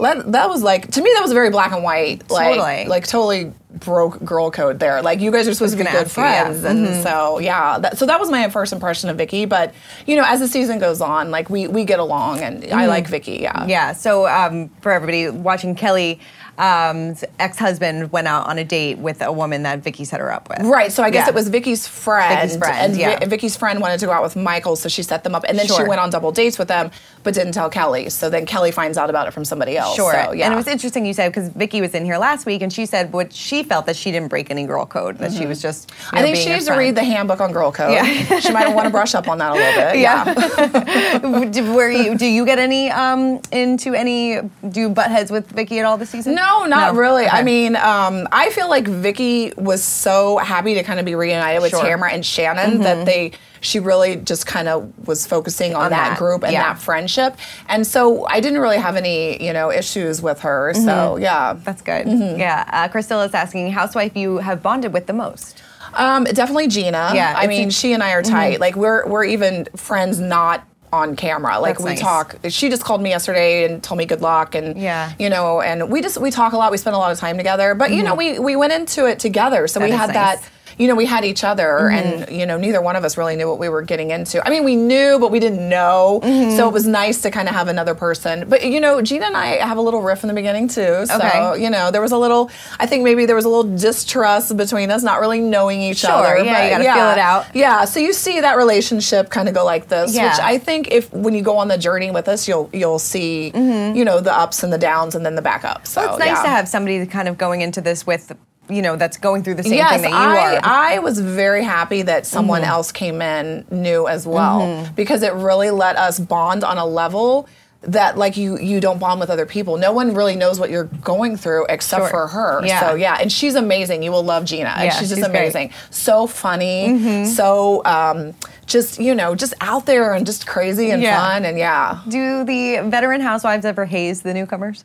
That, 0.00 0.32
that 0.32 0.48
was 0.48 0.62
like 0.62 0.90
to 0.92 1.02
me 1.02 1.10
that 1.14 1.22
was 1.22 1.30
a 1.30 1.34
very 1.34 1.50
black 1.50 1.72
and 1.72 1.82
white 1.82 2.30
like 2.30 2.56
Totally. 2.56 2.86
like 2.86 3.06
totally 3.06 3.52
broke 3.70 4.24
girl 4.24 4.50
code 4.50 4.78
there 4.80 5.02
like 5.02 5.20
you 5.20 5.30
guys 5.30 5.46
are 5.46 5.54
supposed 5.54 5.72
to 5.76 5.78
be 5.78 5.84
good 5.84 5.94
ask 5.94 6.16
you, 6.16 6.22
yeah. 6.22 6.44
friends 6.44 6.64
and 6.64 7.02
so 7.02 7.38
yeah 7.38 7.78
that, 7.78 7.98
so 7.98 8.06
that 8.06 8.18
was 8.18 8.30
my 8.30 8.48
first 8.48 8.72
impression 8.72 9.08
of 9.10 9.16
Vicki 9.16 9.44
but 9.44 9.72
you 10.06 10.16
know 10.16 10.24
as 10.26 10.40
the 10.40 10.48
season 10.48 10.78
goes 10.78 11.00
on 11.00 11.30
like 11.30 11.48
we 11.50 11.68
we 11.68 11.84
get 11.84 11.98
along 12.00 12.40
and 12.40 12.64
I 12.72 12.86
like 12.86 13.06
Vicki 13.06 13.38
yeah 13.42 13.66
Yeah. 13.66 13.92
So 13.92 14.26
um, 14.26 14.68
for 14.80 14.90
everybody 14.90 15.28
watching, 15.28 15.74
Kelly 15.74 16.18
um, 16.58 17.14
ex-husband 17.38 18.10
went 18.12 18.26
out 18.26 18.46
on 18.46 18.58
a 18.58 18.64
date 18.64 18.98
with 18.98 19.22
a 19.22 19.32
woman 19.32 19.62
that 19.62 19.78
Vicki 19.80 20.04
set 20.04 20.20
her 20.20 20.32
up 20.32 20.48
with. 20.48 20.60
Right, 20.66 20.92
so 20.92 21.02
I 21.02 21.10
guess 21.10 21.26
Yeah. 21.26 21.30
it 21.30 21.34
was 21.34 21.48
Vicki's 21.48 21.86
friend. 21.86 22.40
Vicki's 22.40 22.56
friend, 22.58 23.00
and 23.00 23.20
Vi- 23.20 23.26
Vicki's 23.26 23.56
friend 23.56 23.80
wanted 23.80 24.00
to 24.00 24.06
go 24.06 24.12
out 24.12 24.22
with 24.22 24.36
Michael, 24.36 24.76
so 24.76 24.88
she 24.88 25.02
set 25.02 25.24
them 25.24 25.34
up, 25.34 25.44
and 25.48 25.58
then 25.58 25.66
she 25.66 25.82
went 25.84 26.00
on 26.00 26.10
double 26.10 26.32
dates 26.32 26.58
with 26.58 26.68
them, 26.68 26.90
but 27.22 27.34
didn't 27.34 27.52
tell 27.52 27.70
Kelly. 27.70 28.10
So 28.10 28.28
then 28.28 28.44
Kelly 28.46 28.70
finds 28.72 28.98
out 28.98 29.08
about 29.10 29.28
it 29.28 29.30
from 29.32 29.44
somebody 29.44 29.76
else. 29.76 29.94
Sure. 29.96 30.12
So, 30.12 30.32
yeah. 30.32 30.46
And 30.46 30.54
it 30.54 30.56
was 30.56 30.66
interesting 30.66 31.06
you 31.06 31.14
said 31.14 31.30
because 31.32 31.48
Vicki 31.50 31.80
was 31.80 31.94
in 31.94 32.04
here 32.04 32.18
last 32.18 32.44
week 32.46 32.62
and 32.62 32.72
she 32.72 32.86
said 32.86 33.12
what 33.12 33.32
she 33.32 33.62
felt 33.62 33.86
that 33.86 33.96
she 33.96 34.10
didn't 34.10 34.28
break 34.28 34.50
any 34.50 34.66
girl 34.66 34.84
code, 34.86 35.18
that 35.18 35.32
she 35.32 35.46
was 35.46 35.62
just. 35.62 35.90
you 35.90 35.96
Mm-hmm. 35.98 36.16
I 36.16 36.22
think 36.22 36.36
she 36.36 36.48
needs 36.50 36.66
to 36.66 36.74
read 36.74 36.94
the 36.96 37.04
handbook 37.04 37.40
on 37.40 37.52
girl 37.52 37.70
code. 37.70 37.92
Yeah. 37.92 38.04
she 38.40 38.52
might 38.52 38.74
want 38.74 38.86
to 38.86 38.90
brush 38.90 39.14
up 39.14 39.28
on 39.28 39.38
that 39.38 39.52
a 39.52 39.54
little 39.54 39.82
bit. 39.92 39.98
Yeah. 40.00 41.44
do, 41.50 41.74
were 41.74 41.90
you? 41.90 42.16
Do 42.16 42.26
you 42.26 42.44
get 42.44 42.58
any 42.58 42.90
um, 42.90 43.40
into 43.52 43.94
any? 43.94 44.40
Do 44.70 44.80
you 44.80 44.88
butt 44.88 45.10
heads 45.10 45.30
with 45.30 45.50
Vicki 45.50 45.78
at 45.78 45.84
all 45.84 45.96
this 45.98 46.10
season? 46.10 46.34
No, 46.34 46.47
not 46.66 46.94
really. 46.94 47.26
I 47.26 47.42
mean, 47.42 47.76
um, 47.76 48.26
I 48.32 48.50
feel 48.50 48.68
like 48.68 48.86
Vicki 48.86 49.52
was 49.56 49.82
so 49.82 50.38
happy 50.38 50.74
to 50.74 50.82
kind 50.82 50.98
of 51.00 51.06
be 51.06 51.14
reunited 51.14 51.62
with 51.62 51.70
Sure. 51.70 51.80
Mm-hmm. 51.80 51.88
Tamara 51.88 52.12
and 52.12 52.24
Shannon 52.24 52.80
that 52.80 53.06
they 53.06 53.32
she 53.60 53.80
really 53.80 54.16
just 54.16 54.46
kind 54.46 54.68
of 54.68 55.08
was 55.08 55.26
focusing 55.26 55.74
on, 55.74 55.86
On 55.86 55.90
that, 55.90 56.10
that, 56.10 56.18
group 56.18 56.44
and 56.44 56.52
yeah. 56.52 56.74
that 56.74 56.80
friendship. 56.80 57.36
And 57.68 57.86
so 57.86 58.24
I 58.26 58.40
didn't 58.40 58.60
really 58.60 58.78
have 58.78 58.94
any, 58.94 59.42
you 59.44 59.52
know, 59.52 59.72
issues 59.72 60.22
with 60.22 60.40
her. 60.40 60.72
So 60.74 61.16
yeah. 61.16 61.54
That's 61.54 61.82
good. 61.82 62.06
Mm-hmm. 62.06 62.38
Yeah. 62.38 62.68
Uh, 62.72 62.88
Cristilla's 62.88 63.34
asking, 63.34 63.72
housewife 63.72 64.16
you 64.16 64.38
have 64.38 64.62
bonded 64.62 64.92
with 64.92 65.06
the 65.06 65.12
most? 65.12 65.62
Um, 65.94 66.24
definitely 66.24 66.68
Gina. 66.68 67.12
Yeah, 67.14 67.34
I 67.36 67.46
mean, 67.46 67.70
she 67.70 67.92
and 67.92 68.02
I 68.02 68.12
are 68.12 68.22
tight. 68.22 68.60
Like 68.60 68.76
we're 68.76 69.06
we're 69.06 69.24
even 69.24 69.66
friends 69.74 70.20
not 70.20 70.66
on 70.92 71.16
camera. 71.16 71.58
Like 71.60 71.74
That's 71.76 71.84
we 71.84 71.90
nice. 71.90 72.00
talk. 72.00 72.36
She 72.48 72.68
just 72.68 72.84
called 72.84 73.02
me 73.02 73.10
yesterday 73.10 73.64
and 73.64 73.82
told 73.82 73.98
me 73.98 74.06
good 74.06 74.20
luck 74.20 74.54
and 74.54 74.76
Yeah. 74.78 75.12
you 75.18 75.28
know, 75.30 75.60
and 75.60 75.90
we 75.90 76.00
just 76.02 76.18
we 76.20 76.30
talk 76.30 76.52
a 76.52 76.56
lot. 76.56 76.70
We 76.72 76.78
spend 76.78 76.94
a 76.96 76.98
lot 76.98 77.12
of 77.12 77.18
time 77.18 77.36
together. 77.36 77.74
But 77.74 77.90
you 77.92 78.02
know, 78.02 78.14
we 78.14 78.38
we 78.38 78.56
went 78.56 78.72
into 78.72 79.06
it 79.06 79.18
together. 79.18 79.66
So 79.68 79.80
we 79.80 79.86
Mm-hmm. 79.90 79.96
That 79.98 80.10
is 80.10 80.14
had 80.14 80.14
nice. 80.14 80.36
Mm-hmm. 80.36 80.44
that 80.44 80.50
you 80.78 80.86
know, 80.88 80.94
we 80.94 81.04
had 81.06 81.24
each 81.24 81.42
other, 81.44 81.88
and 81.90 82.30
you 82.30 82.46
know, 82.46 82.56
neither 82.56 82.80
one 82.80 82.96
of 82.96 83.04
us 83.04 83.16
really 83.16 83.36
knew 83.36 83.48
what 83.48 83.58
we 83.58 83.68
were 83.68 83.82
getting 83.82 84.10
into. 84.10 84.44
I 84.46 84.50
mean, 84.50 84.64
we 84.64 84.76
knew, 84.76 85.18
but 85.18 85.30
we 85.30 85.40
didn't 85.40 85.68
know. 85.68 86.20
Mm-hmm. 86.22 86.56
So 86.56 86.68
it 86.68 86.72
was 86.72 86.86
nice 86.86 87.20
to 87.22 87.30
kind 87.30 87.48
of 87.48 87.54
have 87.54 87.68
another 87.68 87.94
person. 87.94 88.48
But 88.48 88.64
you 88.64 88.80
know, 88.80 89.02
Gina 89.02 89.26
and 89.26 89.36
I 89.36 89.56
have 89.56 89.76
a 89.76 89.80
little 89.80 90.02
riff 90.02 90.22
in 90.22 90.28
the 90.28 90.34
beginning 90.34 90.68
too. 90.68 91.04
So 91.06 91.16
Okay. 91.16 91.62
you 91.62 91.70
know, 91.70 91.90
there 91.90 92.00
was 92.02 92.12
a 92.12 92.18
little. 92.18 92.50
I 92.78 92.86
think 92.86 93.02
maybe 93.04 93.26
there 93.26 93.36
was 93.36 93.44
a 93.44 93.48
little 93.48 93.76
distrust 93.76 94.56
between 94.56 94.90
us, 94.90 95.02
not 95.02 95.20
really 95.20 95.40
knowing 95.40 95.80
each 95.82 95.98
Sure, 95.98 96.10
other. 96.12 96.38
yeah, 96.44 96.64
you 96.64 96.70
gotta 96.70 96.84
feel 96.84 97.10
it 97.10 97.18
out. 97.18 97.46
Yeah, 97.54 97.84
so 97.84 97.98
you 98.00 98.12
see 98.12 98.40
that 98.40 98.56
relationship 98.56 99.30
kind 99.30 99.48
of 99.48 99.54
go 99.54 99.64
like 99.64 99.88
this, 99.88 100.14
Yeah. 100.14 100.30
which 100.30 100.40
I 100.40 100.58
think 100.58 100.90
if 100.92 101.12
when 101.12 101.34
you 101.34 101.42
go 101.42 101.56
on 101.56 101.68
the 101.68 101.78
journey 101.78 102.10
with 102.10 102.28
us, 102.28 102.46
you'll 102.46 102.70
you'll 102.72 102.98
see, 103.00 103.48
you 103.54 104.04
know, 104.04 104.20
the 104.20 104.32
ups 104.32 104.62
and 104.62 104.72
the 104.72 104.78
downs, 104.78 105.14
and 105.14 105.24
then 105.26 105.34
the 105.34 105.42
backup. 105.42 105.86
So 105.86 106.00
Well, 106.00 106.10
it's 106.10 106.18
nice 106.20 106.28
yeah. 106.36 106.42
to 106.42 106.48
have 106.48 106.68
somebody 106.68 107.04
kind 107.06 107.26
of 107.28 107.36
going 107.38 107.60
into 107.62 107.80
this 107.80 108.06
with, 108.06 108.32
you 108.68 108.82
know, 108.82 108.96
that's 108.96 109.16
going 109.16 109.42
through 109.42 109.54
the 109.54 109.62
same 109.64 109.74
yes, 109.74 109.92
thing 109.92 110.02
that 110.02 110.10
you 110.10 110.16
I, 110.16 110.56
are. 110.56 110.60
I 110.62 110.98
was 110.98 111.18
very 111.20 111.64
happy 111.64 112.02
that 112.02 112.26
someone 112.26 112.62
Mm-hmm. 112.62 112.70
else 112.70 112.92
came 112.92 113.22
in 113.22 113.64
new 113.70 114.06
as 114.08 114.26
well 114.26 114.88
because 114.94 115.22
it 115.22 115.32
really 115.34 115.70
let 115.70 115.96
us 115.96 116.18
bond 116.18 116.64
on 116.64 116.76
a 116.78 116.86
level 116.86 117.48
that 117.82 118.18
like 118.18 118.36
you 118.36 118.58
you 118.58 118.80
don't 118.80 118.98
bond 118.98 119.20
with 119.20 119.30
other 119.30 119.46
people. 119.46 119.76
No 119.78 119.92
one 119.92 120.12
really 120.12 120.34
knows 120.34 120.58
what 120.58 120.68
you're 120.68 120.84
going 121.00 121.36
through 121.36 121.66
except 121.68 122.02
Sure. 122.02 122.10
for 122.10 122.26
her. 122.26 122.60
Yeah. 122.66 122.80
So 122.80 122.94
yeah, 122.96 123.18
and 123.20 123.30
she's 123.30 123.54
amazing. 123.54 124.02
You 124.02 124.10
will 124.10 124.24
love 124.24 124.44
Gina. 124.44 124.74
Yeah, 124.76 124.90
she's 124.90 125.08
just 125.08 125.20
she's 125.20 125.28
great. 125.28 125.52
Mm-hmm. 125.54 125.56
amazing. 125.56 125.72
So 125.90 126.26
funny. 126.26 127.24
So 127.26 127.82
um, 127.84 128.34
just 128.66 128.98
you 129.00 129.14
know 129.14 129.36
just 129.36 129.54
out 129.60 129.86
there 129.86 130.12
and 130.12 130.26
just 130.26 130.44
crazy 130.46 130.90
and 130.90 131.00
Yeah. 131.00 131.16
fun 131.20 131.44
and 131.44 131.56
yeah. 131.56 132.00
Do 132.08 132.42
the 132.44 132.80
veteran 132.90 133.20
housewives 133.20 133.64
ever 133.64 133.84
haze 133.86 134.22
the 134.22 134.34
newcomers? 134.34 134.84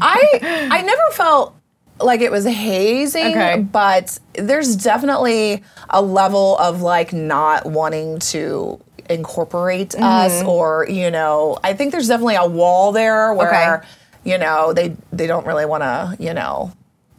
I 0.00 0.68
I 0.70 0.82
never 0.82 1.02
felt 1.12 1.56
like 2.00 2.20
it 2.20 2.30
was 2.32 2.44
hazing, 2.44 3.26
Okay. 3.26 3.60
but 3.60 4.18
there's 4.34 4.76
definitely 4.76 5.62
a 5.90 6.02
level 6.02 6.56
of 6.58 6.82
like 6.82 7.12
not 7.12 7.66
wanting 7.66 8.18
to 8.18 8.80
incorporate 9.10 9.94
us 9.94 10.32
Mm-hmm. 10.32 10.48
or 10.48 10.86
you 10.88 11.10
know 11.10 11.58
I 11.62 11.74
think 11.74 11.92
there's 11.92 12.08
definitely 12.08 12.36
a 12.36 12.46
wall 12.46 12.90
there 12.92 13.34
where 13.34 13.76
Okay. 13.78 13.86
you 14.24 14.38
know 14.38 14.72
they 14.72 14.96
they 15.12 15.26
don't 15.26 15.46
really 15.46 15.66
want 15.66 15.82
to 15.82 16.16
you 16.18 16.32
know 16.34 16.72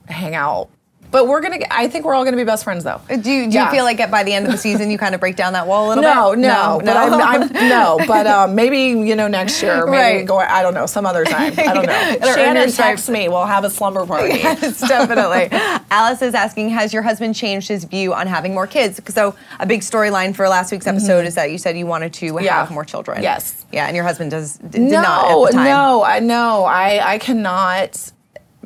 hang 0.07 0.35
out. 0.35 0.69
But 1.15 1.30
we're 1.30 1.39
gonna. 1.39 1.60
I 1.71 1.88
think 1.88 2.04
we're 2.04 2.13
all 2.13 2.25
gonna 2.25 2.36
be 2.36 2.43
best 2.43 2.65
friends 2.65 2.84
though. 2.84 2.99
Do 3.08 3.32
you, 3.32 3.49
do 3.49 3.58
you 3.58 3.69
feel 3.69 3.86
like 3.86 4.01
at, 4.01 4.12
by 4.12 4.23
the 4.23 4.34
end 4.34 4.47
of 4.47 4.51
the 4.51 4.58
season 4.58 4.91
you 4.91 4.97
kind 4.97 5.15
of 5.15 5.21
break 5.21 5.38
down 5.38 5.54
that 5.54 5.65
wall 5.65 5.88
a 5.88 5.95
little 5.95 6.04
No, 6.04 6.32
bit? 6.32 6.39
no, 6.41 6.82
but 6.84 6.97
I'm, 6.97 7.13
I'm 7.13 7.54
no, 7.69 7.97
but 8.06 8.28
um, 8.28 8.54
maybe 8.54 8.80
you 9.08 9.15
know 9.15 9.30
next 9.30 9.63
year, 9.63 9.86
maybe 9.86 10.17
Right. 10.17 10.25
go. 10.25 10.39
I 10.39 10.62
don't 10.62 10.73
know, 10.73 10.86
some 10.86 11.06
other 11.06 11.23
time. 11.23 11.54
I 11.58 11.73
don't 11.73 11.86
know. 11.86 12.34
Shannon 12.36 12.56
your 12.63 12.67
stripes. 12.69 12.75
text 13.06 13.10
me. 13.10 13.30
We'll 13.30 13.45
have 13.45 13.63
a 13.63 13.69
slumber 13.69 14.06
party. 14.06 14.34
Yes, 14.39 14.82
definitely. 14.82 15.47
Alice 15.89 16.21
is 16.21 16.34
asking, 16.34 16.67
has 16.71 16.91
your 16.93 17.01
husband 17.01 17.34
changed 17.34 17.69
his 17.69 17.86
view 17.86 18.13
on 18.13 18.28
having 18.28 18.54
more 18.54 18.67
kids? 18.67 18.99
So 19.13 19.36
a 19.62 19.65
big 19.65 19.80
storyline 19.82 20.36
for 20.36 20.49
last 20.49 20.69
week's 20.73 20.86
episode 20.86 21.25
is 21.25 21.36
that 21.36 21.49
you 21.49 21.58
said 21.58 21.78
you 21.78 21.86
wanted 21.86 22.12
to 22.15 22.25
Mm-hmm. 22.34 22.43
Yeah. 22.43 22.60
have 22.60 22.71
more 22.71 22.84
children. 22.84 23.23
Yes. 23.23 23.65
Yeah, 23.71 23.88
and 23.88 23.95
your 23.95 24.04
husband 24.04 24.32
does 24.32 24.58
did 24.58 24.82
no, 24.82 25.01
not 25.01 25.32
at 25.32 25.45
the 25.51 25.58
time. 25.60 25.63
no, 25.65 26.04
I 26.04 26.19
no, 26.19 26.65
I 26.65 27.13
I 27.13 27.17
cannot 27.19 28.12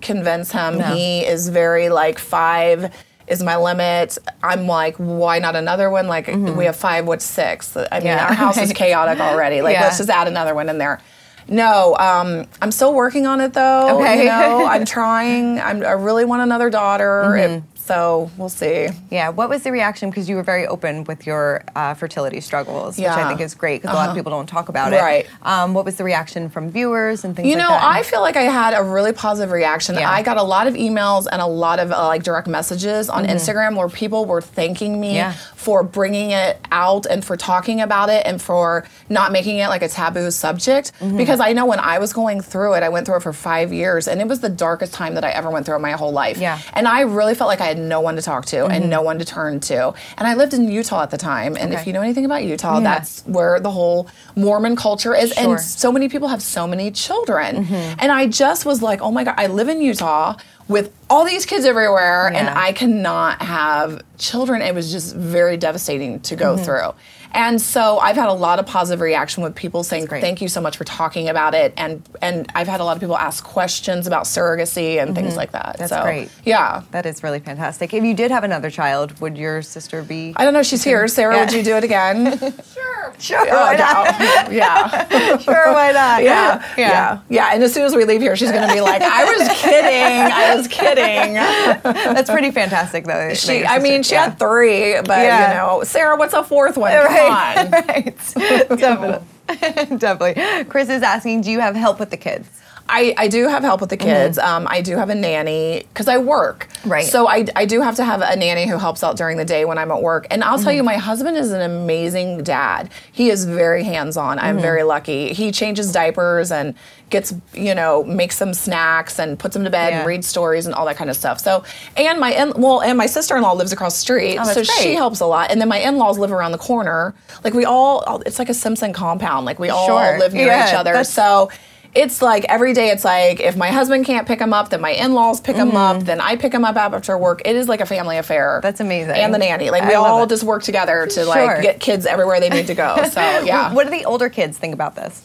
convince 0.01 0.51
him. 0.51 0.77
No. 0.77 0.85
He 0.95 1.25
is 1.25 1.49
very 1.49 1.89
like 1.89 2.19
five 2.19 2.93
is 3.27 3.43
my 3.43 3.57
limit. 3.57 4.17
I'm 4.41 4.65
like, 4.65 4.95
why 4.97 5.37
not 5.39 5.55
another 5.55 5.89
one? 5.91 6.07
Like 6.07 6.27
we 6.27 6.65
have 6.65 6.75
five, 6.75 7.05
what's 7.05 7.23
six? 7.25 7.77
I 7.77 7.81
mean, 7.81 7.87
Mm-hmm. 7.89 8.05
Yeah. 8.07 8.27
our 8.27 8.33
house 8.33 8.57
is 8.57 8.73
chaotic 8.75 9.19
already. 9.19 9.61
Like 9.61 9.73
Yeah. 9.75 9.83
let's 9.83 9.97
just 9.99 10.09
add 10.09 10.27
another 10.27 10.55
one 10.55 10.67
in 10.69 10.77
there. 10.79 10.99
No, 11.47 11.95
um, 11.97 12.45
I'm 12.61 12.71
still 12.71 12.93
working 12.93 13.25
on 13.27 13.39
it 13.41 13.53
though. 13.53 13.99
Okay. 13.99 14.19
You 14.23 14.25
know, 14.29 14.65
I'm 14.69 14.85
trying. 14.85 15.59
I'm, 15.59 15.83
I 15.83 15.91
really 15.91 16.25
want 16.25 16.41
another 16.43 16.69
daughter. 16.69 17.23
Mm-hmm. 17.27 17.53
It- 17.57 17.63
so 17.89 18.29
we'll 18.37 18.49
see. 18.49 18.87
Yeah. 19.09 19.29
What 19.29 19.49
was 19.49 19.63
the 19.63 19.71
reaction? 19.71 20.09
Because 20.11 20.29
you 20.29 20.35
were 20.35 20.43
very 20.43 20.65
open 20.67 21.03
with 21.05 21.25
your 21.25 21.63
uh, 21.75 21.93
fertility 21.95 22.39
struggles, 22.39 22.97
which 22.97 23.07
I 23.07 23.27
think 23.27 23.41
is 23.41 23.55
great 23.55 23.81
because 23.81 23.93
a 23.95 23.97
lot 23.97 24.09
of 24.09 24.15
people 24.15 24.31
don't 24.31 24.47
talk 24.47 24.69
about 24.69 24.91
Right. 24.91 25.25
it. 25.25 25.29
Um, 25.41 25.73
what 25.73 25.85
was 25.85 25.95
the 25.95 26.03
reaction 26.03 26.49
from 26.49 26.69
viewers 26.69 27.23
and 27.25 27.35
things 27.35 27.47
like 27.47 27.55
that? 27.57 27.61
You 27.63 27.67
like 27.67 27.81
know, 27.81 27.87
that? 27.87 27.95
I 27.97 28.03
feel 28.03 28.21
like 28.21 28.35
I 28.35 28.43
had 28.43 28.73
a 28.75 28.83
really 28.83 29.11
positive 29.11 29.51
reaction. 29.51 29.95
Yeah. 29.95 30.09
I 30.11 30.21
got 30.21 30.37
a 30.37 30.43
lot 30.43 30.67
of 30.67 30.75
emails 30.75 31.25
and 31.31 31.41
a 31.41 31.47
lot 31.47 31.79
of 31.79 31.91
uh, 31.91 32.05
like 32.07 32.23
direct 32.23 32.47
messages 32.47 33.09
on 33.09 33.25
Instagram 33.25 33.75
where 33.75 33.89
people 33.89 34.25
were 34.25 34.41
thanking 34.41 34.99
me 35.01 35.09
Mm-hmm. 35.09 35.15
Yeah. 35.15 35.31
for 35.55 35.81
bringing 35.83 36.29
it 36.31 36.59
out 36.71 37.07
and 37.07 37.25
for 37.25 37.35
talking 37.35 37.81
about 37.81 38.09
it 38.09 38.21
and 38.27 38.39
for 38.39 38.85
not 39.09 39.31
making 39.31 39.57
it 39.57 39.67
like 39.69 39.81
a 39.81 39.89
taboo 39.89 40.29
subject. 40.29 40.91
Mm-hmm. 40.99 41.17
Because 41.17 41.39
I 41.39 41.53
know 41.53 41.65
when 41.65 41.79
I 41.79 41.97
was 41.97 42.13
going 42.13 42.41
through 42.41 42.73
it, 42.75 42.83
I 42.83 42.89
went 42.89 43.07
through 43.07 43.17
it 43.17 43.23
for 43.23 43.33
five 43.33 43.73
years 43.73 44.07
and 44.07 44.21
it 44.21 44.27
was 44.27 44.39
the 44.41 44.49
darkest 44.49 44.93
time 44.93 45.15
that 45.15 45.23
I 45.25 45.31
ever 45.31 45.49
went 45.49 45.65
through 45.65 45.77
in 45.77 45.81
my 45.81 45.93
whole 45.93 46.11
life. 46.11 46.37
Yeah. 46.37 46.57
Mm-hmm. 46.59 46.69
And 46.77 46.87
I 46.87 47.01
really 47.01 47.33
felt 47.33 47.47
like 47.47 47.59
I 47.61 47.65
had 47.65 47.78
no 47.87 48.01
one 48.01 48.15
to 48.15 48.21
talk 48.21 48.45
to 48.47 48.65
and 48.65 48.89
no 48.89 49.01
one 49.01 49.19
to 49.19 49.25
turn 49.25 49.59
to. 49.61 49.93
And 50.17 50.27
I 50.27 50.33
lived 50.33 50.53
in 50.53 50.67
Utah 50.69 51.03
at 51.03 51.11
the 51.11 51.17
time. 51.17 51.55
And 51.55 51.73
if 51.73 51.87
you 51.87 51.93
know 51.93 52.01
anything 52.01 52.25
about 52.25 52.43
Utah, 52.43 52.77
Yeah. 52.77 52.83
that's 52.83 53.21
where 53.21 53.59
the 53.59 53.71
whole 53.71 54.09
Mormon 54.35 54.75
culture 54.75 55.15
is. 55.15 55.31
Sure. 55.33 55.51
And 55.53 55.61
so 55.61 55.91
many 55.91 56.09
people 56.09 56.27
have 56.27 56.41
so 56.41 56.67
many 56.67 56.91
children. 56.91 57.65
Mm-hmm. 57.65 57.95
And 57.99 58.11
I 58.11 58.27
just 58.27 58.65
was 58.65 58.81
like, 58.81 59.01
oh 59.01 59.11
my 59.11 59.23
God, 59.23 59.35
I 59.37 59.47
live 59.47 59.69
in 59.69 59.81
Utah 59.81 60.35
with 60.69 60.93
all 61.09 61.25
these 61.25 61.45
kids 61.45 61.65
everywhere 61.65 62.27
and 62.27 62.47
I 62.47 62.71
cannot 62.71 63.41
have 63.41 64.01
children. 64.17 64.61
It 64.61 64.73
was 64.75 64.91
just 64.91 65.15
very 65.15 65.57
devastating 65.57 66.19
to 66.21 66.35
Mm-hmm. 66.35 66.43
go 66.43 66.57
through. 66.57 66.93
And 67.31 67.61
so 67.61 67.99
I've 67.99 68.15
had 68.15 68.27
a 68.29 68.33
lot 68.33 68.57
of 68.57 68.65
positive 68.65 69.01
reaction 69.01 69.43
with 69.43 69.53
people 69.53 69.83
saying 69.83 70.07
thank 70.07 70.41
you 70.41 70.47
so 70.47 70.61
much 70.61 70.77
for 70.77 70.83
talking 70.83 71.29
about 71.29 71.53
it 71.53 71.73
and 71.77 72.01
and 72.23 72.51
I've 72.55 72.67
had 72.67 72.79
a 72.79 72.83
lot 72.83 72.95
of 72.97 73.01
people 73.01 73.15
ask 73.17 73.43
questions 73.43 74.07
about 74.07 74.23
surrogacy 74.23 74.99
and 75.01 75.13
things 75.13 75.35
like 75.35 75.51
that. 75.51 75.65
Mm-hmm. 75.73 75.77
That's 75.77 75.91
so 75.91 76.01
great. 76.01 76.29
yeah. 76.43 76.81
that 76.89 77.05
is 77.05 77.21
really 77.21 77.39
fantastic. 77.39 77.93
If 77.93 78.03
you 78.03 78.15
did 78.15 78.31
have 78.31 78.43
another 78.43 78.71
child, 78.71 79.19
would 79.21 79.37
your 79.37 79.61
sister 79.61 80.01
be? 80.01 80.33
I 80.37 80.43
don't 80.43 80.55
know, 80.55 80.63
she's 80.63 80.83
here. 80.83 81.07
Sarah, 81.07 81.35
Yeah. 81.35 81.45
would 81.45 81.53
you 81.53 81.61
do 81.63 81.75
it 81.75 81.83
again? 81.83 82.37
sure. 82.39 82.53
Sure, 83.19 83.39
Oh, 83.41 83.45
why 83.65 83.75
not? 83.75 84.51
yeah. 84.51 85.37
sure, 85.39 85.73
why 85.73 85.91
not? 85.91 86.23
Yeah, 86.23 86.63
yeah, 86.77 87.19
yeah, 87.29 87.49
And 87.53 87.61
as 87.63 87.73
soon 87.73 87.83
as 87.83 87.93
we 87.95 88.05
leave 88.05 88.21
here, 88.21 88.35
she's 88.37 88.51
gonna 88.51 88.71
be 88.73 88.79
like, 88.81 89.01
"I 89.01 89.23
was 89.25 89.49
kidding. 89.59 90.31
I 90.31 90.55
was 90.55 90.58
kidding." 90.67 91.33
That's 91.83 92.29
pretty 92.29 92.51
fantastic, 92.51 93.05
though. 93.05 93.33
She, 93.33 93.65
I 93.65 93.79
mean, 93.79 94.03
she 94.03 94.15
had 94.15 94.37
three, 94.39 94.95
but 95.01 95.09
Yeah. 95.19 95.49
you 95.49 95.55
know, 95.77 95.83
Sarah, 95.83 96.17
what's 96.17 96.33
a 96.33 96.43
fourth 96.43 96.77
one? 96.77 96.91
Right, 96.99 97.55
Come 97.63 97.65
on. 97.65 97.71
right. 97.87 98.79
Definitely. 98.79 99.97
Definitely. 99.97 100.63
Chris 100.65 100.89
is 100.89 101.01
asking, 101.01 101.41
do 101.41 101.51
you 101.51 101.59
have 101.59 101.75
help 101.75 101.99
with 101.99 102.09
the 102.11 102.17
kids? 102.17 102.47
I, 102.91 103.13
I 103.17 103.27
do 103.27 103.47
have 103.47 103.63
help 103.63 103.81
with 103.81 103.91
the 103.91 103.97
kids. 103.97 104.37
Um, 104.39 104.67
I 104.69 104.81
do 104.81 104.97
have 104.97 105.09
a 105.09 105.15
nanny 105.15 105.85
because 105.93 106.07
I 106.07 106.17
work. 106.17 106.67
Mm-hmm. 106.69 106.89
Right. 106.89 107.05
So 107.05 107.27
I, 107.27 107.45
I 107.55 107.65
do 107.65 107.81
have 107.81 107.95
to 107.97 108.03
have 108.03 108.21
a 108.21 108.35
nanny 108.35 108.67
who 108.67 108.77
helps 108.77 109.03
out 109.03 109.15
during 109.15 109.37
the 109.37 109.45
day 109.45 109.63
when 109.63 109.77
I'm 109.77 109.91
at 109.91 110.01
work. 110.01 110.25
And 110.31 110.43
I'll 110.43 110.55
Mm-hmm. 110.55 110.63
tell 110.63 110.73
you, 110.73 110.83
my 110.83 110.97
husband 110.97 111.37
is 111.37 111.51
an 111.51 111.61
amazing 111.61 112.43
dad. 112.43 112.89
He 113.11 113.29
is 113.29 113.45
very 113.45 113.83
hands 113.83 114.17
on. 114.17 114.39
I'm 114.39 114.55
Mm-hmm. 114.55 114.61
very 114.63 114.83
lucky. 114.83 115.33
He 115.33 115.51
changes 115.51 115.91
diapers 115.91 116.51
and 116.51 116.73
gets, 117.11 117.33
you 117.53 117.73
know, 117.75 118.03
makes 118.03 118.39
them 118.39 118.53
snacks 118.53 119.19
and 119.19 119.37
puts 119.37 119.53
them 119.53 119.63
to 119.63 119.69
bed 119.69 119.89
Yeah. 119.91 119.99
and 119.99 120.07
reads 120.07 120.27
stories 120.27 120.65
and 120.65 120.73
all 120.75 120.85
that 120.87 120.95
kind 120.97 121.09
of 121.09 121.15
stuff. 121.15 121.39
So, 121.39 121.63
and 121.95 122.19
my 122.19 122.31
in, 122.33 122.53
well, 122.59 122.81
and 122.81 122.97
my 122.97 123.05
sister 123.07 123.35
in 123.37 123.43
law 123.43 123.53
lives 123.53 123.71
across 123.71 123.95
the 123.95 124.01
street. 124.01 124.37
Oh, 124.39 124.43
so 124.51 124.63
she 124.63 124.93
helps 124.95 125.19
a 125.19 125.25
lot. 125.25 125.51
And 125.51 125.61
then 125.61 125.69
my 125.69 125.77
in 125.79 125.97
laws 125.97 126.17
live 126.19 126.31
around 126.31 126.51
the 126.53 126.57
corner. 126.59 127.13
Like 127.43 127.53
we 127.53 127.65
all, 127.65 128.21
it's 128.25 128.39
like 128.39 128.49
a 128.49 128.53
Simpson 128.53 128.93
compound. 128.93 129.45
Like 129.45 129.59
we 129.59 129.69
all 129.69 129.87
Sure. 129.87 130.19
live 130.19 130.33
near 130.33 130.47
Yeah, 130.47 130.67
each 130.69 130.73
other. 130.75 131.03
So 131.03 131.49
it's 131.95 132.21
like 132.21 132.45
every 132.45 132.73
day 132.73 132.89
it's 132.89 133.03
like 133.03 133.39
if 133.39 133.55
my 133.57 133.69
husband 133.69 134.05
can't 134.05 134.27
pick 134.27 134.39
him 134.39 134.53
up 134.53 134.69
then 134.69 134.79
my 134.79 134.91
in-laws 134.91 135.41
pick 135.41 135.55
him 135.55 135.75
up 135.75 136.03
then 136.03 136.21
i 136.21 136.35
pick 136.35 136.53
him 136.53 136.63
up 136.63 136.75
after 136.75 137.17
work 137.17 137.41
it 137.45 137.55
is 137.55 137.67
like 137.67 137.81
a 137.81 137.85
family 137.85 138.17
affair 138.17 138.57
Mm-hmm. 138.59 138.61
That's 138.61 138.79
amazing. 138.79 139.15
and 139.15 139.33
the 139.33 139.37
nanny 139.39 139.69
like 139.71 139.87
we 139.87 139.95
all 139.95 140.23
it. 140.23 140.29
just 140.29 140.43
work 140.43 140.61
together 140.63 141.05
to 141.07 141.11
Sure. 141.11 141.25
like 141.25 141.61
get 141.63 141.79
kids 141.79 142.05
everywhere 142.05 142.39
they 142.39 142.49
need 142.49 142.67
to 142.67 142.75
go 142.75 142.95
so 143.11 143.21
yeah 143.43 143.73
What 143.73 143.85
do 143.85 143.89
the 143.89 144.05
older 144.05 144.29
kids 144.29 144.57
think 144.57 144.73
about 144.73 144.95
this? 144.95 145.21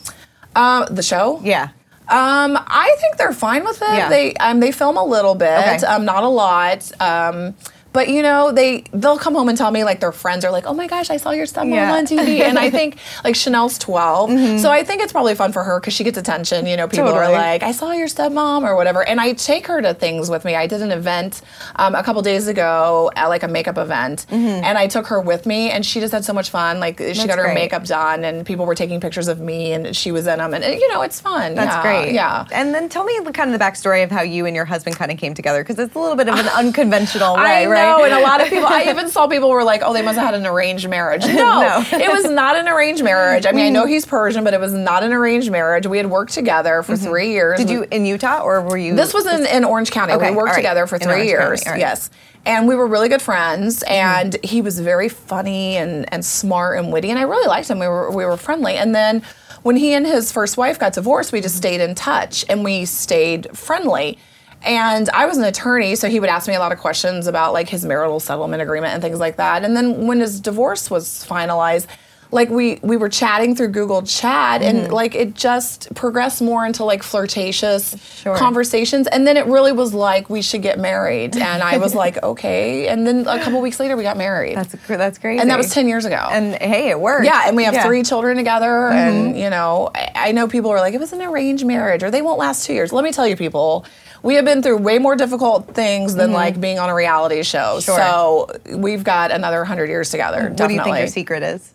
uh, 0.57 0.87
the 0.87 1.03
show 1.03 1.41
Yeah. 1.43 1.65
um, 2.09 2.57
I 2.59 2.97
think 3.01 3.17
they're 3.17 3.33
fine 3.33 3.65
with 3.65 3.81
it. 3.83 3.89
Yeah. 3.89 4.09
They 4.09 4.35
um, 4.35 4.61
they 4.61 4.73
film 4.73 4.97
a 4.97 5.05
little 5.05 5.35
bit, 5.35 5.59
Okay. 5.59 5.87
um, 5.87 6.05
not 6.05 6.23
a 6.23 6.29
lot. 6.29 6.91
Um, 7.01 7.55
but 7.95 8.09
you 8.09 8.21
know, 8.23 8.53
they 8.53 8.85
they'll 8.93 9.17
come 9.19 9.35
home 9.35 9.49
and 9.49 9.57
tell 9.57 9.71
me 9.71 9.85
like 9.85 10.01
their 10.01 10.13
friends 10.13 10.45
are 10.45 10.51
like, 10.51 10.67
"Oh 10.67 10.75
my 10.75 10.87
gosh, 10.87 11.09
I 11.09 11.17
saw 11.17 11.31
your 11.31 11.47
stepmom 11.47 11.71
Yeah. 11.75 11.91
Mm-hmm. 12.03 12.19
on 12.19 12.27
TV," 12.27 12.41
and 12.43 12.59
I 12.59 12.69
think 12.79 12.99
like 13.25 13.35
Chanel's 13.37 13.79
12 13.79 14.61
so 14.61 14.71
I 14.71 14.85
think 14.85 15.01
it's 15.03 15.13
probably 15.13 15.35
fun 15.35 15.53
for 15.53 15.63
her 15.65 15.81
because 15.81 15.95
she 15.95 16.05
gets 16.05 16.19
attention. 16.19 16.67
You 16.67 16.77
know, 16.77 16.87
people 16.89 17.09
are 17.09 17.31
like, 17.33 17.63
"I 17.63 17.73
saw 17.73 17.93
your 17.93 18.09
stepmom" 18.09 18.63
or 18.69 18.77
whatever, 18.77 19.07
and 19.09 19.21
I 19.21 19.33
take 19.33 19.67
her 19.69 19.81
to 19.81 19.95
things 19.95 20.29
with 20.29 20.45
me. 20.45 20.55
I 20.55 20.67
did 20.67 20.83
an 20.83 20.91
event 20.93 21.41
um, 21.77 21.95
a 21.95 22.03
couple 22.03 22.21
days 22.23 22.47
ago 22.49 23.11
at 23.17 23.29
like 23.29 23.43
a 23.45 23.49
makeup 23.49 23.79
event, 23.79 24.27
and 24.31 24.77
I 24.77 24.87
took 24.89 25.07
her 25.07 25.21
with 25.21 25.47
me, 25.47 25.71
and 25.71 25.87
she 25.87 26.01
just 26.01 26.13
had 26.13 26.25
so 26.25 26.33
much 26.35 26.51
fun. 26.51 26.81
Like 26.81 26.99
she 26.99 27.05
Mm-hmm. 27.05 27.19
That's 27.19 27.27
got 27.29 27.39
her 27.39 27.45
great. 27.45 27.55
makeup 27.55 27.85
done, 27.85 28.25
and 28.25 28.45
people 28.45 28.67
were 28.67 28.75
taking 28.75 29.01
pictures 29.01 29.29
of 29.29 29.39
me, 29.41 29.73
and 29.73 29.95
she 29.97 30.11
was 30.13 30.27
in 30.27 30.39
them, 30.39 30.53
and, 30.53 30.65
you 30.65 30.89
know, 30.93 31.03
it's 31.03 31.21
fun. 31.21 31.55
That's 31.55 31.75
Yeah, 31.77 31.83
great. 31.83 32.13
Yeah. 32.13 32.45
And 32.53 32.75
then 32.75 32.89
tell 32.89 33.05
me 33.05 33.15
kind 33.33 33.53
of 33.53 33.59
the 33.59 33.65
backstory 33.65 34.03
of 34.05 34.11
how 34.11 34.23
you 34.23 34.45
and 34.47 34.55
your 34.57 34.65
husband 34.65 34.97
kind 34.97 35.11
of 35.13 35.17
came 35.19 35.33
together 35.33 35.63
because 35.63 35.79
it's 35.79 35.95
a 35.95 35.99
little 35.99 36.17
bit 36.17 36.29
of 36.29 36.35
an 36.39 36.49
unconventional 36.49 37.37
way, 37.37 37.65
I 37.65 37.67
right? 37.67 37.84
Know, 37.85 38.05
and 38.05 38.15
a 38.15 38.21
lot 38.21 38.41
of 38.41 38.49
people. 38.51 38.67
I 38.67 38.85
even 38.89 39.09
saw 39.09 39.27
people 39.27 39.51
were 39.51 39.65
like, 39.65 39.83
"Oh, 39.85 39.93
they 39.93 40.03
must 40.03 40.19
have 40.19 40.27
had 40.27 40.35
an 40.35 40.47
arranged 40.47 40.89
marriage." 40.89 41.25
No, 41.35 41.61
No. 41.61 41.85
it 41.93 42.11
was 42.11 42.31
not 42.31 42.57
an 42.57 42.69
arranged 42.69 43.03
marriage. 43.05 43.45
I 43.47 43.53
mean, 43.53 43.67
I 43.67 43.71
know 43.71 43.87
he's 43.87 44.07
Persian, 44.07 44.45
but 44.45 44.55
it 44.55 44.61
was 44.61 44.73
not 44.73 45.03
an 45.03 45.13
arranged 45.13 45.51
marriage. 45.51 45.87
We 45.87 45.97
had 45.99 46.09
worked 46.11 46.33
together 46.33 46.83
for 46.83 46.97
three 46.97 47.31
years. 47.33 47.59
Mm-hmm. 47.61 47.69
Did 47.69 47.73
you 47.73 47.87
in 47.91 48.07
Utah 48.07 48.41
or 48.43 48.61
were 48.63 48.77
you? 48.79 48.95
This 48.95 49.13
was 49.15 49.27
in, 49.27 49.47
in 49.47 49.65
Orange 49.65 49.91
County. 49.91 50.13
Okay, 50.15 50.31
we 50.31 50.37
worked 50.37 50.51
right. 50.51 50.57
together 50.57 50.87
for 50.87 50.97
In 50.97 51.03
three 51.03 51.13
Orange 51.13 51.29
years. 51.29 51.63
right. 51.67 51.79
Yes. 51.79 52.11
And 52.47 52.69
we 52.69 52.75
were 52.77 52.87
really 52.87 53.09
good 53.09 53.23
friends, 53.23 53.83
and 53.89 54.37
he 54.45 54.61
was 54.61 54.79
very 54.79 55.09
funny 55.09 55.77
and, 55.77 56.11
and 56.13 56.23
smart 56.25 56.79
and 56.79 56.93
witty, 56.93 57.09
and 57.09 57.19
I 57.19 57.23
really 57.23 57.47
liked 57.49 57.69
him. 57.71 57.79
We 57.79 57.89
were 57.89 58.11
we 58.11 58.25
were 58.27 58.37
friendly. 58.37 58.75
And 58.75 58.95
then 58.95 59.23
when 59.63 59.77
he 59.77 59.95
and 59.95 60.07
his 60.07 60.31
first 60.31 60.57
wife 60.59 60.79
got 60.79 60.93
divorced, 60.93 61.33
we 61.33 61.41
just 61.41 61.57
stayed 61.57 61.81
in 61.81 61.95
touch 61.95 62.45
and 62.51 62.63
we 62.63 62.85
stayed 62.85 63.49
friendly. 63.57 64.19
And 64.65 65.09
I 65.11 65.27
was 65.27 65.37
an 65.39 65.45
attorney, 65.45 65.95
so 65.95 66.09
he 66.09 66.21
would 66.21 66.31
ask 66.31 66.49
me 66.49 66.55
a 66.55 66.59
lot 66.59 66.73
of 66.73 66.79
questions 66.79 67.27
about 67.27 67.53
like 67.53 67.69
his 67.69 67.85
marital 67.85 68.21
settlement 68.21 68.63
agreement 68.63 68.95
and 68.95 69.03
things 69.03 69.19
like 69.19 69.37
that. 69.37 69.65
And 69.65 69.77
then 69.77 70.07
when 70.07 70.21
his 70.21 70.41
divorce 70.41 70.91
was 70.91 71.25
finalized, 71.29 71.87
like 72.31 72.49
we 72.51 72.81
we 72.83 72.97
were 72.97 73.09
chatting 73.11 73.55
through 73.55 73.69
Google 73.69 74.03
Chat, 74.03 74.61
and 74.63 74.91
like 74.93 75.15
it 75.15 75.35
just 75.35 75.95
progressed 75.95 76.43
more 76.43 76.67
into 76.67 76.83
like 76.83 77.05
flirtatious 77.05 77.95
Sure. 78.23 78.37
conversations. 78.37 79.07
And 79.07 79.25
then 79.27 79.37
it 79.37 79.47
really 79.47 79.71
was 79.71 79.95
like 79.95 80.29
we 80.29 80.43
should 80.43 80.63
get 80.63 80.79
married, 80.81 81.37
and 81.37 81.63
I 81.63 81.77
was 81.77 81.95
like, 81.95 82.21
okay. 82.25 82.89
And 82.89 83.07
then 83.07 83.27
a 83.29 83.39
couple 83.41 83.61
weeks 83.61 83.79
later, 83.79 83.97
we 83.97 84.03
got 84.03 84.17
married, 84.17 84.57
That's 84.57 84.75
that's 84.89 85.19
crazy. 85.19 85.41
and 85.41 85.51
that 85.51 85.59
was 85.59 85.71
ten 85.71 85.87
years 85.87 86.07
ago. 86.07 86.27
And 86.29 86.55
hey, 86.57 86.89
it 86.91 86.99
worked. 86.99 87.27
yeah, 87.27 87.45
and 87.47 87.57
we 87.57 87.65
have 87.65 87.75
Yeah. 87.75 87.81
Mm-hmm. 87.81 87.89
three 87.89 88.03
children 88.03 88.37
together, 88.37 88.89
and 88.89 89.39
you 89.39 89.51
know, 89.51 89.91
I, 89.95 90.11
I 90.17 90.33
know 90.33 90.49
people 90.49 90.71
are 90.71 90.81
like, 90.81 90.95
it 90.95 91.01
was 91.01 91.13
an 91.13 91.23
arranged 91.23 91.65
marriage, 91.67 92.03
or 92.03 92.11
they 92.11 92.23
won't 92.23 92.39
last 92.39 92.67
two 92.67 92.73
years. 92.73 92.93
Let 92.93 93.05
me 93.05 93.13
tell 93.13 93.29
you, 93.29 93.37
people. 93.37 93.85
We 94.25 94.35
have 94.37 94.45
been 94.45 94.63
through 94.63 94.79
way 94.79 94.99
more 94.99 95.15
difficult 95.17 95.75
things 95.75 96.15
than 96.15 96.33
like 96.33 96.61
being 96.61 96.79
on 96.79 96.89
a 96.89 96.95
reality 96.95 97.43
show. 97.43 97.59
Mm-hmm. 97.79 97.81
Sure. 97.81 97.97
So 97.97 98.77
we've 98.79 99.05
got 99.05 99.31
another 99.31 99.65
hundred 99.65 99.89
years 99.91 100.11
together. 100.11 100.49
What 100.49 100.69
do 100.69 100.75
you 100.75 100.83
think 100.83 100.99
your 100.99 101.07
secret 101.09 101.43
is? 101.43 101.71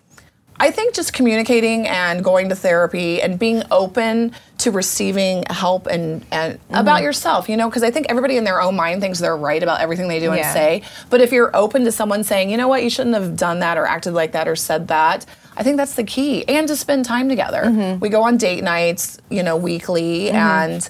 I 0.61 0.71
think 0.71 0.93
just 0.93 1.13
communicating 1.13 1.87
and 1.87 2.21
going 2.21 2.49
to 2.49 2.55
therapy 2.55 3.21
and 3.21 3.39
being 3.39 3.63
open 3.71 4.33
to 4.57 4.71
receiving 4.71 5.45
help 5.49 5.87
and, 5.87 6.25
and 6.31 6.55
Mm-hmm. 6.59 6.75
about 6.75 7.01
yourself, 7.01 7.47
you 7.47 7.55
know, 7.55 7.69
because 7.69 7.81
I 7.83 7.91
think 7.91 8.07
everybody 8.09 8.35
in 8.35 8.43
their 8.43 8.59
own 8.61 8.75
mind 8.75 8.99
thinks 8.99 9.19
they're 9.19 9.37
right 9.37 9.63
about 9.63 9.79
everything 9.79 10.09
they 10.09 10.19
do 10.19 10.31
and 10.31 10.39
Yeah. 10.39 10.53
say. 10.53 10.81
But 11.09 11.21
if 11.21 11.31
you're 11.31 11.55
open 11.55 11.85
to 11.85 11.93
someone 11.93 12.25
saying, 12.25 12.49
you 12.49 12.57
know 12.57 12.67
what, 12.67 12.83
you 12.83 12.89
shouldn't 12.89 13.15
have 13.15 13.37
done 13.37 13.59
that 13.59 13.77
or 13.77 13.85
acted 13.85 14.13
like 14.13 14.33
that 14.33 14.49
or 14.49 14.57
said 14.57 14.89
that, 14.89 15.25
I 15.55 15.63
think 15.63 15.77
that's 15.77 15.93
the 15.95 16.03
key. 16.03 16.43
And 16.49 16.67
to 16.67 16.75
spend 16.75 17.05
time 17.05 17.29
together. 17.29 17.63
Mm-hmm. 17.65 17.99
We 18.01 18.09
go 18.09 18.23
on 18.23 18.35
date 18.37 18.61
nights, 18.63 19.17
you 19.29 19.43
know, 19.43 19.55
weekly, 19.55 20.29
and 20.31 20.89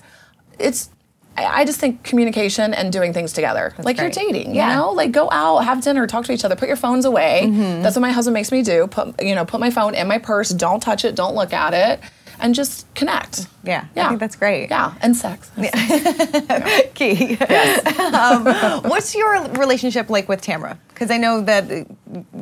it's. 0.57 0.89
I 1.45 1.59
I 1.61 1.65
just 1.65 1.79
think 1.79 2.03
communication 2.03 2.73
and 2.73 2.91
doing 2.91 3.13
things 3.13 3.33
together, 3.33 3.73
like 3.77 3.97
great. 3.97 4.15
you're 4.15 4.25
dating, 4.25 4.49
you 4.51 4.57
Yeah. 4.57 4.75
know, 4.75 4.91
like 4.91 5.11
go 5.11 5.29
out, 5.31 5.59
have 5.59 5.81
dinner, 5.81 6.05
talk 6.07 6.25
to 6.25 6.31
each 6.33 6.45
other, 6.45 6.55
put 6.55 6.67
your 6.67 6.77
phones 6.77 7.05
away. 7.05 7.41
Mm-hmm. 7.45 7.81
That's 7.83 7.95
what 7.95 8.01
my 8.01 8.11
husband 8.11 8.33
makes 8.33 8.51
me 8.51 8.61
do. 8.63 8.87
Put 8.87 9.21
you 9.21 9.35
know, 9.35 9.45
put 9.45 9.59
my 9.59 9.69
phone 9.71 9.95
in 9.95 10.07
my 10.07 10.17
purse. 10.17 10.49
Don't 10.49 10.81
touch 10.81 11.05
it. 11.05 11.15
Don't 11.15 11.35
look 11.35 11.53
at 11.53 11.73
it, 11.73 11.99
and 12.39 12.53
just 12.55 12.91
connect. 12.95 13.47
Yeah, 13.63 13.81
I 13.85 13.87
Yeah. 13.99 14.07
think 14.09 14.19
that's 14.19 14.35
great. 14.35 14.69
Yeah, 14.69 14.93
and 15.01 15.15
sex. 15.15 15.49
Yeah, 15.57 16.81
Key. 16.95 17.37
um, 18.13 18.45
what's 18.89 19.13
your 19.15 19.43
relationship 19.53 20.09
like 20.09 20.27
with 20.29 20.41
Tamara? 20.41 20.77
Because 20.99 21.11
I 21.11 21.17
know 21.17 21.39
that, 21.41 21.69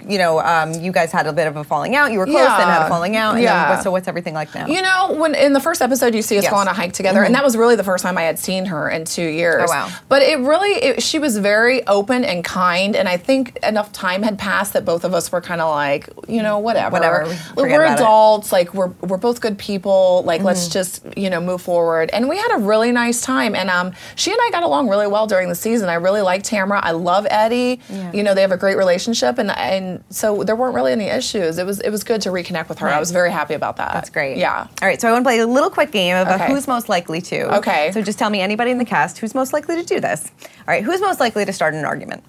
you 0.07 0.17
know, 0.17 0.39
um, 0.39 0.73
you 0.73 0.91
guys 0.91 1.11
had 1.11 1.27
a 1.27 1.33
bit 1.33 1.45
of 1.47 1.55
a 1.57 1.63
falling 1.63 1.95
out. 1.95 2.11
You 2.11 2.17
were 2.17 2.25
close, 2.25 2.35
then 2.37 2.67
had 2.67 2.79
a 2.79 2.85
Yeah. 2.85 2.89
falling 2.89 3.15
out. 3.15 3.35
And 3.35 3.43
Yeah. 3.43 3.75
Then, 3.75 3.83
so 3.83 3.91
what's 3.91 4.07
everything 4.07 4.33
like 4.33 4.55
now? 4.55 4.65
You 4.65 4.81
know, 4.81 5.11
when 5.15 5.35
in 5.35 5.53
the 5.53 5.59
first 5.59 5.79
episode 5.79 6.15
you 6.15 6.23
see 6.23 6.39
us 6.39 6.43
Yes. 6.45 6.51
go 6.51 6.57
on 6.57 6.67
a 6.67 6.73
hike 6.73 6.93
together, 6.93 7.21
and 7.21 7.35
that 7.35 7.43
was 7.43 7.55
really 7.55 7.75
the 7.75 7.83
first 7.83 8.03
time 8.03 8.17
I 8.17 8.23
had 8.23 8.39
seen 8.39 8.65
her 8.65 8.89
in 8.89 9.05
two 9.05 9.21
years. 9.27 9.69
Oh, 9.69 9.71
wow. 9.71 9.89
But 10.09 10.23
it 10.23 10.39
really, 10.39 10.71
it, 10.71 11.03
she 11.03 11.19
was 11.19 11.37
very 11.37 11.85
open 11.85 12.25
and 12.25 12.43
kind, 12.43 12.95
and 12.95 13.07
I 13.07 13.17
think 13.17 13.59
enough 13.61 13.91
time 13.91 14.23
had 14.23 14.39
passed 14.39 14.73
that 14.73 14.85
both 14.85 15.03
of 15.03 15.13
us 15.13 15.31
were 15.31 15.39
kind 15.41 15.61
of 15.61 15.69
like, 15.69 16.09
you 16.27 16.41
know, 16.41 16.57
whatever. 16.57 16.93
Whatever. 16.93 17.25
Forget 17.27 17.55
we're 17.57 17.83
about 17.83 17.99
it. 17.99 18.01
adults. 18.01 18.51
Like 18.51 18.73
we're 18.73 18.87
we're 19.01 19.17
both 19.17 19.39
good 19.39 19.59
people. 19.59 20.23
Like 20.25 20.39
Mm-hmm. 20.39 20.47
let's 20.47 20.67
just 20.69 21.03
you 21.15 21.29
know 21.29 21.39
move 21.39 21.61
forward. 21.61 22.09
And 22.11 22.27
we 22.27 22.37
had 22.37 22.55
a 22.55 22.57
really 22.59 22.91
nice 22.91 23.21
time, 23.21 23.53
and 23.53 23.69
um, 23.69 23.91
she 24.15 24.31
and 24.31 24.39
I 24.41 24.49
got 24.51 24.63
along 24.63 24.89
really 24.89 25.05
well 25.07 25.27
during 25.27 25.47
the 25.49 25.55
season. 25.55 25.89
I 25.89 25.95
really 25.95 26.21
like 26.21 26.41
Tamara. 26.41 26.79
I 26.83 26.91
love 26.91 27.27
Eddie. 27.29 27.81
Yeah. 27.89 28.11
You 28.13 28.23
know, 28.23 28.33
they 28.33 28.46
have 28.47 28.57
a 28.57 28.59
great 28.59 28.77
relationship, 28.77 29.37
and 29.37 29.51
and 29.51 30.03
so 30.09 30.43
there 30.43 30.55
weren't 30.55 30.75
really 30.75 30.91
any 30.91 31.05
issues. 31.05 31.57
It 31.57 31.65
was 31.65 31.79
it 31.81 31.89
was 31.89 32.03
good 32.03 32.21
to 32.21 32.29
reconnect 32.29 32.69
with 32.69 32.79
her. 32.79 32.87
I 32.87 32.99
was 32.99 33.11
very 33.11 33.31
happy 33.31 33.53
about 33.53 33.77
that. 33.77 33.93
That's 33.93 34.09
great. 34.09 34.37
Yeah. 34.37 34.67
All 34.81 34.87
right, 34.87 34.99
so 34.99 35.07
I 35.07 35.11
want 35.11 35.23
to 35.23 35.27
play 35.27 35.39
a 35.39 35.47
little 35.47 35.69
quick 35.69 35.91
game 35.91 36.15
of 36.15 36.27
uh, 36.27 36.35
Okay. 36.35 36.47
who's 36.47 36.67
most 36.67 36.89
likely 36.89 37.21
to. 37.21 37.57
Okay. 37.57 37.91
So 37.91 38.01
just 38.01 38.17
tell 38.19 38.29
me 38.29 38.41
anybody 38.41 38.71
in 38.71 38.77
the 38.77 38.85
cast 38.85 39.17
who's 39.19 39.33
most 39.35 39.53
likely 39.53 39.75
to 39.75 39.83
do 39.83 39.99
this. 39.99 40.31
All 40.45 40.49
right, 40.67 40.83
who's 40.83 41.01
most 41.01 41.19
likely 41.19 41.45
to 41.45 41.53
start 41.53 41.73
an 41.73 41.85
argument? 41.85 42.23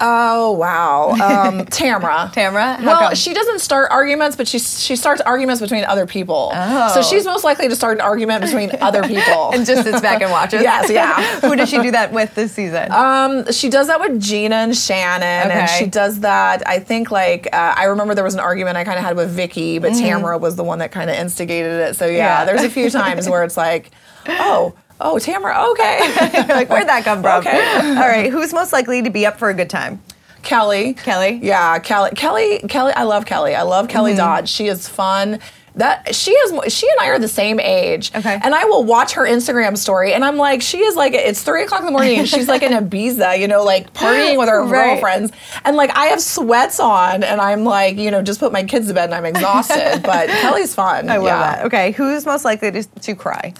Oh 0.00 0.52
wow, 0.52 1.10
um, 1.48 1.64
Tamara. 1.66 2.30
Tamara? 2.34 2.78
Well, 2.82 2.98
come? 3.00 3.14
she 3.14 3.32
doesn't 3.34 3.60
start 3.60 3.90
arguments, 3.90 4.36
but 4.36 4.46
she 4.46 4.58
she 4.58 4.94
starts 4.96 5.20
arguments 5.22 5.60
between 5.60 5.84
other 5.84 6.06
people. 6.06 6.50
Oh. 6.54 6.92
So 6.94 7.02
she's 7.02 7.24
most 7.24 7.44
likely 7.44 7.68
to 7.68 7.76
start 7.76 7.96
an 7.96 8.00
argument 8.02 8.42
between 8.42 8.70
other 8.80 9.02
people. 9.08 9.50
And 9.52 9.64
just 9.64 9.84
sits 9.84 10.00
back 10.00 10.20
and 10.22 10.30
watches. 10.30 10.62
Yes, 10.62 10.90
yeah. 10.90 11.40
Who 11.40 11.56
does 11.56 11.68
she 11.70 11.80
do 11.80 11.90
that 11.92 12.12
with 12.12 12.34
this 12.34 12.52
season? 12.52 12.92
Um, 12.92 13.50
she 13.52 13.68
does 13.70 13.86
that 13.86 14.00
with 14.00 14.20
Gina 14.20 14.56
and 14.56 14.76
Shannon, 14.76 15.50
and 15.50 15.70
she 15.70 15.86
does 15.86 16.20
that. 16.20 16.66
I 16.68 16.78
think 16.78 17.10
like 17.10 17.48
uh, 17.52 17.74
I 17.76 17.84
remember 17.84 18.14
there 18.14 18.24
was 18.24 18.34
an 18.34 18.40
argument 18.40 18.76
I 18.76 18.84
kind 18.84 18.98
of 18.98 19.04
had 19.04 19.16
with 19.16 19.30
Vicki, 19.30 19.78
but 19.78 19.94
Tamara 19.94 20.36
was 20.38 20.56
the 20.56 20.64
one 20.64 20.78
that 20.80 20.92
kind 20.92 21.08
of 21.10 21.16
instigated 21.16 21.72
it. 21.80 21.96
So 21.96 22.06
yeah, 22.06 22.16
Mm-hmm. 22.16 22.18
Yeah. 22.26 22.44
there's 22.44 22.62
a 22.62 22.70
few 22.70 22.90
times 22.90 23.28
where 23.28 23.44
it's 23.44 23.56
like, 23.56 23.90
oh, 24.28 24.74
oh, 25.00 25.18
Tamara, 25.18 25.66
okay, 25.72 25.98
like, 26.48 26.68
where'd 26.70 26.88
that 26.88 27.04
come 27.04 27.22
from? 27.22 27.40
Okay. 27.40 27.76
All 27.88 28.08
right, 28.08 28.30
who's 28.30 28.52
most 28.52 28.72
likely 28.72 29.02
to 29.02 29.10
be 29.10 29.26
up 29.26 29.38
for 29.38 29.48
a 29.50 29.54
good 29.54 29.70
time? 29.70 30.02
Kelly. 30.42 30.94
Kelly? 30.94 31.40
Yeah, 31.42 31.78
Kelly. 31.80 32.10
Kelly. 32.14 32.60
Kelly. 32.68 32.92
I 32.92 33.02
love 33.02 33.26
Kelly. 33.26 33.54
I 33.56 33.62
love 33.62 33.88
Kelly 33.88 34.12
Mm-hmm. 34.12 34.18
Dodd. 34.18 34.48
She 34.48 34.68
is 34.68 34.88
fun. 34.88 35.40
That 35.74 36.14
she 36.14 36.30
is. 36.30 36.72
She 36.72 36.88
and 36.88 37.00
I 37.00 37.08
are 37.08 37.18
the 37.18 37.28
same 37.28 37.58
age. 37.60 38.10
Okay. 38.14 38.38
And 38.42 38.54
I 38.54 38.64
will 38.64 38.82
watch 38.84 39.12
her 39.12 39.24
Instagram 39.24 39.76
story, 39.76 40.14
and 40.14 40.24
I'm 40.24 40.36
like, 40.38 40.62
she 40.62 40.78
is 40.78 40.94
like, 40.96 41.12
it's 41.12 41.42
three 41.42 41.64
o'clock 41.64 41.80
in 41.80 41.86
the 41.86 41.92
morning, 41.92 42.18
and 42.18 42.26
she's 42.28 42.48
like 42.48 42.62
in 42.62 42.72
Ibiza, 42.88 43.38
you 43.38 43.46
know, 43.48 43.62
like 43.64 43.92
partying 43.92 44.38
with 44.38 44.48
her 44.48 44.62
Right. 44.64 44.92
girlfriends, 44.94 45.32
and 45.66 45.76
like 45.76 45.90
I 45.90 46.06
have 46.06 46.22
sweats 46.22 46.80
on, 46.80 47.22
and 47.24 47.40
I'm 47.42 47.64
like, 47.64 47.98
you 47.98 48.10
know, 48.10 48.22
just 48.22 48.40
put 48.40 48.52
my 48.52 48.62
kids 48.64 48.86
to 48.88 48.94
bed, 48.94 49.06
and 49.06 49.14
I'm 49.14 49.26
exhausted. 49.26 50.00
but 50.02 50.28
Kelly's 50.30 50.74
fun. 50.74 51.10
I 51.10 51.16
love 51.18 51.26
yeah. 51.26 51.56
that. 51.56 51.64
Okay, 51.66 51.90
who's 51.92 52.24
most 52.24 52.44
likely 52.46 52.70
to, 52.70 52.82
to 52.84 53.14
cry? 53.14 53.52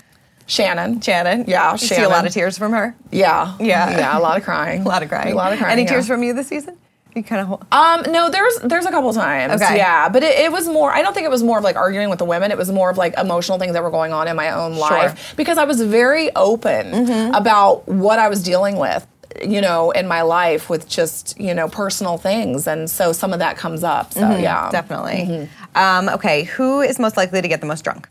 Shannon. 0.46 1.00
Shannon. 1.00 1.44
Yeah, 1.46 1.72
You 1.72 1.78
See 1.78 2.02
a 2.02 2.08
lot 2.08 2.26
of 2.26 2.32
tears 2.32 2.56
from 2.56 2.72
her. 2.72 2.94
Yeah. 3.10 3.54
Yeah. 3.60 3.90
Yeah. 3.90 4.18
A 4.18 4.20
lot 4.20 4.36
of 4.38 4.44
crying. 4.44 4.82
A 4.86 4.88
lot 4.88 5.02
of 5.02 5.08
crying. 5.08 5.32
A 5.32 5.36
lot 5.36 5.52
of 5.52 5.58
crying. 5.58 5.72
Any 5.72 5.82
yeah. 5.82 5.88
tears 5.88 6.06
from 6.06 6.22
you 6.22 6.32
this 6.32 6.46
season? 6.48 6.76
You 7.14 7.22
kind 7.22 7.50
of. 7.50 7.62
Um, 7.72 8.12
no, 8.12 8.28
there's 8.30 8.56
there's 8.62 8.84
a 8.84 8.90
couple 8.90 9.12
times. 9.14 9.60
Okay. 9.62 9.76
Yeah, 9.78 10.08
but 10.10 10.22
it, 10.22 10.38
it 10.38 10.52
was 10.52 10.68
more. 10.68 10.92
I 10.92 11.00
don't 11.02 11.14
think 11.14 11.24
it 11.24 11.30
was 11.30 11.42
more 11.42 11.56
of 11.58 11.64
like 11.64 11.74
arguing 11.76 12.10
with 12.10 12.18
the 12.18 12.26
women. 12.26 12.50
It 12.50 12.58
was 12.58 12.70
more 12.70 12.90
of 12.90 12.98
like 12.98 13.18
emotional 13.18 13.58
things 13.58 13.72
that 13.72 13.82
were 13.82 13.90
going 13.90 14.12
on 14.12 14.28
in 14.28 14.36
my 14.36 14.50
own 14.50 14.74
life 14.76 15.34
because 15.36 15.56
I 15.56 15.64
was 15.64 15.80
very 15.80 16.34
open 16.36 16.86
Mm-hmm. 16.92 17.34
about 17.34 17.88
what 17.88 18.18
I 18.18 18.28
was 18.28 18.42
dealing 18.42 18.76
with. 18.76 19.06
You 19.42 19.60
know, 19.60 19.90
in 19.90 20.06
my 20.06 20.22
life 20.22 20.68
with 20.70 20.88
just 20.88 21.38
you 21.40 21.54
know 21.54 21.68
personal 21.68 22.18
things, 22.18 22.66
and 22.66 22.88
so 22.88 23.12
some 23.12 23.32
of 23.32 23.38
that 23.38 23.56
comes 23.56 23.82
up. 23.82 24.12
So 24.12 24.20
Mm-hmm. 24.20 24.42
yeah, 24.42 24.70
Definitely. 24.70 25.48
Um, 25.74 26.08
okay, 26.10 26.44
who 26.44 26.80
is 26.82 26.98
most 26.98 27.16
likely 27.16 27.40
to 27.42 27.48
get 27.48 27.60
the 27.60 27.66
most 27.66 27.82
drunk? 27.82 28.08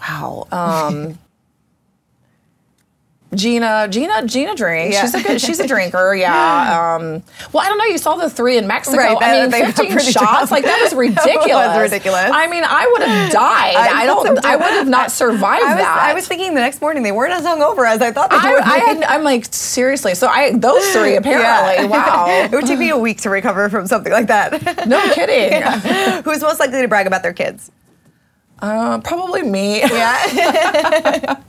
Wow. 0.00 0.46
Um, 0.52 1.18
Gina, 3.34 3.86
Gina, 3.90 4.26
Gina 4.26 4.54
drinks. 4.54 4.94
Yeah. 4.94 5.02
She's 5.02 5.14
a 5.14 5.22
good. 5.22 5.40
She's 5.40 5.60
a 5.60 5.66
drinker. 5.66 6.14
Yeah. 6.18 6.96
Um, 6.96 7.22
well, 7.52 7.62
I 7.64 7.68
don't 7.68 7.78
know. 7.78 7.84
You 7.84 7.98
saw 7.98 8.16
the 8.16 8.30
three 8.30 8.56
in 8.56 8.66
Mexico. 8.66 8.96
Right, 8.96 9.16
I 9.20 9.40
mean, 9.42 9.50
they 9.50 9.60
got 9.60 9.76
fifteen 9.76 9.98
shots. 9.98 10.14
drunk. 10.14 10.50
Like 10.50 10.64
that 10.64 10.80
was 10.82 10.94
ridiculous. 10.94 11.78
ridiculous. 11.78 12.30
I 12.32 12.48
mean, 12.48 12.64
I 12.64 12.86
would 12.92 13.02
have 13.02 13.30
died. 13.32 13.76
I 13.76 14.02
I, 14.02 14.06
don't. 14.06 14.44
I 14.44 14.56
would 14.56 14.64
have 14.64 14.88
not 14.88 15.12
survived 15.12 15.62
I 15.62 15.74
was, 15.74 15.84
that. 15.84 15.98
I 16.00 16.14
was 16.14 16.26
thinking 16.26 16.54
the 16.54 16.60
next 16.60 16.80
morning 16.80 17.02
they 17.02 17.12
weren't 17.12 17.34
as 17.34 17.44
hungover 17.44 17.86
as 17.86 18.00
I 18.00 18.10
thought 18.10 18.30
they 18.30 18.36
I, 18.36 18.52
would. 18.52 18.62
I 18.62 18.78
had, 18.78 19.02
I'm 19.04 19.22
like 19.22 19.52
seriously. 19.52 20.14
So 20.14 20.26
I 20.26 20.52
those 20.56 20.84
three 20.92 21.14
apparently. 21.14 21.84
it 21.84 21.90
Wow. 21.90 22.26
It 22.28 22.52
would 22.52 22.66
take 22.66 22.78
me 22.78 22.90
a 22.90 22.98
week 22.98 23.20
to 23.22 23.30
recover 23.30 23.68
from 23.68 23.86
something 23.86 24.12
like 24.12 24.28
that. 24.28 24.86
No 24.88 25.00
kidding. 25.12 25.62
Who's 26.24 26.40
most 26.40 26.58
likely 26.58 26.80
to 26.80 26.88
brag 26.88 27.06
about 27.06 27.22
their 27.22 27.34
kids? 27.34 27.70
Uh, 28.60 28.98
probably 29.00 29.42
me. 29.42 29.80
Yeah. 29.80 31.36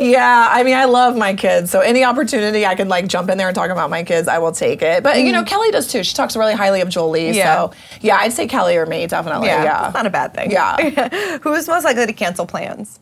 Yeah, 0.00 0.48
I 0.50 0.62
mean, 0.62 0.74
I 0.74 0.86
love 0.86 1.16
my 1.16 1.34
kids, 1.34 1.70
so 1.70 1.80
any 1.80 2.02
opportunity 2.04 2.64
I 2.66 2.74
could 2.74 2.88
like 2.88 3.06
jump 3.06 3.28
in 3.28 3.38
there 3.38 3.48
and 3.48 3.54
talk 3.54 3.70
about 3.70 3.90
my 3.90 4.02
kids, 4.02 4.26
I 4.26 4.38
will 4.38 4.52
take 4.52 4.82
it. 4.82 5.02
But 5.02 5.20
you 5.20 5.30
know, 5.32 5.44
Kelly 5.44 5.70
does 5.70 5.88
too. 5.92 6.02
She 6.02 6.14
talks 6.14 6.34
really 6.36 6.54
highly 6.54 6.80
of 6.80 6.88
Jolie, 6.88 7.30
Mm. 7.30 7.34
Yeah. 7.34 7.54
so 7.56 7.72
yeah, 8.00 8.16
I'd 8.16 8.32
say 8.32 8.46
Kelly 8.48 8.76
or 8.76 8.86
me 8.86 9.06
definitely. 9.06 9.48
yeah. 9.48 9.62
Yeah, 9.64 9.80
That's 9.82 9.94
not 9.94 10.06
a 10.06 10.10
bad 10.10 10.34
thing. 10.34 10.50
Yeah. 10.50 11.38
Who's 11.42 11.68
most 11.68 11.84
likely 11.84 12.06
to 12.06 12.12
cancel 12.12 12.46
plans? 12.46 12.98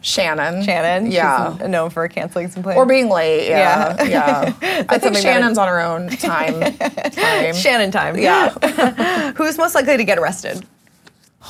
Shannon. 0.00 0.64
Shannon. 0.64 1.10
Yeah. 1.12 1.56
She's 1.58 1.68
known 1.68 1.90
for 1.90 2.08
canceling 2.08 2.48
some 2.50 2.62
plans. 2.62 2.76
or 2.78 2.86
being 2.86 3.08
late. 3.08 3.48
Yeah, 3.48 4.02
Yeah. 4.02 4.54
yeah. 4.62 4.84
I 4.88 4.98
think 4.98 5.16
Shannon's 5.18 5.58
on 5.58 5.68
her 5.68 5.80
own 5.80 6.08
time. 6.08 6.60
time. 7.12 7.54
Shannon 7.54 7.90
time. 7.92 8.18
Yeah. 8.18 8.48
Who's 9.36 9.58
most 9.58 9.74
likely 9.74 9.96
to 9.98 10.04
get 10.04 10.18
arrested? 10.18 10.64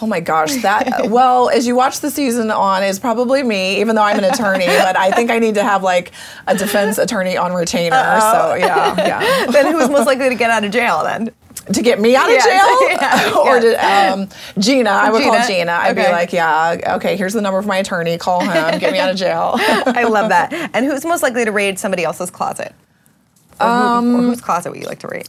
Oh 0.00 0.06
my 0.06 0.20
gosh, 0.20 0.54
that 0.62 1.06
well, 1.10 1.50
as 1.50 1.66
you 1.66 1.76
watch 1.76 2.00
the 2.00 2.10
season 2.10 2.50
on, 2.50 2.82
is 2.82 2.98
probably 2.98 3.42
me, 3.42 3.80
even 3.80 3.94
though 3.94 4.02
I'm 4.02 4.18
an 4.18 4.24
attorney, 4.24 4.66
but 4.84 4.96
I 4.96 5.10
think 5.10 5.30
I 5.30 5.38
need 5.38 5.56
to 5.56 5.62
have 5.62 5.82
like 5.82 6.12
a 6.46 6.56
defense 6.56 6.98
attorney 6.98 7.36
on 7.36 7.52
retainer. 7.52 7.96
So 8.20 8.54
yeah, 8.54 8.94
yeah. 8.96 9.46
then 9.50 9.72
who's 9.72 9.90
most 9.90 10.06
likely 10.06 10.30
to 10.30 10.34
get 10.34 10.50
out 10.50 10.64
of 10.64 10.70
jail 10.70 11.02
then? 11.04 11.30
to 11.72 11.80
get 11.80 12.00
me 12.00 12.16
out 12.16 12.28
of 12.28 12.42
jail, 12.42 12.90
yeah, 12.90 13.34
or 13.38 13.58
yeah. 13.58 14.14
to, 14.14 14.14
um, 14.18 14.28
Gina. 14.58 14.90
I 14.90 15.10
would 15.12 15.22
call 15.22 15.32
Gina? 15.32 15.46
Gina. 15.46 15.72
I'd 15.72 15.96
Okay. 15.96 16.08
be 16.08 16.12
like, 16.12 16.32
yeah, 16.32 16.96
okay. 16.96 17.16
Here's 17.16 17.34
the 17.34 17.40
number 17.40 17.58
of 17.58 17.66
my 17.66 17.76
attorney. 17.76 18.18
Call 18.18 18.40
him. 18.40 18.80
Get 18.80 18.92
me 18.92 18.98
out 18.98 19.10
of 19.10 19.16
jail. 19.16 19.52
I 19.58 20.02
love 20.02 20.30
that. 20.30 20.52
And 20.74 20.84
who's 20.84 21.04
most 21.04 21.22
likely 21.22 21.44
to 21.44 21.52
raid 21.52 21.78
somebody 21.78 22.02
else's 22.02 22.30
closet? 22.30 22.74
Or, 23.60 24.00
who, 24.00 24.18
or 24.18 24.22
whose 24.22 24.40
closet 24.40 24.72
would 24.72 24.80
you 24.80 24.86
like 24.88 24.98
to 25.00 25.08
raid? 25.08 25.28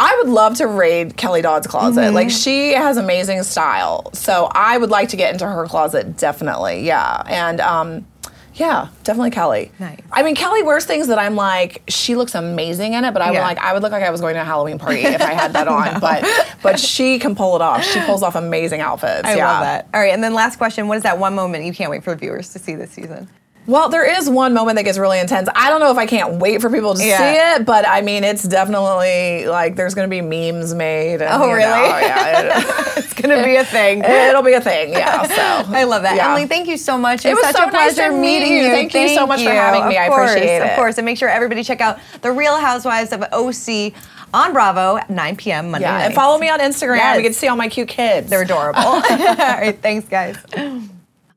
I 0.00 0.16
would 0.22 0.30
love 0.32 0.56
to 0.56 0.66
raid 0.66 1.16
Kelly 1.16 1.42
Dodd's 1.42 1.66
closet. 1.66 2.00
Mm-hmm. 2.00 2.14
Like 2.14 2.30
she 2.30 2.72
has 2.72 2.96
amazing 2.96 3.42
style, 3.42 4.10
so 4.14 4.48
I 4.52 4.78
would 4.78 4.90
like 4.90 5.08
to 5.10 5.16
get 5.16 5.32
into 5.32 5.46
her 5.46 5.66
closet. 5.66 6.16
Definitely, 6.16 6.84
yeah. 6.84 7.22
And 7.26 7.60
um, 7.60 8.06
yeah, 8.54 8.88
definitely 9.04 9.30
Kelly. 9.30 9.70
Nice. 9.78 10.00
I 10.12 10.22
mean, 10.22 10.34
Kelly 10.34 10.62
wears 10.62 10.84
things 10.84 11.06
that 11.08 11.18
I'm 11.18 11.36
like, 11.36 11.82
she 11.88 12.16
looks 12.16 12.34
amazing 12.34 12.94
in 12.94 13.04
it, 13.04 13.12
but 13.12 13.22
I 13.22 13.30
would 13.30 13.36
Yeah. 13.36 13.42
like, 13.42 13.58
I 13.58 13.72
would 13.72 13.82
look 13.82 13.92
like 13.92 14.02
I 14.02 14.10
was 14.10 14.20
going 14.20 14.34
to 14.34 14.40
a 14.40 14.44
Halloween 14.44 14.78
party 14.78 15.00
if 15.04 15.20
I 15.22 15.32
had 15.32 15.52
that 15.52 15.68
on. 15.68 16.00
But 16.00 16.24
but 16.62 16.80
she 16.80 17.18
can 17.18 17.34
pull 17.36 17.54
it 17.56 17.62
off. 17.62 17.84
She 17.84 18.00
pulls 18.00 18.22
off 18.22 18.34
amazing 18.34 18.80
outfits. 18.80 19.24
I 19.24 19.36
yeah. 19.36 19.46
love 19.46 19.62
that. 19.62 19.88
All 19.94 20.00
right, 20.00 20.12
and 20.12 20.22
then 20.24 20.34
last 20.34 20.56
question: 20.56 20.88
What 20.88 20.96
is 20.96 21.04
that 21.04 21.18
one 21.18 21.34
moment 21.34 21.64
you 21.64 21.72
can't 21.72 21.90
wait 21.90 22.02
for 22.04 22.14
viewers 22.14 22.52
to 22.52 22.58
see 22.58 22.74
this 22.74 22.90
season? 22.90 23.28
Well, 23.68 23.90
there 23.90 24.04
is 24.18 24.30
one 24.30 24.54
moment 24.54 24.76
that 24.76 24.84
gets 24.84 24.96
really 24.96 25.20
intense. 25.20 25.46
I 25.54 25.68
don't 25.68 25.78
know 25.80 25.90
if 25.92 25.98
I 25.98 26.06
can't 26.06 26.36
wait 26.40 26.62
for 26.62 26.70
people 26.70 26.94
to 26.94 27.04
Yeah. 27.04 27.18
see 27.18 27.60
it, 27.60 27.66
but 27.66 27.86
I 27.86 28.00
mean, 28.00 28.24
it's 28.24 28.42
definitely 28.42 29.46
like 29.46 29.76
there's 29.76 29.94
going 29.94 30.08
to 30.08 30.10
be 30.10 30.22
memes 30.22 30.74
made. 30.74 31.20
And, 31.20 31.30
Oh, 31.30 31.52
really? 31.52 31.58
know, 31.60 31.98
yeah, 31.98 32.62
It's 32.96 33.12
gonna 33.12 33.44
be 33.44 33.56
a 33.56 33.64
thing. 33.64 34.02
it, 34.04 34.34
will 34.34 34.42
be 34.42 34.54
a 34.54 34.60
thing. 34.60 34.92
Yeah. 34.92 35.26
So 35.28 35.72
I 35.74 35.84
love 35.84 36.02
that. 36.02 36.16
yeah. 36.16 36.28
Emily, 36.28 36.46
thank 36.46 36.66
you 36.66 36.76
so 36.78 36.96
much. 36.96 37.24
It 37.26 37.34
was 37.34 37.44
such 37.44 37.56
so 37.56 37.66
a 37.66 37.70
pleasure 37.70 38.08
nice 38.08 38.10
to 38.10 38.18
meeting 38.20 38.52
you. 38.52 38.62
you. 38.62 38.68
Thank 38.70 38.94
you 38.94 39.08
so 39.10 39.26
much 39.26 39.44
for 39.44 39.50
having 39.50 39.86
me. 39.86 39.96
Of 39.96 40.02
I 40.02 40.08
course, 40.08 40.30
appreciate 40.30 40.56
it. 40.56 40.62
Of 40.62 40.68
it. 40.70 40.76
course. 40.76 40.96
And 40.98 41.04
make 41.04 41.18
sure 41.18 41.28
everybody 41.28 41.62
check 41.62 41.80
out 41.82 41.98
The 42.22 42.32
Real 42.32 42.56
Housewives 42.56 43.12
of 43.12 43.22
OC 43.32 43.92
on 44.32 44.52
Bravo 44.54 44.96
at 44.96 45.10
9 45.10 45.36
p.m. 45.36 45.70
Monday 45.70 45.86
Yeah, 45.86 46.06
and 46.06 46.14
follow 46.14 46.38
me 46.38 46.48
on 46.48 46.58
Instagram. 46.60 46.96
Yes. 46.96 47.16
We 47.18 47.22
can 47.22 47.34
see 47.34 47.48
all 47.48 47.56
my 47.56 47.68
cute 47.68 47.88
kids. 47.88 48.30
They're 48.30 48.42
adorable. 48.42 48.80
All 48.82 49.00
right, 49.02 49.78
thanks, 49.82 50.08
guys. 50.08 50.36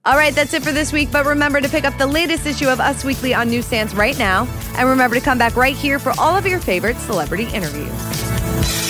All 0.03 0.15
right, 0.15 0.33
that's 0.33 0.55
it 0.55 0.63
for 0.63 0.71
this 0.71 0.91
week. 0.91 1.11
But 1.11 1.27
remember 1.27 1.61
to 1.61 1.69
pick 1.69 1.83
up 1.83 1.95
the 1.99 2.07
latest 2.07 2.47
issue 2.47 2.69
of 2.69 2.79
Us 2.79 3.03
Weekly 3.03 3.35
on 3.35 3.51
newsstands 3.51 3.93
right 3.93 4.17
now. 4.17 4.47
And 4.75 4.89
remember 4.89 5.15
to 5.15 5.21
come 5.21 5.37
back 5.37 5.55
right 5.55 5.75
here 5.75 5.99
for 5.99 6.11
all 6.17 6.35
of 6.35 6.47
your 6.47 6.59
favorite 6.59 6.97
celebrity 6.97 7.45
interviews. 7.53 8.80